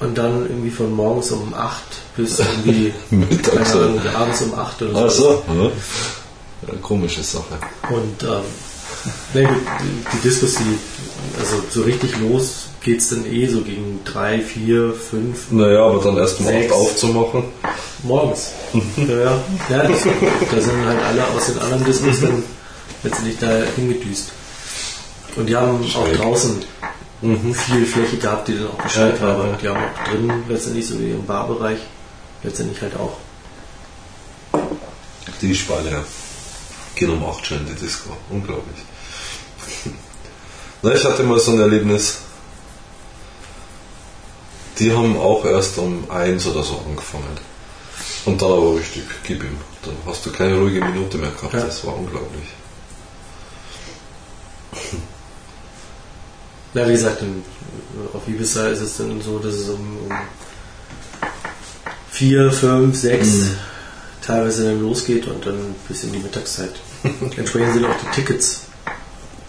und 0.00 0.16
dann 0.16 0.42
irgendwie 0.48 0.70
von 0.70 0.92
morgens 0.94 1.30
um 1.32 1.52
8 1.54 1.82
bis 2.16 2.38
irgendwie 2.38 2.92
Mittags. 3.10 3.72
Ahnung, 3.74 4.00
abends 4.14 4.42
um 4.42 4.54
8 4.54 4.82
oder 4.82 5.06
Ach 5.06 5.10
so. 5.10 5.42
so. 5.46 5.72
Ja. 6.66 6.74
Komische 6.82 7.22
Sache. 7.22 7.58
Und 7.90 8.22
ähm, 8.22 8.42
nee, 9.34 9.44
gut, 9.44 9.56
die, 10.12 10.28
Diskos, 10.28 10.54
die, 10.54 10.78
also 11.38 11.62
so 11.70 11.82
richtig 11.82 12.18
los 12.18 12.66
geht's 12.80 13.10
dann 13.10 13.26
eh 13.26 13.46
so 13.46 13.60
gegen 13.60 14.00
3, 14.04 14.40
4, 14.40 14.92
5 14.92 15.50
Naja, 15.50 15.84
aber 15.84 16.02
dann 16.02 16.16
erst 16.16 16.38
Sechs. 16.38 16.72
8 16.72 16.72
aufzumachen. 16.72 17.44
morgens. 18.02 18.52
ja, 18.96 19.14
ja. 19.14 19.38
ja 19.68 19.82
das, 19.82 20.02
da 20.02 20.60
sind 20.60 20.86
halt 20.86 20.98
alle 21.02 21.24
aus 21.36 21.46
den 21.46 21.58
anderen 21.58 21.84
Diskos 21.84 22.20
dann 22.20 22.42
letztendlich 23.02 23.38
da 23.38 23.62
hingedüst. 23.76 24.32
Und 25.36 25.46
die 25.48 25.56
haben 25.56 25.84
auch 25.94 26.06
Schräg. 26.06 26.18
Draußen 27.22 27.54
viel 27.54 27.86
Fläche 27.86 28.16
gehabt, 28.18 28.48
die 28.48 28.54
dann 28.58 28.68
auch 28.68 28.82
Bescheid 28.82 29.18
Ja, 29.20 29.26
ja, 29.28 29.32
haben. 29.34 29.48
ja. 29.50 29.56
Die 29.56 29.68
haben 29.68 29.84
auch 29.84 30.04
drin 30.10 30.44
letztendlich 30.48 30.86
so 30.86 30.98
wie 31.00 31.10
im 31.10 31.26
Barbereich 31.26 31.78
letztendlich 32.42 32.80
halt 32.80 32.96
auch. 32.96 33.16
Die 35.40 35.54
Spanier 35.54 36.04
gehen 36.94 37.10
um 37.10 37.24
8 37.24 37.46
schon 37.46 37.58
in 37.58 37.66
die 37.66 37.74
Disco. 37.74 38.10
Unglaublich. 38.30 38.78
Na, 40.82 40.92
ich 40.92 41.04
hatte 41.04 41.22
mal 41.22 41.38
so 41.38 41.52
ein 41.52 41.60
Erlebnis. 41.60 42.18
Die 44.78 44.92
haben 44.92 45.16
auch 45.18 45.44
erst 45.44 45.78
um 45.78 46.08
1 46.10 46.46
oder 46.46 46.62
so 46.62 46.80
angefangen. 46.88 47.36
Und 48.24 48.40
dann 48.42 48.50
aber 48.52 48.76
richtig, 48.76 49.04
gib 49.24 49.42
ihm. 49.42 49.56
Dann 49.82 49.96
hast 50.06 50.24
du 50.26 50.32
keine 50.32 50.56
ruhige 50.58 50.84
Minute 50.84 51.18
mehr 51.18 51.30
gehabt. 51.30 51.54
Ja. 51.54 51.60
Das 51.60 51.84
war 51.86 51.96
unglaublich. 51.96 52.48
Ja, 56.74 56.86
wie 56.86 56.92
gesagt, 56.92 57.22
auf 58.12 58.28
Ibiza 58.28 58.68
ist 58.68 58.80
es 58.80 58.96
dann 58.98 59.20
so, 59.22 59.38
dass 59.38 59.54
es 59.54 59.68
um, 59.70 59.80
um 60.08 60.12
4, 62.10 62.50
5, 62.52 62.96
6 62.96 63.28
teilweise 64.24 64.64
dann 64.64 64.80
losgeht 64.82 65.26
und 65.26 65.44
dann 65.46 65.74
bis 65.88 66.04
in 66.04 66.12
die 66.12 66.18
Mittagszeit. 66.18 66.72
Entsprechend 67.36 67.74
sind 67.74 67.84
auch 67.86 67.94
die 68.04 68.14
Tickets 68.20 68.62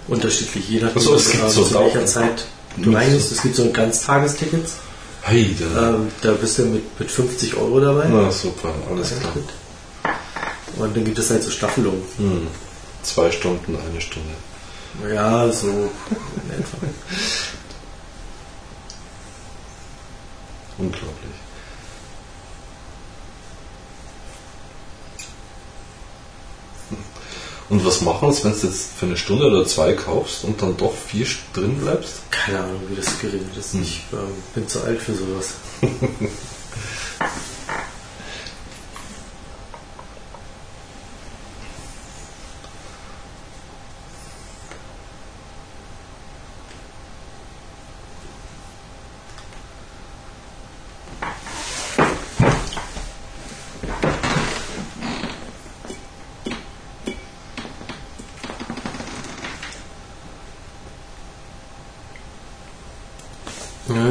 unterschiedlich, 0.07 0.69
je 0.69 0.79
nachdem, 0.81 0.97
Ach 0.97 1.01
so, 1.05 1.15
es 1.15 1.31
gibt 1.31 1.49
so 1.51 1.63
zu 1.65 1.73
welcher. 1.73 2.05
Zeit 2.05 2.45
du 2.77 2.91
reingehst. 2.91 3.31
Es 3.31 3.41
gibt 3.41 3.55
so 3.55 3.63
ein 3.63 3.73
Ganztagestickets, 3.73 4.75
Hey, 5.21 5.55
da. 5.59 5.89
ähm, 5.95 6.07
da 6.21 6.31
bist 6.31 6.57
du 6.59 6.63
mit, 6.65 6.99
mit 6.99 7.11
50 7.11 7.55
Euro 7.57 7.79
dabei. 7.81 8.05
Na 8.09 8.31
super, 8.31 8.73
alles 8.89 9.09
klar. 9.19 9.33
Und 10.77 10.95
dann 10.95 11.03
gibt 11.03 11.19
es 11.19 11.29
halt 11.29 11.43
so 11.43 11.51
Staffelungen. 11.51 12.01
Hm. 12.17 12.47
Zwei 13.03 13.29
Stunden, 13.31 13.75
eine 13.75 13.99
Stunde. 14.01 14.29
Ja, 15.13 15.51
so 15.51 15.67
in 15.67 16.51
etwa. 16.51 16.77
Unglaublich. 20.77 21.29
Und 27.69 27.85
was 27.85 28.01
machen 28.01 28.29
wir, 28.29 28.43
wenn 28.43 28.59
du 28.59 28.67
jetzt 28.67 28.89
für 28.97 29.05
eine 29.05 29.15
Stunde 29.15 29.45
oder 29.45 29.65
zwei 29.65 29.93
kaufst 29.93 30.43
und 30.43 30.59
dann 30.61 30.75
doch 30.75 30.93
vier 30.93 31.27
drin 31.53 31.77
bleibst? 31.77 32.21
Keine 32.31 32.61
Ahnung, 32.61 32.81
wie 32.89 32.95
das 32.95 33.19
geregelt 33.19 33.55
ist. 33.55 33.75
Ich 33.75 34.05
ähm, 34.11 34.19
bin 34.55 34.67
zu 34.67 34.81
alt 34.83 34.99
für 34.99 35.13
sowas. 35.13 35.53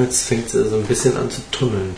Jetzt 0.01 0.25
fängt 0.25 0.47
es 0.47 0.71
so 0.71 0.77
ein 0.77 0.85
bisschen 0.85 1.17
an 1.17 1.31
zu 1.31 1.41
tunneln. 1.51 1.97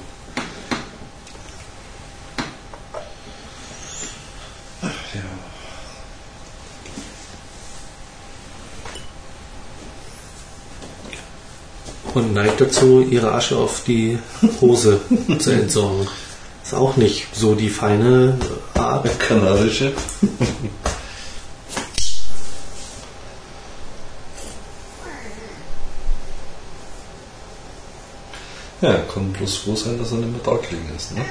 Und 12.13 12.35
neigt 12.35 12.61
dazu, 12.61 13.07
ihre 13.09 13.33
Asche 13.33 13.57
auf 13.57 13.85
die 13.85 14.19
Hose 14.61 15.01
zu 15.39 15.51
entsorgen. 15.53 16.09
Ist 16.65 16.75
auch 16.75 16.97
nicht 16.97 17.29
so 17.35 17.55
die 17.55 17.71
feine 17.71 18.37
Art. 18.75 19.21
Kanarische. 19.21 19.93
Ja, 28.81 28.97
kann 29.13 29.33
bloß 29.33 29.59
froh 29.59 29.77
sein, 29.77 29.99
dass 29.99 30.13
er 30.13 30.19
nicht 30.19 30.33
mehr 30.33 30.41
da 30.45 30.57
gelegen 30.57 30.91
ist. 30.97 31.15
Ne? 31.15 31.25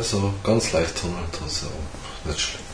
Also 0.00 0.32
ganz 0.42 0.72
leicht 0.72 1.04
ja 1.60 1.68
auch 1.68 2.26
nicht 2.26 2.40
schlimm. 2.40 2.64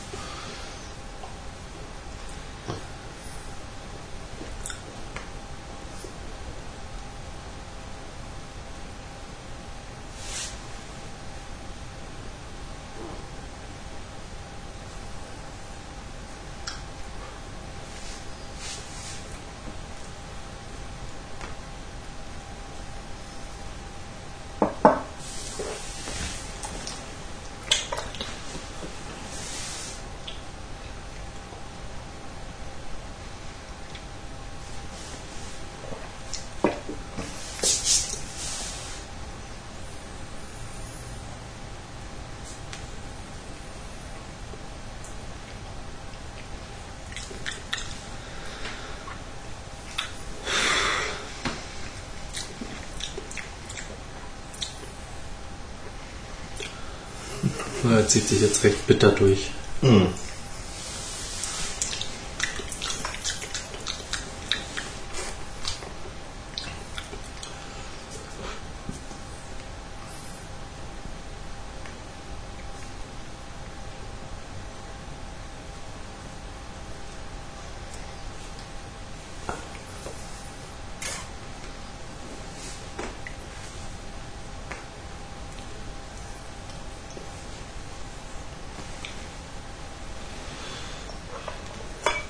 Er 57.89 57.96
zieht 58.07 58.27
sich 58.27 58.41
jetzt 58.41 58.63
recht 58.63 58.85
bitter 58.87 59.11
durch. 59.11 59.51
Hm. 59.81 60.07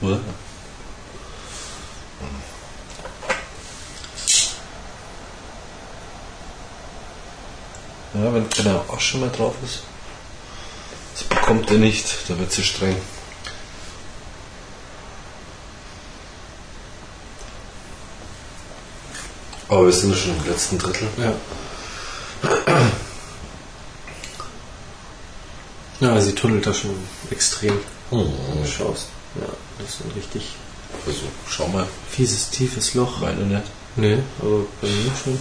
Oder? 0.07 0.19
Ja, 8.13 8.33
wenn 8.33 8.49
keine 8.49 8.81
Asche 8.89 9.17
mehr 9.17 9.29
drauf 9.29 9.55
ist, 9.63 9.81
das 11.13 11.23
bekommt 11.23 11.69
er 11.69 11.77
nicht, 11.77 12.05
da 12.29 12.39
wird 12.39 12.51
sie 12.51 12.63
streng. 12.63 12.95
Aber 19.67 19.85
wir 19.85 19.91
sind 19.91 20.15
schon 20.15 20.37
im 20.37 20.47
letzten 20.47 20.77
Drittel. 20.77 21.09
Ja. 21.17 21.33
Ja, 25.99 26.21
sie 26.21 26.33
tunnelt 26.33 26.65
da 26.65 26.73
schon 26.73 26.95
extrem. 27.29 27.77
Oh, 28.09 28.25
Schaust. 28.65 29.07
Ein 30.03 30.11
richtig 30.11 30.55
also, 31.05 31.21
schau 31.49 31.67
mal, 31.67 31.87
fieses, 32.09 32.49
tiefes 32.49 32.93
Loch. 32.93 33.19
meine 33.19 33.41
nicht. 33.41 33.63
Nee, 33.95 34.19
aber 34.41 34.65
bei 34.81 34.87
mir 34.87 35.11
schon. 35.23 35.39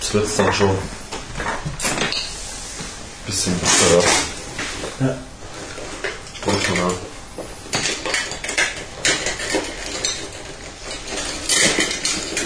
Jetzt 0.00 0.05
wird 0.16 0.26
es 0.28 0.36
dann 0.36 0.50
schon 0.50 0.70
ein 0.70 0.76
bisschen 3.26 3.58
besser. 3.58 4.02
Ja. 5.00 5.18
Komm 6.42 6.54
schon 6.58 6.78
an. 6.78 6.92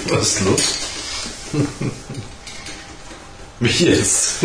Was 0.08 0.22
ist 0.22 0.40
los? 0.40 0.62
Wie 3.60 3.84
jetzt? 3.84 4.42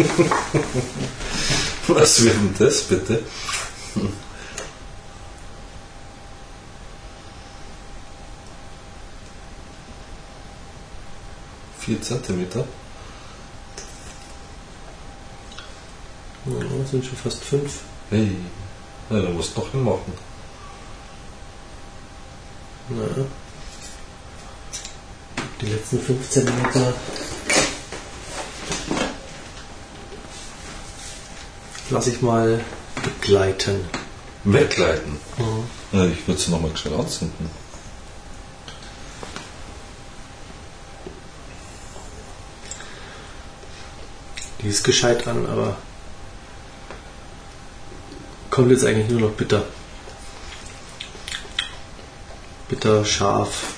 Was 1.87 2.23
wird 2.23 2.35
denn 2.35 2.55
das 2.59 2.83
bitte? 2.83 3.23
Vier 11.79 11.99
Zentimeter? 12.03 12.67
Ja, 16.45 16.53
das 16.59 16.84
sind 16.95 17.05
schon 17.05 17.17
fast 17.17 17.43
fünf. 17.43 17.81
Hey, 18.09 18.37
ja, 19.09 19.21
da 19.21 19.29
musst 19.29 19.55
du 19.55 19.61
noch 19.61 19.71
hinmachen. 19.71 20.13
Ja. 22.89 23.25
Die 25.59 25.65
letzten 25.65 25.99
15 25.99 26.45
Meter. 26.45 26.93
Lass 31.89 32.07
ich 32.07 32.21
mal 32.21 32.61
begleiten. 33.03 33.81
Wegleiten? 34.45 35.17
Mhm. 35.37 35.65
Ja, 35.91 36.05
ich 36.05 36.25
würde 36.27 36.39
sie 36.39 36.51
nochmal 36.51 36.75
schnell 36.77 36.95
anzünden. 36.95 37.49
Die 44.61 44.67
ist 44.67 44.83
gescheit 44.83 45.27
an, 45.27 45.45
aber 45.45 45.77
kommt 48.55 48.71
jetzt 48.71 48.85
eigentlich 48.85 49.09
nur 49.09 49.19
noch 49.19 49.35
bitter. 49.35 49.65
Bitter, 52.69 53.03
scharf. 53.03 53.73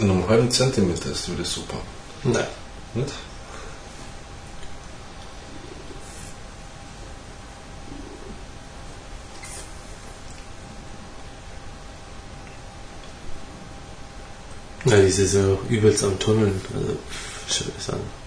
In 0.00 0.10
einem 0.10 0.28
halben 0.28 0.50
Zentimeter 0.50 1.12
ist 1.12 1.30
wieder 1.30 1.44
super. 1.44 1.76
Nein. 2.24 2.46
Nicht? 2.94 3.12
Ja, 14.84 14.96
die 14.96 15.06
ist 15.06 15.34
ja 15.34 15.58
übelst 15.68 16.02
am 16.02 16.18
Tunneln. 16.18 16.60
Also, 16.74 16.96
an. 17.92 18.00
Das 18.00 18.00
ist 18.00 18.19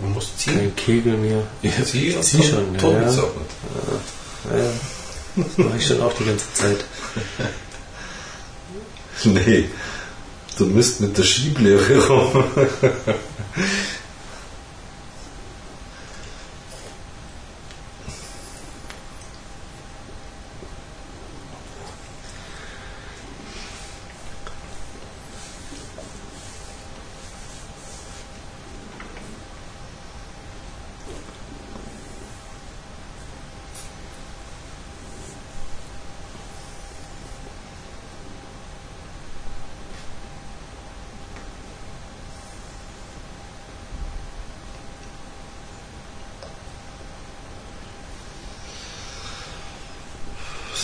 Man 0.00 0.12
muss 0.12 0.36
ziehen. 0.36 0.54
kein 0.56 0.76
Kegel 0.76 1.16
mehr. 1.16 1.42
Ja, 1.62 1.70
zieh, 1.84 2.18
zieh 2.20 2.42
schon. 2.42 2.76
Ton 2.78 2.94
ja. 2.94 3.08
ist 3.08 3.18
auch 3.18 3.34
nicht. 3.34 4.50
Ja, 4.50 4.58
ja. 4.58 4.70
Das 5.36 5.58
mache 5.58 5.76
ich 5.76 5.86
schon 5.86 6.00
auch 6.00 6.12
die 6.14 6.24
ganze 6.24 6.52
Zeit. 6.54 6.84
Nee, 9.22 9.68
du 10.56 10.64
müsst 10.64 11.02
mit 11.02 11.18
der 11.18 11.24
Schieblehre 11.24 12.06
rum. 12.06 12.42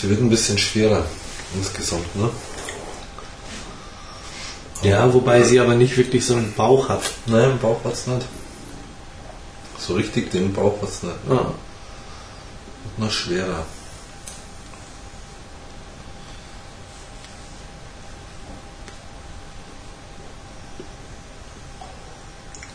Sie 0.06 0.10
wird 0.10 0.20
ein 0.20 0.30
bisschen 0.30 0.56
schwerer 0.56 1.04
insgesamt, 1.52 2.14
ne? 2.14 2.30
Ja, 4.82 5.12
wobei 5.12 5.42
sie 5.42 5.58
aber 5.58 5.74
nicht 5.74 5.96
wirklich 5.96 6.24
so 6.24 6.36
einen 6.36 6.52
Bauch 6.52 6.88
hat. 6.88 7.02
Nein, 7.26 7.50
im 7.50 7.58
Bauch 7.58 7.80
hat's 7.82 8.06
nicht. 8.06 8.24
So 9.80 9.94
richtig 9.94 10.30
den 10.30 10.52
Bauch 10.52 10.80
hat's 10.80 11.02
nicht. 11.02 11.16
Ah. 11.28 11.54
Noch 12.98 13.10
schwerer. 13.10 13.66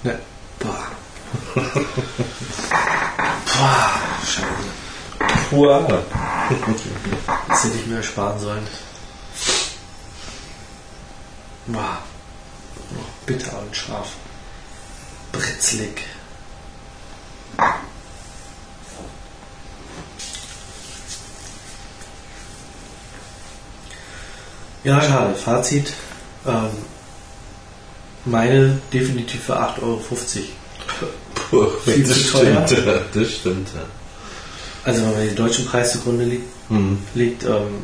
Ne. 0.04 0.20
Boah. 0.60 0.92
Boah, 3.46 4.02
schade. 4.26 4.82
Wow. 6.52 7.38
Das 7.48 7.64
hätte 7.64 7.78
ich 7.78 7.88
mir 7.88 7.98
ersparen 7.98 8.40
sollen. 8.40 8.68
Boah. 11.68 11.98
Oh, 12.96 13.04
bitter 13.26 13.58
und 13.60 13.76
scharf. 13.76 14.10
Britzlig. 15.32 16.02
Ja, 24.84 25.02
schade. 25.02 25.36
Fazit. 25.36 25.94
Ähm, 26.46 26.70
meine 28.26 28.82
definitiv 28.92 29.44
für 29.46 29.60
8,50 29.60 29.82
Euro. 29.84 30.02
Puh, 31.50 31.68
Viel 31.86 32.04
das 32.04 32.18
zu 32.24 32.32
teuer. 32.32 32.68
stimmt, 32.68 32.86
ja, 32.88 33.00
das 33.14 33.32
stimmt. 33.32 33.70
Ja. 33.76 33.82
Also 34.84 35.02
wenn 35.04 35.12
man 35.12 35.22
den 35.26 35.36
deutschen 35.36 35.66
Preis 35.66 35.92
zugrunde 35.94 36.26
liegt, 36.26 36.48
Hm. 36.70 36.98
liegt 37.16 37.44
ähm, 37.44 37.84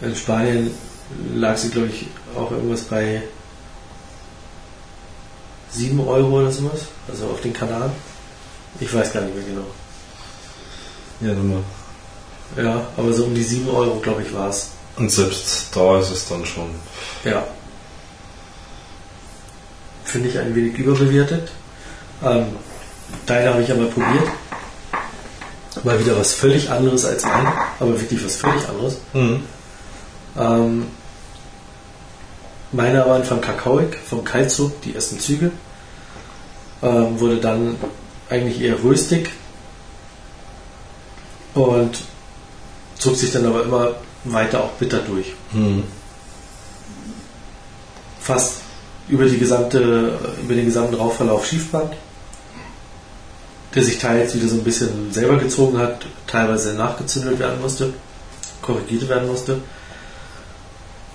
in 0.00 0.14
Spanien 0.14 0.70
lag 1.34 1.56
sie, 1.56 1.70
glaube 1.70 1.88
ich, 1.88 2.06
auch 2.36 2.50
irgendwas 2.50 2.82
bei 2.82 3.22
7 5.70 5.98
Euro 6.00 6.40
oder 6.40 6.52
sowas. 6.52 6.82
Also 7.08 7.26
auf 7.26 7.40
den 7.40 7.52
Kanaren. 7.52 7.92
Ich 8.80 8.92
weiß 8.92 9.12
gar 9.12 9.22
nicht 9.22 9.34
mehr 9.34 9.44
genau. 9.44 9.66
Ja, 11.20 11.32
nochmal. 11.34 11.62
Ja, 12.56 12.86
aber 12.96 13.12
so 13.12 13.24
um 13.24 13.34
die 13.34 13.42
7 13.42 13.68
Euro, 13.70 13.98
glaube 14.00 14.22
ich, 14.22 14.32
war 14.34 14.50
es. 14.50 14.70
Und 14.96 15.10
selbst 15.10 15.68
da 15.74 15.98
ist 16.00 16.10
es 16.10 16.28
dann 16.28 16.44
schon. 16.44 16.70
Ja. 17.24 17.44
Finde 20.04 20.28
ich 20.28 20.38
ein 20.38 20.54
wenig 20.54 20.76
überbewertet. 20.76 21.50
Ähm, 22.22 22.46
Deine 23.26 23.50
habe 23.50 23.62
ich 23.62 23.70
aber 23.70 23.86
probiert. 23.86 24.28
Mal 25.84 25.98
wieder 25.98 26.18
was 26.18 26.34
völlig 26.34 26.70
anderes 26.70 27.04
als 27.04 27.24
mein, 27.24 27.46
aber 27.80 27.98
wirklich 28.00 28.24
was 28.24 28.36
völlig 28.36 28.68
anderes. 28.68 28.98
Mhm. 29.14 29.42
Ähm, 30.38 30.86
meine 32.72 33.06
waren 33.06 33.24
von 33.24 33.40
Kakaoik, 33.40 33.98
vom 34.08 34.24
Kaltzug, 34.24 34.80
die 34.82 34.94
ersten 34.94 35.18
Züge. 35.18 35.50
Ähm, 36.82 37.20
wurde 37.20 37.36
dann 37.36 37.76
eigentlich 38.28 38.60
eher 38.60 38.82
röstig 38.82 39.30
und 41.54 41.98
zog 42.98 43.16
sich 43.16 43.32
dann 43.32 43.46
aber 43.46 43.62
immer 43.64 43.94
weiter 44.24 44.64
auch 44.64 44.70
bitter 44.72 44.98
durch. 45.00 45.34
Mhm. 45.52 45.84
Fast 48.20 48.62
über, 49.08 49.26
die 49.26 49.38
gesamte, 49.38 50.18
über 50.42 50.54
den 50.54 50.64
gesamten 50.64 50.94
Rauchverlauf 50.94 51.46
Schiefband, 51.46 51.92
der 53.74 53.82
sich 53.82 53.98
teils 53.98 54.34
wieder 54.34 54.48
so 54.48 54.56
ein 54.56 54.64
bisschen 54.64 55.12
selber 55.12 55.38
gezogen 55.38 55.78
hat, 55.78 56.04
teilweise 56.26 56.74
nachgezündelt 56.74 57.38
werden 57.38 57.60
musste, 57.60 57.94
korrigiert 58.60 59.08
werden 59.08 59.28
musste. 59.28 59.60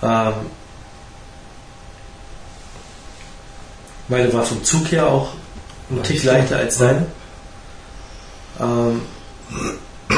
Ähm, 0.02 0.32
meine 4.08 4.32
war 4.32 4.42
vom 4.42 4.62
Zug 4.64 4.90
her 4.90 5.06
auch 5.06 5.30
ein 5.90 6.02
Tick 6.02 6.24
leichter 6.24 6.56
als 6.56 6.78
deine. 6.78 7.06
Ähm, 8.60 9.02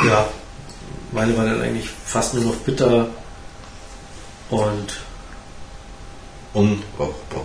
ja, 0.07 0.26
meine 1.12 1.36
war 1.36 1.45
dann 1.45 1.61
eigentlich 1.61 1.91
fast 2.07 2.34
nur 2.34 2.45
noch 2.45 2.57
bitter 2.57 3.09
und 4.51 5.01
Unbrauchbar. 6.53 7.45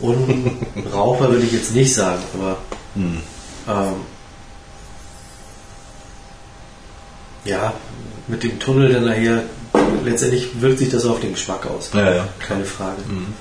unrauchbar 0.00 1.30
würde 1.30 1.46
ich 1.46 1.52
jetzt 1.52 1.74
nicht 1.74 1.94
sagen, 1.94 2.22
aber 2.34 2.58
Mhm. 2.94 3.22
Ähm, 3.68 3.94
ja, 7.44 7.72
mit 8.28 8.42
dem 8.42 8.58
Tunnel 8.58 8.92
dann 8.92 9.04
nachher, 9.04 9.42
letztendlich 10.04 10.60
wirkt 10.60 10.78
sich 10.78 10.90
das 10.90 11.04
auf 11.04 11.20
den 11.20 11.32
Geschmack 11.32 11.66
aus. 11.66 11.90
Ja, 11.92 12.14
ja. 12.14 12.28
Keine 12.38 12.64
Frage. 12.64 13.02
Mhm. 13.08 13.34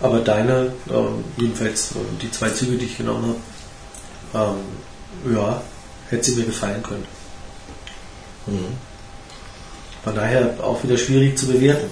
Aber 0.00 0.20
deine, 0.20 0.72
ähm, 0.90 1.24
jedenfalls 1.36 1.92
äh, 1.92 1.94
die 2.20 2.30
zwei 2.30 2.50
Züge, 2.50 2.76
die 2.76 2.86
ich 2.86 2.96
genommen 2.96 3.34
habe, 4.32 4.56
ähm, 5.26 5.34
ja, 5.34 5.62
hätte 6.10 6.24
sie 6.30 6.36
mir 6.36 6.46
gefallen 6.46 6.82
können. 6.82 7.06
Mhm. 8.46 8.76
Von 10.04 10.14
daher 10.14 10.54
auch 10.62 10.82
wieder 10.84 10.98
schwierig 10.98 11.38
zu 11.38 11.46
bewerten. 11.46 11.90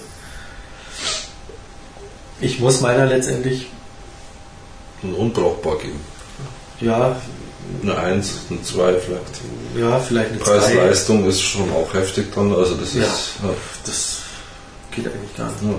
Ich 2.40 2.58
muss 2.60 2.80
meiner 2.80 3.06
letztendlich, 3.06 3.68
Und 5.02 5.14
unbrauchbar 5.14 5.78
geben. 5.78 6.00
ja, 6.80 7.16
Eine 7.82 7.96
1, 7.96 8.32
eine 8.50 8.62
2 8.62 8.94
vielleicht. 8.94 9.40
ja, 9.78 9.98
vielleicht 9.98 10.30
eine 10.30 10.38
2. 10.40 10.44
Preis-Leistung 10.58 11.26
ist 11.28 11.40
schon 11.40 11.70
auch 11.72 11.92
heftig 11.94 12.26
dann. 12.34 12.52
Also 12.54 12.74
das 12.74 12.94
Ja. 12.94 13.02
ist. 13.04 13.34
Ja. 13.42 13.48
Das 13.84 14.18
geht 14.90 15.06
eigentlich 15.06 15.36
gar 15.36 15.46
nicht. 15.46 15.78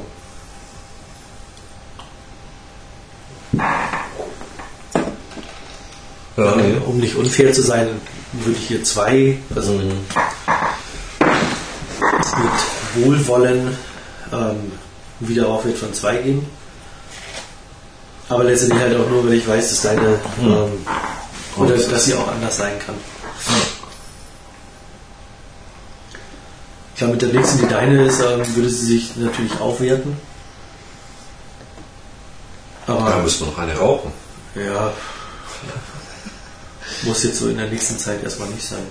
Ja. 6.37 6.55
Nee. 6.55 6.77
Um 6.85 6.97
nicht 6.99 7.15
unfair 7.15 7.53
zu 7.53 7.61
sein, 7.61 7.89
würde 8.33 8.57
ich 8.59 8.67
hier 8.67 8.83
zwei, 8.83 9.37
also 9.55 9.73
Mhm. 9.73 9.91
mit 12.95 13.05
Wohlwollen 13.05 13.77
ähm, 14.31 14.71
wieder 15.19 15.47
Aufwert 15.47 15.77
von 15.77 15.93
zwei 15.93 16.15
geben. 16.17 16.47
Aber 18.29 18.43
letztendlich 18.45 18.81
halt 18.81 18.95
auch 18.97 19.07
nur, 19.09 19.25
weil 19.25 19.33
ich 19.33 19.47
weiß, 19.47 19.69
dass 19.69 19.81
deine 19.83 20.19
ähm, 20.41 20.71
oder 21.57 21.75
dass 21.77 22.05
sie 22.05 22.13
auch 22.15 22.27
anders 22.27 22.57
sein 22.57 22.79
kann. 22.79 22.95
Klar, 26.97 27.09
mit 27.11 27.21
der 27.21 27.29
nächsten, 27.29 27.59
die 27.59 27.67
deine 27.67 28.05
ist, 28.05 28.19
ähm, 28.21 28.55
würde 28.55 28.69
sie 28.69 28.85
sich 28.85 29.15
natürlich 29.15 29.59
aufwerten. 29.59 30.17
Da 32.85 32.93
Aber 32.93 33.23
müssen 33.23 33.41
wir 33.41 33.47
noch 33.47 33.57
eine 33.57 33.75
rauchen. 33.77 34.11
ja, 34.55 34.91
muss 37.03 37.23
jetzt 37.23 37.39
so 37.39 37.47
in 37.49 37.57
der 37.57 37.67
nächsten 37.67 37.97
Zeit 37.97 38.23
erstmal 38.23 38.49
nicht 38.49 38.65
sein. 38.65 38.83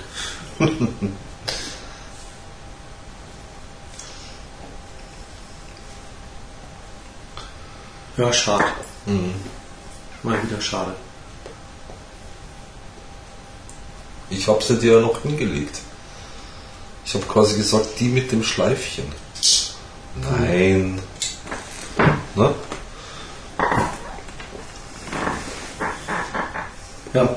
ja, 8.16 8.32
schade. 8.32 8.64
Mhm. 9.06 9.34
Mal 10.22 10.42
wieder 10.42 10.60
schade. 10.60 10.94
Ich 14.32 14.48
habe 14.48 14.64
sie 14.64 14.78
dir 14.78 14.94
ja 14.94 15.00
noch 15.00 15.22
hingelegt. 15.22 15.78
Ich 17.04 17.14
habe 17.14 17.26
quasi 17.26 17.56
gesagt, 17.56 18.00
die 18.00 18.08
mit 18.08 18.32
dem 18.32 18.42
Schleifchen. 18.42 19.04
Nein. 20.16 21.00
Ne? 22.34 22.54
Ja. 27.14 27.28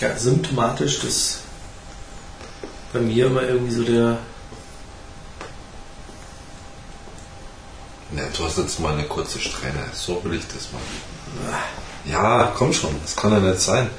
Ja, 0.00 0.18
symptomatisch, 0.18 0.98
dass 0.98 1.43
bei 2.94 3.00
mir 3.00 3.26
immer 3.26 3.42
irgendwie 3.42 3.74
so 3.74 3.82
der 3.82 4.18
Ja, 8.16 8.22
du 8.36 8.44
hast 8.44 8.58
jetzt 8.58 8.78
mal 8.78 8.92
eine 8.92 9.02
kurze 9.04 9.40
Strähne. 9.40 9.86
So 9.92 10.22
will 10.22 10.34
ich 10.34 10.46
das 10.46 10.70
machen. 10.70 10.84
Ja, 12.04 12.52
komm 12.56 12.72
schon. 12.72 12.94
Das 13.02 13.16
kann 13.16 13.32
ja 13.32 13.40
nicht 13.40 13.60
sein. 13.60 13.90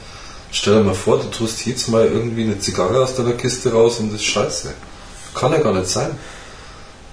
Stell 0.52 0.76
dir 0.76 0.84
mal 0.84 0.96
vor, 0.96 1.20
du 1.20 1.30
tust 1.30 1.66
jetzt 1.66 1.90
mal 1.90 2.06
irgendwie 2.06 2.44
eine 2.44 2.58
Zigarre 2.58 3.04
aus 3.04 3.16
deiner 3.16 3.34
Kiste 3.34 3.74
raus 3.74 4.00
und 4.00 4.14
das 4.14 4.22
ist 4.22 4.28
scheiße. 4.28 4.74
Kann 5.34 5.52
ja 5.52 5.58
gar 5.58 5.74
nicht 5.74 5.90
sein. 5.90 6.18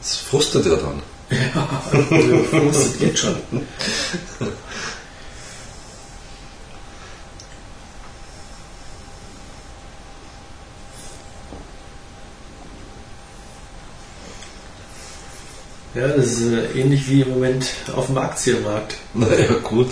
Das 0.01 0.16
frustet 0.16 0.66
ja 0.66 0.76
dann. 0.76 1.03
Das 2.72 2.99
geht 2.99 3.18
schon. 3.18 3.37
Ja, 15.95 16.09
das 16.09 16.26
ist 16.26 16.43
äh, 16.53 16.80
ähnlich 16.80 17.07
wie 17.09 17.20
im 17.20 17.30
Moment 17.30 17.66
auf 17.95 18.07
dem 18.07 18.18
Aktienmarkt. 18.18 18.95
Naja, 19.14 19.53
gut. 19.62 19.90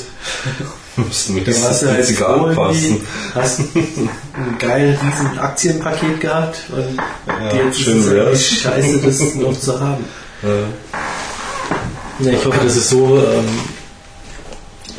Müssen 0.97 1.37
wir 1.37 1.45
Da 1.45 1.63
warst 1.63 1.83
du 1.83 1.87
die 1.87 1.93
halt 1.93 2.07
Zigarren 2.07 2.55
froh, 2.55 2.63
irgendwie, 2.71 2.91
passen. 2.95 3.07
hast 3.35 3.61
ein 3.77 4.59
geiles 4.59 4.99
riesen 5.03 5.39
Aktienpaket 5.39 6.21
gehabt 6.21 6.59
und 6.71 6.97
Ja, 7.27 7.55
jetzt 7.65 7.81
schön 7.81 7.99
ist 7.99 8.09
es 8.53 8.61
scheiße, 8.63 8.99
das 8.99 9.35
noch 9.35 9.59
zu 9.59 9.79
haben. 9.79 10.05
Äh, 10.43 12.25
Ja, 12.25 12.33
ich 12.33 12.45
hoffe, 12.45 12.65
dass 12.65 12.77
es 12.77 12.91
so 12.91 13.19
ähm, 13.19 13.49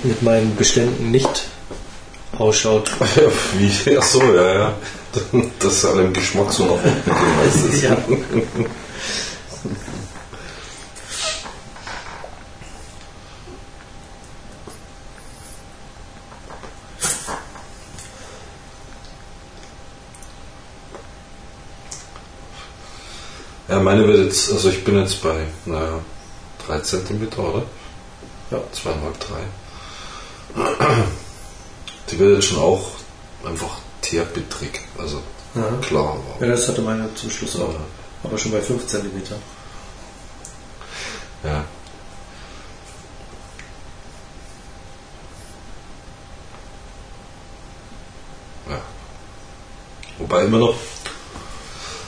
mit 0.03 0.21
meinen 0.23 0.55
Beständen 0.55 1.11
nicht 1.11 1.47
ausschaut. 2.37 2.89
ja, 3.15 3.23
wie? 3.59 3.97
Ach 3.97 4.03
so, 4.03 4.21
ja, 4.33 4.53
ja. 4.53 4.73
Dass 5.59 5.83
alle 5.85 6.03
im 6.03 6.13
Geschmack 6.13 6.53
so 6.53 6.63
gehen, 6.65 6.93
weißt 7.43 7.83
du? 7.83 7.87
Ja. 7.87 7.97
Ja, 23.72 23.80
meine 23.80 24.05
wird 24.05 24.26
jetzt, 24.26 24.51
also 24.51 24.67
ich 24.67 24.84
bin 24.84 24.97
jetzt 24.99 25.24
bei, 25.24 25.47
naja, 25.65 25.99
3 26.67 26.82
cm, 26.82 27.30
oder? 27.38 27.63
Ja. 28.49 28.59
Zweieinhalb, 28.74 29.17
drei. 29.17 29.43
Die 32.09 32.19
wird 32.19 32.36
jetzt 32.36 32.49
schon 32.49 32.59
auch 32.59 32.89
einfach 33.45 33.78
teerbittrig. 34.01 34.82
Also 34.97 35.22
Aha. 35.55 35.78
klar, 35.82 36.17
ja, 36.41 36.47
das 36.47 36.67
hatte 36.67 36.82
meine 36.82 37.15
zum 37.15 37.30
Schluss 37.30 37.57
auch. 37.61 37.74
Aber 38.26 38.38
schon 38.38 38.51
bei 38.51 38.59
5 38.59 38.86
cm. 38.86 39.22
Ja. 41.45 41.63
Ja. 48.69 48.82
Wobei 50.17 50.43
immer 50.43 50.57
noch. 50.57 50.76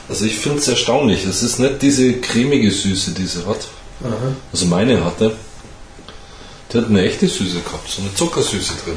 Also 0.08 0.24
ich 0.24 0.38
finde 0.38 0.58
es 0.58 0.68
erstaunlich. 0.68 1.24
Es 1.24 1.42
ist 1.42 1.58
nicht 1.58 1.80
diese 1.82 2.20
cremige 2.20 2.70
Süße, 2.70 3.12
die 3.12 3.26
sie 3.26 3.46
hat. 3.46 3.68
Aha. 4.02 4.34
Also 4.52 4.66
meine 4.66 5.04
hatte. 5.04 5.34
Die 6.72 6.78
hat 6.78 6.86
eine 6.86 7.04
echte 7.04 7.28
Süße 7.28 7.60
gehabt, 7.60 7.88
so 7.88 8.02
eine 8.02 8.14
Zuckersüße 8.14 8.74
drin. 8.84 8.96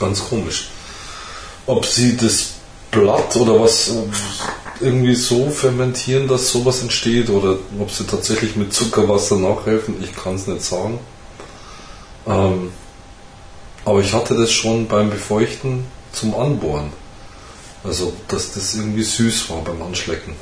Ganz 0.00 0.24
komisch. 0.24 0.68
Ob 1.66 1.84
sie 1.84 2.16
das 2.16 2.52
Blatt 2.90 3.36
oder 3.36 3.60
was 3.60 3.90
irgendwie 4.80 5.14
so 5.14 5.50
fermentieren, 5.50 6.28
dass 6.28 6.50
sowas 6.50 6.82
entsteht, 6.82 7.30
oder 7.30 7.58
ob 7.78 7.90
sie 7.90 8.04
tatsächlich 8.04 8.56
mit 8.56 8.72
Zuckerwasser 8.72 9.36
nachhelfen, 9.36 10.02
ich 10.02 10.14
kann 10.16 10.34
es 10.34 10.46
nicht 10.46 10.62
sagen. 10.62 10.98
Ähm, 12.26 12.72
aber 13.84 14.00
ich 14.00 14.12
hatte 14.12 14.34
das 14.34 14.50
schon 14.50 14.86
beim 14.86 15.10
Befeuchten 15.10 15.84
zum 16.12 16.34
Anbohren. 16.34 16.92
Also, 17.84 18.12
dass 18.28 18.52
das 18.52 18.74
irgendwie 18.74 19.02
süß 19.02 19.50
war 19.50 19.62
beim 19.62 19.82
Anschlecken. 19.82 20.36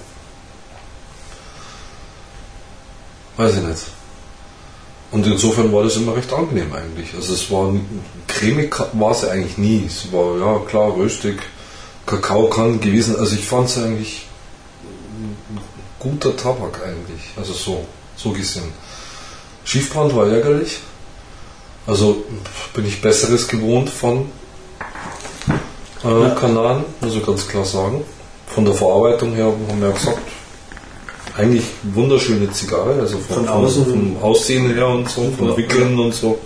Weiß 3.36 3.56
ich 3.56 3.62
nicht. 3.62 3.82
Und 5.10 5.26
insofern 5.26 5.72
war 5.72 5.82
das 5.82 5.96
immer 5.96 6.14
recht 6.14 6.32
angenehm 6.32 6.72
eigentlich. 6.72 7.14
Also 7.14 7.32
es 7.32 7.50
war 7.50 7.74
cremig 8.28 8.76
war 8.92 9.14
sie 9.14 9.30
eigentlich 9.30 9.58
nie. 9.58 9.84
Es 9.86 10.12
war 10.12 10.38
ja 10.38 10.58
klar 10.66 10.94
röstig, 10.94 11.40
Kakao 12.06 12.48
kann 12.48 12.80
gewesen. 12.80 13.16
Also 13.16 13.34
ich 13.34 13.44
fand 13.44 13.68
es 13.68 13.78
eigentlich 13.78 14.26
ein 15.18 15.60
guter 15.98 16.36
Tabak 16.36 16.80
eigentlich. 16.84 17.30
Also 17.36 17.52
so, 17.52 17.86
so 18.16 18.30
gesehen. 18.30 18.72
Schiefbrand 19.64 20.14
war 20.14 20.28
ärgerlich. 20.28 20.78
Also 21.86 22.24
bin 22.74 22.86
ich 22.86 23.02
Besseres 23.02 23.48
gewohnt 23.48 23.90
von 23.90 24.30
äh. 26.04 26.34
Kanaren, 26.40 26.84
muss 27.00 27.14
ich 27.14 27.24
ganz 27.24 27.46
klar 27.48 27.64
sagen. 27.64 28.04
Von 28.46 28.64
der 28.64 28.74
Verarbeitung 28.74 29.32
her 29.34 29.44
haben 29.46 29.80
wir 29.80 29.88
ja 29.88 29.94
gesagt, 29.94 30.18
eigentlich 31.36 31.64
wunderschöne 31.82 32.50
Zigarre, 32.52 32.94
also 33.00 33.18
von, 33.18 33.46
Von 33.46 33.48
außen- 33.48 33.84
vom 33.90 34.16
Aussehen 34.22 34.74
her 34.74 34.88
und 34.88 35.08
so, 35.08 35.30
vom. 35.38 35.56
Wickeln 35.56 35.98
und 35.98 36.12
so. 36.14 36.38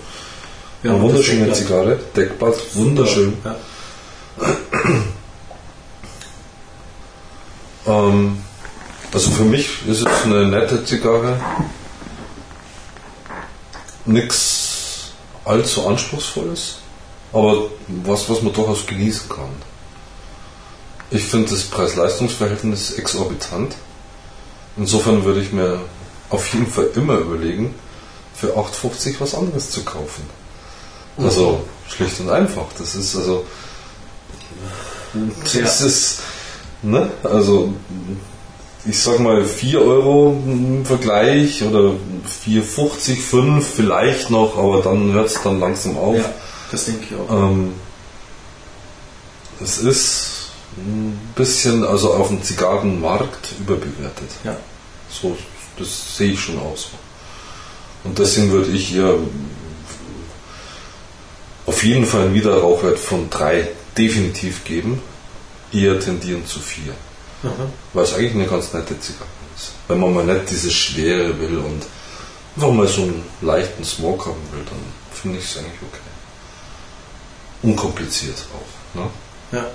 Ja, 0.83 0.91
Eine 0.93 1.01
wunderschöne 1.01 1.47
Deckblatt. 1.47 1.57
Zigarre, 1.57 1.99
Deckblatt, 2.15 2.55
wunderschön. 2.75 3.33
Ja. 3.45 3.57
Ähm, 7.87 8.39
also 9.13 9.31
für 9.31 9.43
mich 9.45 9.69
ist 9.87 10.01
es 10.01 10.25
eine 10.25 10.47
nette 10.47 10.85
Zigarre. 10.85 11.39
Nichts 14.07 15.11
allzu 15.45 15.87
anspruchsvolles, 15.87 16.79
aber 17.35 17.69
was, 17.89 18.31
was 18.31 18.43
man 18.43 18.53
durchaus 18.53 18.87
genießen 18.87 19.29
kann. 19.29 19.51
Ich 21.11 21.25
finde 21.25 21.51
das 21.51 21.65
Preis-Leistungs-Verhältnis 21.65 22.93
exorbitant. 22.93 23.75
Insofern 24.77 25.25
würde 25.25 25.41
ich 25.43 25.53
mir 25.53 25.81
auf 26.31 26.53
jeden 26.55 26.69
Fall 26.69 26.89
immer 26.95 27.19
überlegen, 27.19 27.75
für 28.35 28.57
8,50 28.57 29.17
was 29.19 29.35
anderes 29.35 29.71
zu 29.71 29.85
kaufen. 29.85 30.25
Also 31.19 31.65
schlicht 31.89 32.19
und 32.21 32.31
einfach. 32.31 32.67
Das 32.79 32.95
ist 32.95 33.17
also. 33.17 33.45
Das 35.53 35.81
ist. 35.81 36.21
Ne? 36.83 37.11
Also 37.23 37.73
ich 38.87 38.99
sag 38.99 39.21
mal 39.21 39.45
4 39.45 39.81
Euro 39.81 40.37
im 40.45 40.85
Vergleich 40.85 41.63
oder 41.63 41.93
4,50, 42.47 43.17
5 43.17 43.67
vielleicht 43.67 44.31
noch, 44.31 44.59
aber 44.59 44.83
dann 44.83 45.13
hört 45.13 45.29
es 45.29 45.43
dann 45.43 45.61
langsam 45.61 45.97
auf. 45.97 46.17
ja, 46.17 46.33
das 46.71 46.87
denke 46.87 47.05
ich 47.05 47.15
auch. 47.15 47.31
Ähm, 47.31 47.75
es 49.61 49.79
ist 49.79 50.35
ein 50.77 51.19
bisschen, 51.37 51.85
also 51.85 52.15
auf 52.15 52.29
dem 52.29 52.43
Zigarrenmarkt 52.43 53.53
überbewertet. 53.61 54.31
Ja. 54.43 54.57
So, 55.09 55.37
das 55.79 56.17
sehe 56.17 56.33
ich 56.33 56.41
schon 56.41 56.59
auch 56.59 56.77
so. 56.77 56.89
Und 58.05 58.19
deswegen 58.19 58.51
würde 58.51 58.71
ich 58.71 58.89
hier 58.89 59.19
auf 61.67 61.83
jeden 61.85 62.05
Fall 62.05 62.23
einen 62.23 62.35
Wiederrauchwert 62.35 62.99
von 62.99 63.31
3 63.31 63.69
definitiv 63.97 64.65
geben, 64.65 65.01
eher 65.73 65.99
tendieren 65.99 66.47
zu 66.47 66.59
4. 66.59 66.93
Aha. 67.45 67.53
Weil 67.93 68.05
es 68.05 68.15
eigentlich 68.15 68.35
eine 68.35 68.47
ganz 68.47 68.73
nette 68.73 68.99
Zigarre 69.01 69.29
ist. 69.57 69.73
Wenn 69.89 70.01
man 70.01 70.13
mal 70.13 70.25
nicht 70.25 70.51
diese 70.51 70.71
Schwere 70.71 71.39
will 71.39 71.59
und 71.59 71.83
einfach 72.57 72.73
mal 72.73 72.87
so 72.87 73.03
einen 73.03 73.23
leichten 73.41 73.85
Smoke 73.85 74.27
haben 74.27 74.43
will, 74.53 74.65
dann 74.65 74.79
finde 75.13 75.39
ich 75.39 75.45
es 75.45 75.57
eigentlich 75.57 75.81
okay. 75.91 76.14
Unkompliziert 77.65 78.37
auch. 78.55 79.01
Ne? 79.01 79.11
Ja. 79.53 79.67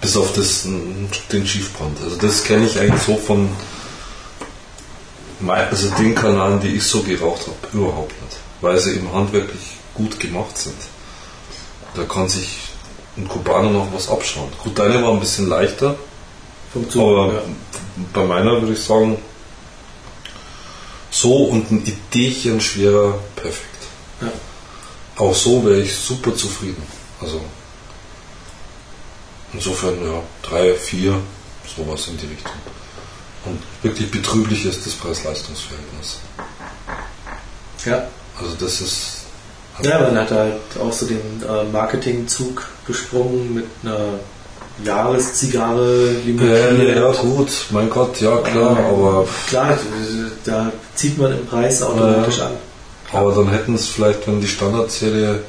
Bis 0.00 0.16
auf 0.16 0.32
das, 0.32 0.66
den 1.32 1.46
Schiefbrand. 1.46 1.98
Also 2.02 2.16
das 2.16 2.44
kenne 2.44 2.66
ich 2.66 2.78
eigentlich 2.78 3.02
so 3.02 3.16
von 3.16 3.48
also 5.48 5.90
den 5.90 6.14
Kanalen, 6.14 6.60
die 6.60 6.76
ich 6.76 6.84
so 6.84 7.02
geraucht 7.02 7.42
habe, 7.42 7.76
überhaupt 7.76 8.12
nicht. 8.22 8.36
Weil 8.60 8.78
sie 8.78 8.94
eben 8.94 9.12
handwerklich 9.12 9.76
gut 9.94 10.18
gemacht 10.18 10.56
sind. 10.56 10.76
Da 11.94 12.04
kann 12.04 12.28
sich 12.28 12.58
ein 13.16 13.28
Kubaner 13.28 13.70
noch 13.70 13.88
was 13.92 14.08
abschauen. 14.08 14.50
Gut, 14.62 14.78
deine 14.78 15.02
war 15.02 15.12
ein 15.12 15.20
bisschen 15.20 15.48
leichter, 15.48 15.96
Zug. 16.88 17.02
aber 17.02 17.34
ja. 17.34 17.42
bei 18.12 18.24
meiner 18.24 18.60
würde 18.60 18.72
ich 18.72 18.82
sagen, 18.82 19.18
so 21.10 21.44
und 21.44 21.70
ein 21.70 21.84
Ideechen 21.86 22.60
schwerer, 22.60 23.18
perfekt. 23.36 23.86
Ja. 24.20 24.32
Auch 25.16 25.34
so 25.34 25.64
wäre 25.64 25.80
ich 25.80 25.94
super 25.94 26.34
zufrieden. 26.34 26.82
Also 27.20 27.40
insofern 29.52 29.94
ja, 30.04 30.22
drei, 30.42 30.74
vier, 30.74 31.20
sowas 31.76 32.08
in 32.08 32.18
die 32.18 32.26
Richtung. 32.26 32.52
Und 33.46 33.60
wirklich 33.82 34.10
betrüblich 34.10 34.64
ist 34.64 34.84
das 34.86 34.94
Preis-Leistungs-Verhältnis. 34.94 36.18
ja. 37.84 38.08
Also 38.40 38.54
das 38.58 38.80
ist 38.80 39.18
Ja, 39.82 40.00
man 40.00 40.18
hat 40.18 40.30
halt 40.32 40.60
auch 40.80 40.92
so 40.92 41.06
den 41.06 41.42
äh, 41.48 41.64
Marketingzug 41.70 42.66
gesprungen 42.86 43.54
mit 43.54 43.66
einer 43.82 44.18
Jahreszigarre 44.84 46.12
ja, 46.12 46.18
limitiert. 46.24 46.96
ja 46.96 47.12
gut, 47.12 47.48
mein 47.70 47.88
Gott, 47.88 48.20
ja 48.20 48.36
klar, 48.38 48.76
aber, 48.76 49.28
Klar, 49.46 49.78
da 50.44 50.72
zieht 50.96 51.16
man 51.16 51.32
im 51.32 51.46
Preis 51.46 51.80
automatisch 51.82 52.40
an. 52.40 52.52
Aber 53.14 53.32
dann 53.34 53.48
hätten 53.50 53.74
es 53.74 53.88
vielleicht, 53.88 54.26
wenn 54.26 54.40
die 54.40 54.48
Standardserie 54.48 55.42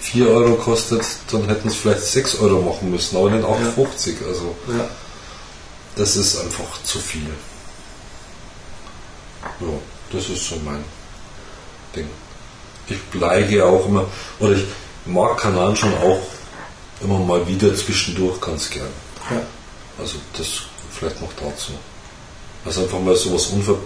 4 0.00 0.28
Euro 0.28 0.54
kostet, 0.56 1.02
dann 1.30 1.46
hätten 1.48 1.68
es 1.68 1.76
vielleicht 1.76 2.02
6 2.02 2.40
Euro 2.40 2.60
machen 2.60 2.90
müssen, 2.90 3.16
aber 3.16 3.30
nicht 3.30 3.44
8,50. 3.44 4.26
Also 4.28 4.54
Ja. 4.68 4.88
das 5.96 6.16
ist 6.16 6.38
einfach 6.40 6.82
zu 6.82 6.98
viel. 6.98 7.30
Ja, 9.60 9.66
das 10.12 10.28
ist 10.28 10.48
so 10.48 10.56
mein 10.64 10.84
Ding. 11.94 12.08
Ich 12.88 12.98
neige 13.14 13.64
auch 13.64 13.86
immer, 13.86 14.04
oder 14.38 14.52
ich 14.52 14.64
mag 15.06 15.38
Kanalen 15.38 15.76
schon 15.76 15.94
auch 15.94 16.20
immer 17.00 17.18
mal 17.18 17.46
wieder 17.46 17.74
zwischendurch 17.74 18.40
ganz 18.40 18.70
gern. 18.70 18.88
Ja. 19.30 19.40
Also 19.98 20.16
das 20.36 20.46
vielleicht 20.92 21.20
noch 21.20 21.32
dazu. 21.34 21.72
Was 22.64 22.78
einfach 22.78 22.98
mal 23.00 23.16
so 23.16 23.34
was 23.34 23.46
Unver 23.46 23.76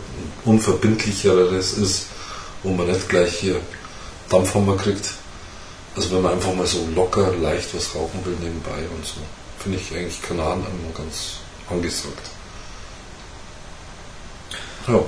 Unverbindlicheres 0.45 1.73
ist, 1.75 2.07
wo 2.63 2.71
man 2.71 2.87
nicht 2.87 3.09
gleich 3.09 3.35
hier 3.39 3.61
Dampfhammer 4.29 4.77
kriegt. 4.77 5.15
Also 5.97 6.13
wenn 6.13 6.23
man 6.23 6.33
einfach 6.35 6.55
mal 6.55 6.67
so 6.67 6.87
locker, 6.95 7.33
leicht 7.41 7.75
was 7.75 7.95
rauchen 7.95 8.25
will 8.25 8.37
nebenbei 8.41 8.87
und 8.95 9.05
so, 9.05 9.21
finde 9.59 9.79
ich 9.79 9.97
eigentlich 9.97 10.23
Kanaren 10.23 10.61
immer 10.61 10.97
ganz 10.97 11.39
angesagt. 11.69 12.31
Ja. 14.87 14.95
ja. 14.95 15.03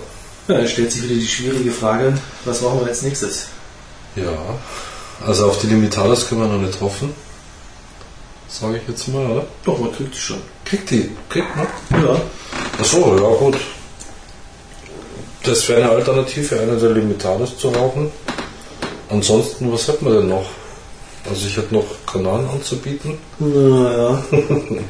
Dann 0.49 0.69
stellt 0.69 0.91
sich 0.91 1.05
wieder 1.05 1.15
die 1.15 1.27
schwierige 1.27 1.71
Frage, 1.71 2.19
was 2.45 2.61
machen 2.63 2.81
wir 2.81 2.89
als 2.89 3.03
nächstes? 3.03 3.47
Ja, 4.17 4.37
also 5.25 5.47
auf 5.47 5.61
die 5.61 5.69
Limitadas 5.69 6.29
können 6.29 6.43
wir 6.43 6.49
noch 6.49 6.61
nicht 6.61 6.81
hoffen. 6.81 7.15
Sage 8.49 8.79
ich 8.79 8.89
jetzt 8.89 9.09
mal, 9.09 9.25
oder? 9.25 9.47
Doch, 9.65 9.79
man 9.79 9.93
kriegt 9.93 10.15
die 10.15 10.19
schon. 10.19 10.43
Kriegt 10.65 10.91
die? 10.91 11.11
Kriegt 11.31 11.57
man? 11.57 11.67
Ja. 11.91 12.21
Achso, 12.79 13.17
ja 13.17 13.37
gut. 13.37 13.57
Das 15.45 15.69
wäre 15.69 15.83
eine 15.83 15.91
Alternative, 15.91 16.61
eine 16.61 16.77
der 16.77 16.91
Limitadas 16.91 17.59
zu 17.59 17.69
rauchen. 17.69 18.11
Ansonsten, 19.09 19.73
was 19.73 19.89
hätten 19.89 20.07
wir 20.07 20.15
denn 20.21 20.29
noch? 20.29 20.47
Also 21.29 21.47
ich 21.47 21.57
hätte 21.57 21.75
noch 21.75 21.85
Kanalen 22.07 22.49
anzubieten. 22.49 23.19
Naja. 23.39 24.23
ähm, 24.33 24.81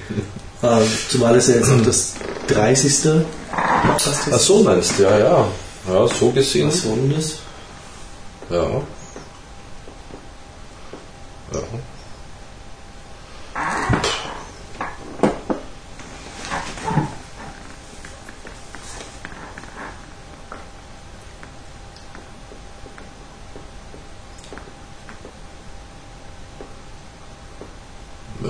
zumal 1.09 1.37
es 1.37 1.49
ja 1.49 1.57
jetzt 1.57 1.69
noch 1.69 1.83
das 1.83 2.15
30. 2.49 3.13
Ach 3.53 4.39
so 4.39 4.63
meinst 4.63 4.99
du, 4.99 5.03
ja, 5.03 5.19
ja. 5.19 5.49
Ja, 5.89 6.07
so 6.07 6.31
gesehen. 6.31 6.69
Was 6.69 6.83
das? 7.15 7.35
Ja. 8.51 8.67
Ja. 11.53 11.61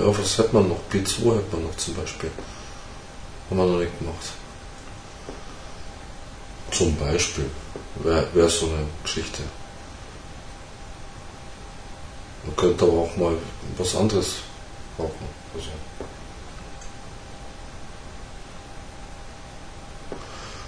Was 0.07 0.39
hat 0.39 0.53
man 0.53 0.69
noch? 0.69 0.79
B2 0.91 1.37
hat 1.37 1.53
man 1.53 1.63
noch 1.63 1.77
zum 1.77 1.93
Beispiel. 1.95 2.31
Haben 3.49 3.57
wir 3.57 3.65
noch 3.65 3.79
nicht 3.79 3.99
gemacht. 3.99 4.25
Zum 6.71 6.95
Beispiel. 6.95 7.49
Wäre 8.03 8.27
wär 8.33 8.49
so 8.49 8.65
eine 8.65 8.85
Geschichte. 9.03 9.43
Man 12.45 12.55
könnte 12.55 12.85
aber 12.85 12.93
auch 12.93 13.17
mal 13.17 13.35
was 13.77 13.95
anderes 13.95 14.35
rauchen. 14.97 15.27
Also. 15.53 15.69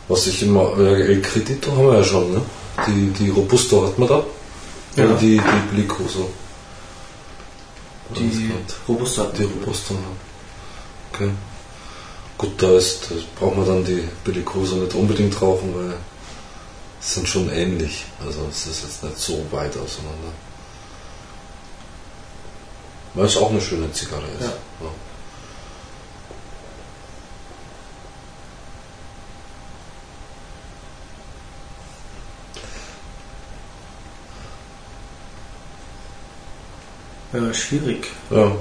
Was 0.07 0.28
ich 0.28 0.44
immer, 0.44 0.78
El 0.78 1.22
Credito 1.22 1.72
haben 1.72 1.88
wir 1.88 1.95
ja 1.95 2.03
schon, 2.03 2.32
ne? 2.32 2.41
Die, 2.88 3.12
die 3.12 3.30
Robusto 3.30 3.88
hat 3.88 3.98
man 3.98 4.07
da. 4.07 4.24
Ja. 4.95 5.06
Und 5.06 5.22
die, 5.22 5.38
die 5.38 5.76
Blicoso. 5.76 6.30
Die 8.10 8.52
Robusta. 8.88 9.32
Die 9.38 9.44
Robusto. 9.44 9.95
Okay. 11.11 11.32
Gut, 12.38 12.61
da 12.61 12.72
ist, 12.77 13.10
da 13.10 13.15
braucht 13.40 13.57
man 13.57 13.65
dann 13.65 13.86
die 13.86 14.07
Bellicoso 14.23 14.76
nicht 14.76 14.94
unbedingt 14.94 15.41
rauchen, 15.41 15.73
weil 15.73 15.95
es 17.02 17.14
sind 17.14 17.27
schon 17.27 17.49
ähnlich. 17.49 18.06
Also 18.26 18.41
es 18.49 18.68
ist 18.68 18.84
jetzt 18.84 19.03
nicht 19.03 19.18
so 19.18 19.45
weit 19.52 19.72
auseinander. 19.77 20.34
Weil 23.14 23.26
es 23.26 23.38
auch 23.38 23.49
eine 23.49 23.61
schöne 23.61 23.91
Zigarre 23.94 24.26
ist. 24.38 24.41
Ja. 24.41 24.48
Ja. 24.48 24.91
Ja, 37.36 37.53
schwierig. 37.53 38.07
Ja. 38.30 38.52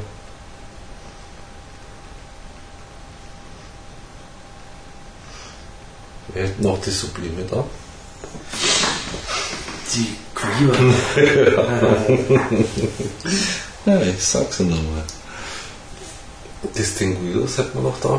Wir 6.33 6.43
hätten 6.43 6.67
auch 6.67 6.81
die 6.81 6.91
Sublime 6.91 7.45
da. 7.45 7.65
Die 9.95 10.17
Cohiba. 10.35 10.75
Ja, 13.87 14.01
ich 14.01 14.25
sag's 14.25 14.61
ja 14.61 14.65
nochmal. 14.65 15.05
Distinguidos 16.75 17.59
hätten 17.59 17.75
wir 17.75 17.83
noch 17.83 18.01
da. 18.01 18.19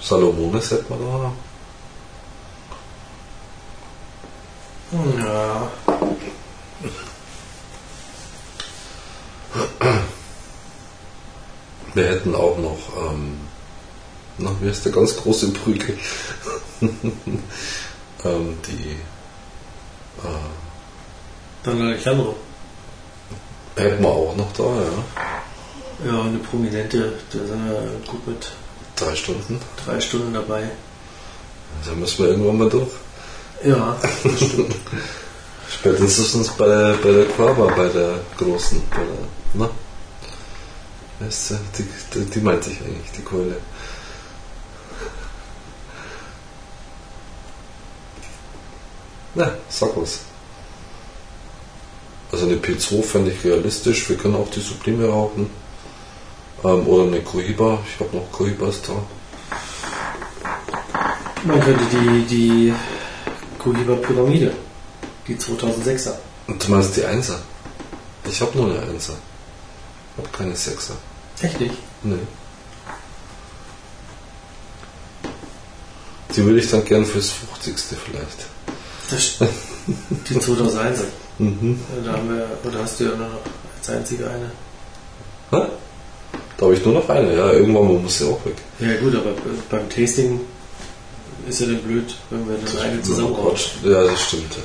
Salomones 0.00 0.72
hätten 0.72 0.88
wir 0.88 0.98
da. 0.98 1.32
ja. 5.24 5.70
Wir 11.94 12.04
hätten 12.06 12.34
auch 12.34 12.56
noch, 12.58 12.78
ähm, 13.10 13.36
na, 14.38 14.50
wie 14.60 14.68
heißt 14.68 14.84
der 14.86 14.92
ganz 14.92 15.16
große 15.16 15.48
Brügel? 15.48 15.98
ähm, 16.80 18.56
die 18.66 18.90
äh, 20.22 20.28
Dann 21.62 21.80
Alejandro. 21.82 22.34
hätten 23.76 24.02
wir 24.02 24.08
auch 24.08 24.34
noch 24.36 24.52
da, 24.54 24.64
ja. 24.64 26.10
Ja, 26.12 26.22
eine 26.22 26.38
prominente, 26.38 27.12
wir 27.32 28.00
gut 28.10 28.26
mit 28.26 28.48
Drei 28.96 29.14
Stunden. 29.14 29.60
drei 29.84 30.00
Stunden 30.00 30.32
dabei. 30.34 30.70
Da 31.86 31.92
müssen 31.94 32.18
wir 32.24 32.30
irgendwann 32.30 32.58
mal 32.58 32.68
durch. 32.68 32.90
Ja, 33.64 33.96
das 34.24 34.36
stimmt. 34.36 34.74
Spätestens 35.70 36.48
bei 36.50 36.66
der, 36.66 36.94
bei 36.94 37.12
der 37.12 37.24
Quava, 37.26 37.66
bei 37.74 37.88
der 37.88 38.20
großen, 38.38 38.82
bei 38.90 38.96
der, 38.98 39.06
na? 39.54 39.70
Weißt 41.24 41.50
du, 41.50 41.58
die, 41.78 41.86
die, 42.14 42.24
die 42.30 42.40
meinte 42.40 42.70
ich 42.70 42.80
eigentlich, 42.80 43.12
die 43.16 43.22
Keule. 43.22 43.56
Na, 49.34 49.52
sag 49.68 49.96
was. 49.96 50.20
Also 52.32 52.46
eine 52.46 52.56
P2 52.56 53.02
fände 53.02 53.30
ich 53.30 53.44
realistisch, 53.44 54.08
wir 54.08 54.16
können 54.16 54.34
auch 54.34 54.50
die 54.50 54.60
Sublime 54.60 55.06
rauchen. 55.08 55.48
Ähm, 56.64 56.86
oder 56.86 57.04
eine 57.04 57.20
Cohiba, 57.20 57.78
ich 57.86 58.00
habe 58.00 58.16
noch 58.16 58.32
Cohibas 58.32 58.82
da. 58.82 58.94
Man 61.44 61.60
könnte 61.60 61.84
die, 61.92 62.24
die 62.24 62.74
Cohiba 63.58 63.94
Pyramide, 63.96 64.52
die 65.28 65.36
2006er. 65.36 66.14
Und 66.46 66.64
du 66.66 66.70
meinst 66.70 66.96
die 66.96 67.04
Einser? 67.04 67.40
Ich 68.24 68.40
habe 68.40 68.56
nur 68.56 68.70
eine 68.70 68.80
Einser. 68.80 69.14
Ich 70.16 70.24
habe 70.24 70.36
keine 70.36 70.56
Sechser. 70.56 70.94
Echt 71.42 71.60
nicht? 71.60 71.74
Nee. 72.02 72.18
Die 76.34 76.44
würde 76.44 76.60
ich 76.60 76.70
dann 76.70 76.84
gern 76.84 77.04
fürs 77.04 77.30
50. 77.30 77.74
vielleicht. 77.98 78.46
Das 79.10 79.38
die 80.28 80.34
2001er. 80.34 81.04
Mhm. 81.38 81.80
Da 82.04 82.12
haben 82.12 82.28
wir, 82.28 82.46
oder 82.64 82.82
hast 82.82 83.00
du 83.00 83.04
ja 83.04 83.10
nur 83.10 83.28
noch 83.28 83.40
als 83.78 83.90
einzige 83.90 84.26
eine? 84.30 84.50
Hä? 85.50 85.68
Da 86.56 86.64
habe 86.64 86.74
ich 86.74 86.84
nur 86.84 86.94
noch 86.94 87.08
eine, 87.08 87.36
ja. 87.36 87.52
Irgendwann 87.52 88.02
muss 88.02 88.18
sie 88.18 88.24
auch 88.24 88.44
weg. 88.46 88.54
Ja 88.78 88.96
gut, 89.00 89.14
aber 89.14 89.32
beim 89.70 89.90
Tasting 89.90 90.40
ist 91.48 91.60
ja 91.60 91.66
dann 91.66 91.82
blöd, 91.82 92.14
wenn 92.30 92.48
wir 92.48 92.56
dann 92.56 92.82
eine 92.82 93.02
zusammen 93.02 93.34
Quatsch. 93.34 93.70
Ja, 93.82 94.04
das 94.04 94.22
stimmt, 94.22 94.56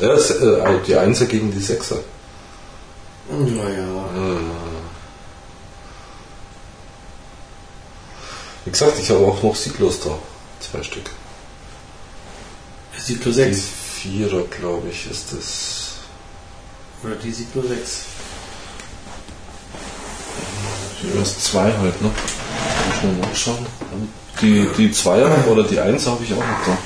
ja. 0.00 0.08
Ja, 0.08 0.14
äh, 0.14 0.78
die 0.86 0.96
Einser 0.96 1.26
gegen 1.26 1.52
die 1.52 1.60
Sechser. 1.60 1.98
Naja. 3.28 3.86
Äh. 4.16 4.65
Wie 8.66 8.72
gesagt, 8.72 8.98
ich 9.00 9.08
habe 9.10 9.24
auch 9.24 9.40
noch 9.44 9.54
Siglos 9.54 10.00
da. 10.00 10.18
Zwei 10.58 10.82
Stück. 10.82 11.08
Die 13.06 13.32
6. 13.32 13.62
Vierer, 14.02 14.42
glaube 14.42 14.88
ich, 14.88 15.08
ist 15.08 15.32
das. 15.32 15.92
Oder 17.04 17.14
die 17.14 17.30
Siklo 17.30 17.62
6. 17.62 18.04
Das 21.16 21.38
zwei 21.44 21.72
halt, 21.72 22.02
ne? 22.02 22.10
Muss 22.10 23.02
mal 23.02 23.28
nachschauen. 23.28 23.66
Die, 24.42 24.66
die 24.76 24.90
Zweier 24.90 25.46
oder 25.46 25.62
die 25.62 25.78
Einser 25.78 26.10
habe 26.10 26.24
ich 26.24 26.32
auch 26.32 26.38
noch 26.38 26.66
da. 26.66 26.78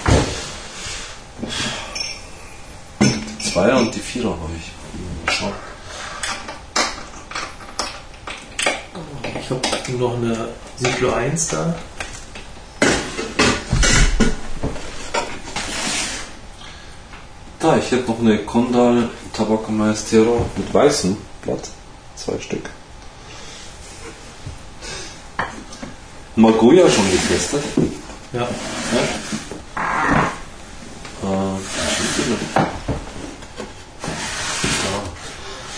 Die 3.00 3.50
Zweier 3.50 3.78
und 3.78 3.94
die 3.94 4.00
Vierer 4.00 4.32
habe 4.32 4.52
ich. 4.58 4.70
Mal 5.26 5.32
schauen. 5.32 5.69
Ich 9.50 9.56
habe 9.56 9.98
noch 9.98 10.14
eine 10.14 10.48
Siklo 10.78 11.12
1 11.12 11.48
da. 11.48 11.74
Da, 17.58 17.76
ich 17.76 17.90
hätte 17.90 18.08
noch 18.08 18.20
eine 18.20 18.38
Condal 18.44 19.08
Tabaco 19.32 19.72
Maestero 19.72 20.46
mit 20.56 20.72
weißem 20.72 21.16
Blatt. 21.42 21.68
Zwei 22.14 22.38
Stück. 22.38 22.70
Magoya 26.36 26.88
schon 26.88 27.10
getestet. 27.10 27.64
Ja. 28.32 28.42
Äh, 28.42 28.46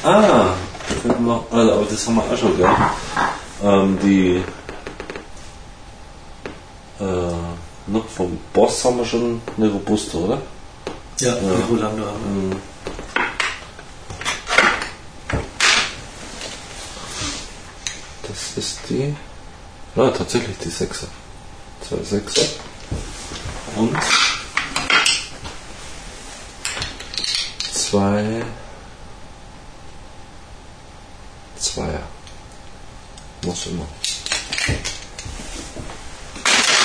Ah, 0.04 0.20
da 0.20 0.54
könnten 1.00 1.24
wir, 1.24 1.46
also, 1.52 1.72
aber 1.72 1.84
das 1.84 2.06
haben 2.08 2.16
wir 2.16 2.22
auch 2.24 2.36
schon, 2.36 2.56
gell? 2.56 2.68
Ähm, 3.62 3.98
die, 4.02 4.43
äh, 6.98 7.32
noch 7.86 8.09
vom 8.09 8.39
Boss 8.52 8.84
haben 8.84 8.98
wir 8.98 9.05
schon 9.05 9.40
eine 9.56 9.70
robuste, 9.70 10.16
oder? 10.16 10.43
Ja, 11.20 11.36
die 11.36 11.72
Rolando 11.72 12.06
haben 12.06 12.48
Mhm. 12.48 12.56
Das 18.26 18.56
ist 18.56 18.80
die, 18.89 19.14
ja, 19.94 20.10
tatsächlich 20.10 20.56
die 20.59 20.70
6er. 20.70 21.06
Zwei 21.86 21.97
6er. 21.97 22.48
Und 23.76 23.97
zwei 27.72 28.44
Zweier. 31.62 32.02
Muss 33.44 33.66
immer. 33.66 33.86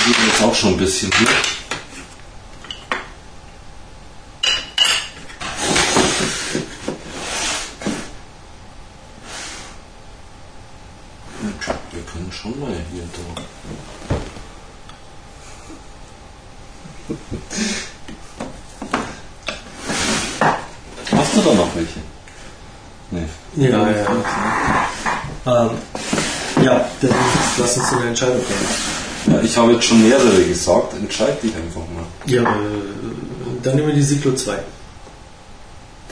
Die 0.06 0.12
geht 0.12 0.26
jetzt 0.26 0.42
auch 0.42 0.47
schon 0.58 0.72
ein 0.72 0.76
bisschen 0.76 1.10
hier. 1.12 1.28
Wir 11.92 12.02
können 12.02 12.32
schon 12.32 12.58
mal 12.58 12.74
hier 12.92 13.04
da. 13.12 13.42
Hast 21.16 21.36
du 21.36 21.40
da 21.40 21.54
noch 21.54 21.74
welche? 21.76 22.00
Nee. 23.12 23.28
Ja, 23.56 23.90
ja, 23.90 23.96
ja. 23.96 24.06
Ähm, 25.46 25.70
ja, 26.64 26.90
dann 27.00 27.14
lass 27.58 27.76
uns 27.76 27.92
eine 27.92 28.08
Entscheidung 28.08 28.44
treffen. 28.44 28.87
Ja, 29.30 29.40
ich 29.42 29.56
habe 29.56 29.72
jetzt 29.72 29.84
schon 29.84 30.06
mehrere 30.08 30.42
gesagt, 30.44 30.94
entscheid 30.94 31.42
dich 31.42 31.54
einfach 31.54 31.80
mal. 31.80 32.04
Ja, 32.26 32.42
äh, 32.42 32.46
dann 33.62 33.76
nehmen 33.76 33.88
wir 33.88 33.94
die 33.94 34.02
Siglo 34.02 34.32
2. 34.34 34.58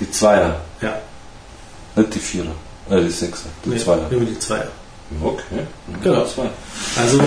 Die 0.01 0.11
Zweier, 0.11 0.61
Ja, 0.83 0.99
nicht 1.95 2.15
die 2.15 2.19
Vierer. 2.19 2.53
Äh, 2.91 3.01
die 3.03 3.11
Sechser, 3.11 3.49
die 3.65 3.71
nee, 3.71 3.79
Zweier. 3.79 4.09
nehmen 4.11 4.27
wir 4.27 4.35
die 4.35 4.39
2. 4.39 4.63
Okay. 5.23 5.61
Genau. 6.03 6.25
Zwei. 6.27 6.51
Also, 7.01 7.19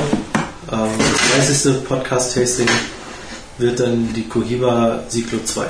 ähm, 0.72 0.90
das 1.38 1.48
30. 1.64 1.84
Podcast-Tasting 1.88 2.68
wird 3.58 3.80
dann 3.80 4.14
die 4.14 4.28
Cohiba 4.28 5.04
Siglo 5.08 5.40
2. 5.44 5.66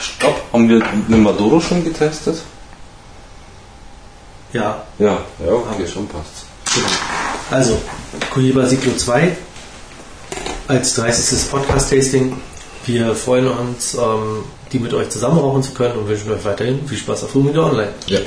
Stopp, 0.00 0.42
haben 0.52 0.68
wir 0.68 0.80
den 1.08 1.22
Maduro 1.22 1.60
schon 1.60 1.82
getestet? 1.84 2.38
Ja, 4.52 4.82
Ja, 4.98 5.18
ja, 5.44 5.52
okay, 5.52 5.86
schon 5.86 6.06
passt. 6.08 6.46
Genau. 6.76 6.88
Also, 7.50 7.80
Cohiba 8.32 8.66
Siglo 8.66 8.92
2 8.96 9.36
als 10.68 10.94
30. 10.94 11.50
Podcast-Tasting. 11.50 12.36
Wir 12.84 13.14
freuen 13.14 13.48
uns, 13.48 13.94
ähm, 13.94 14.44
die 14.72 14.78
mit 14.78 14.94
euch 14.94 15.08
zusammen 15.08 15.38
rauchen 15.38 15.62
zu 15.62 15.72
können 15.72 15.96
und 15.98 16.08
wünschen 16.08 16.30
euch 16.30 16.44
weiterhin 16.44 16.86
viel 16.86 16.98
Spaß 16.98 17.24
auf 17.24 17.34
Humidor 17.34 17.70
Online. 17.70 17.90
Ja. 18.06 18.20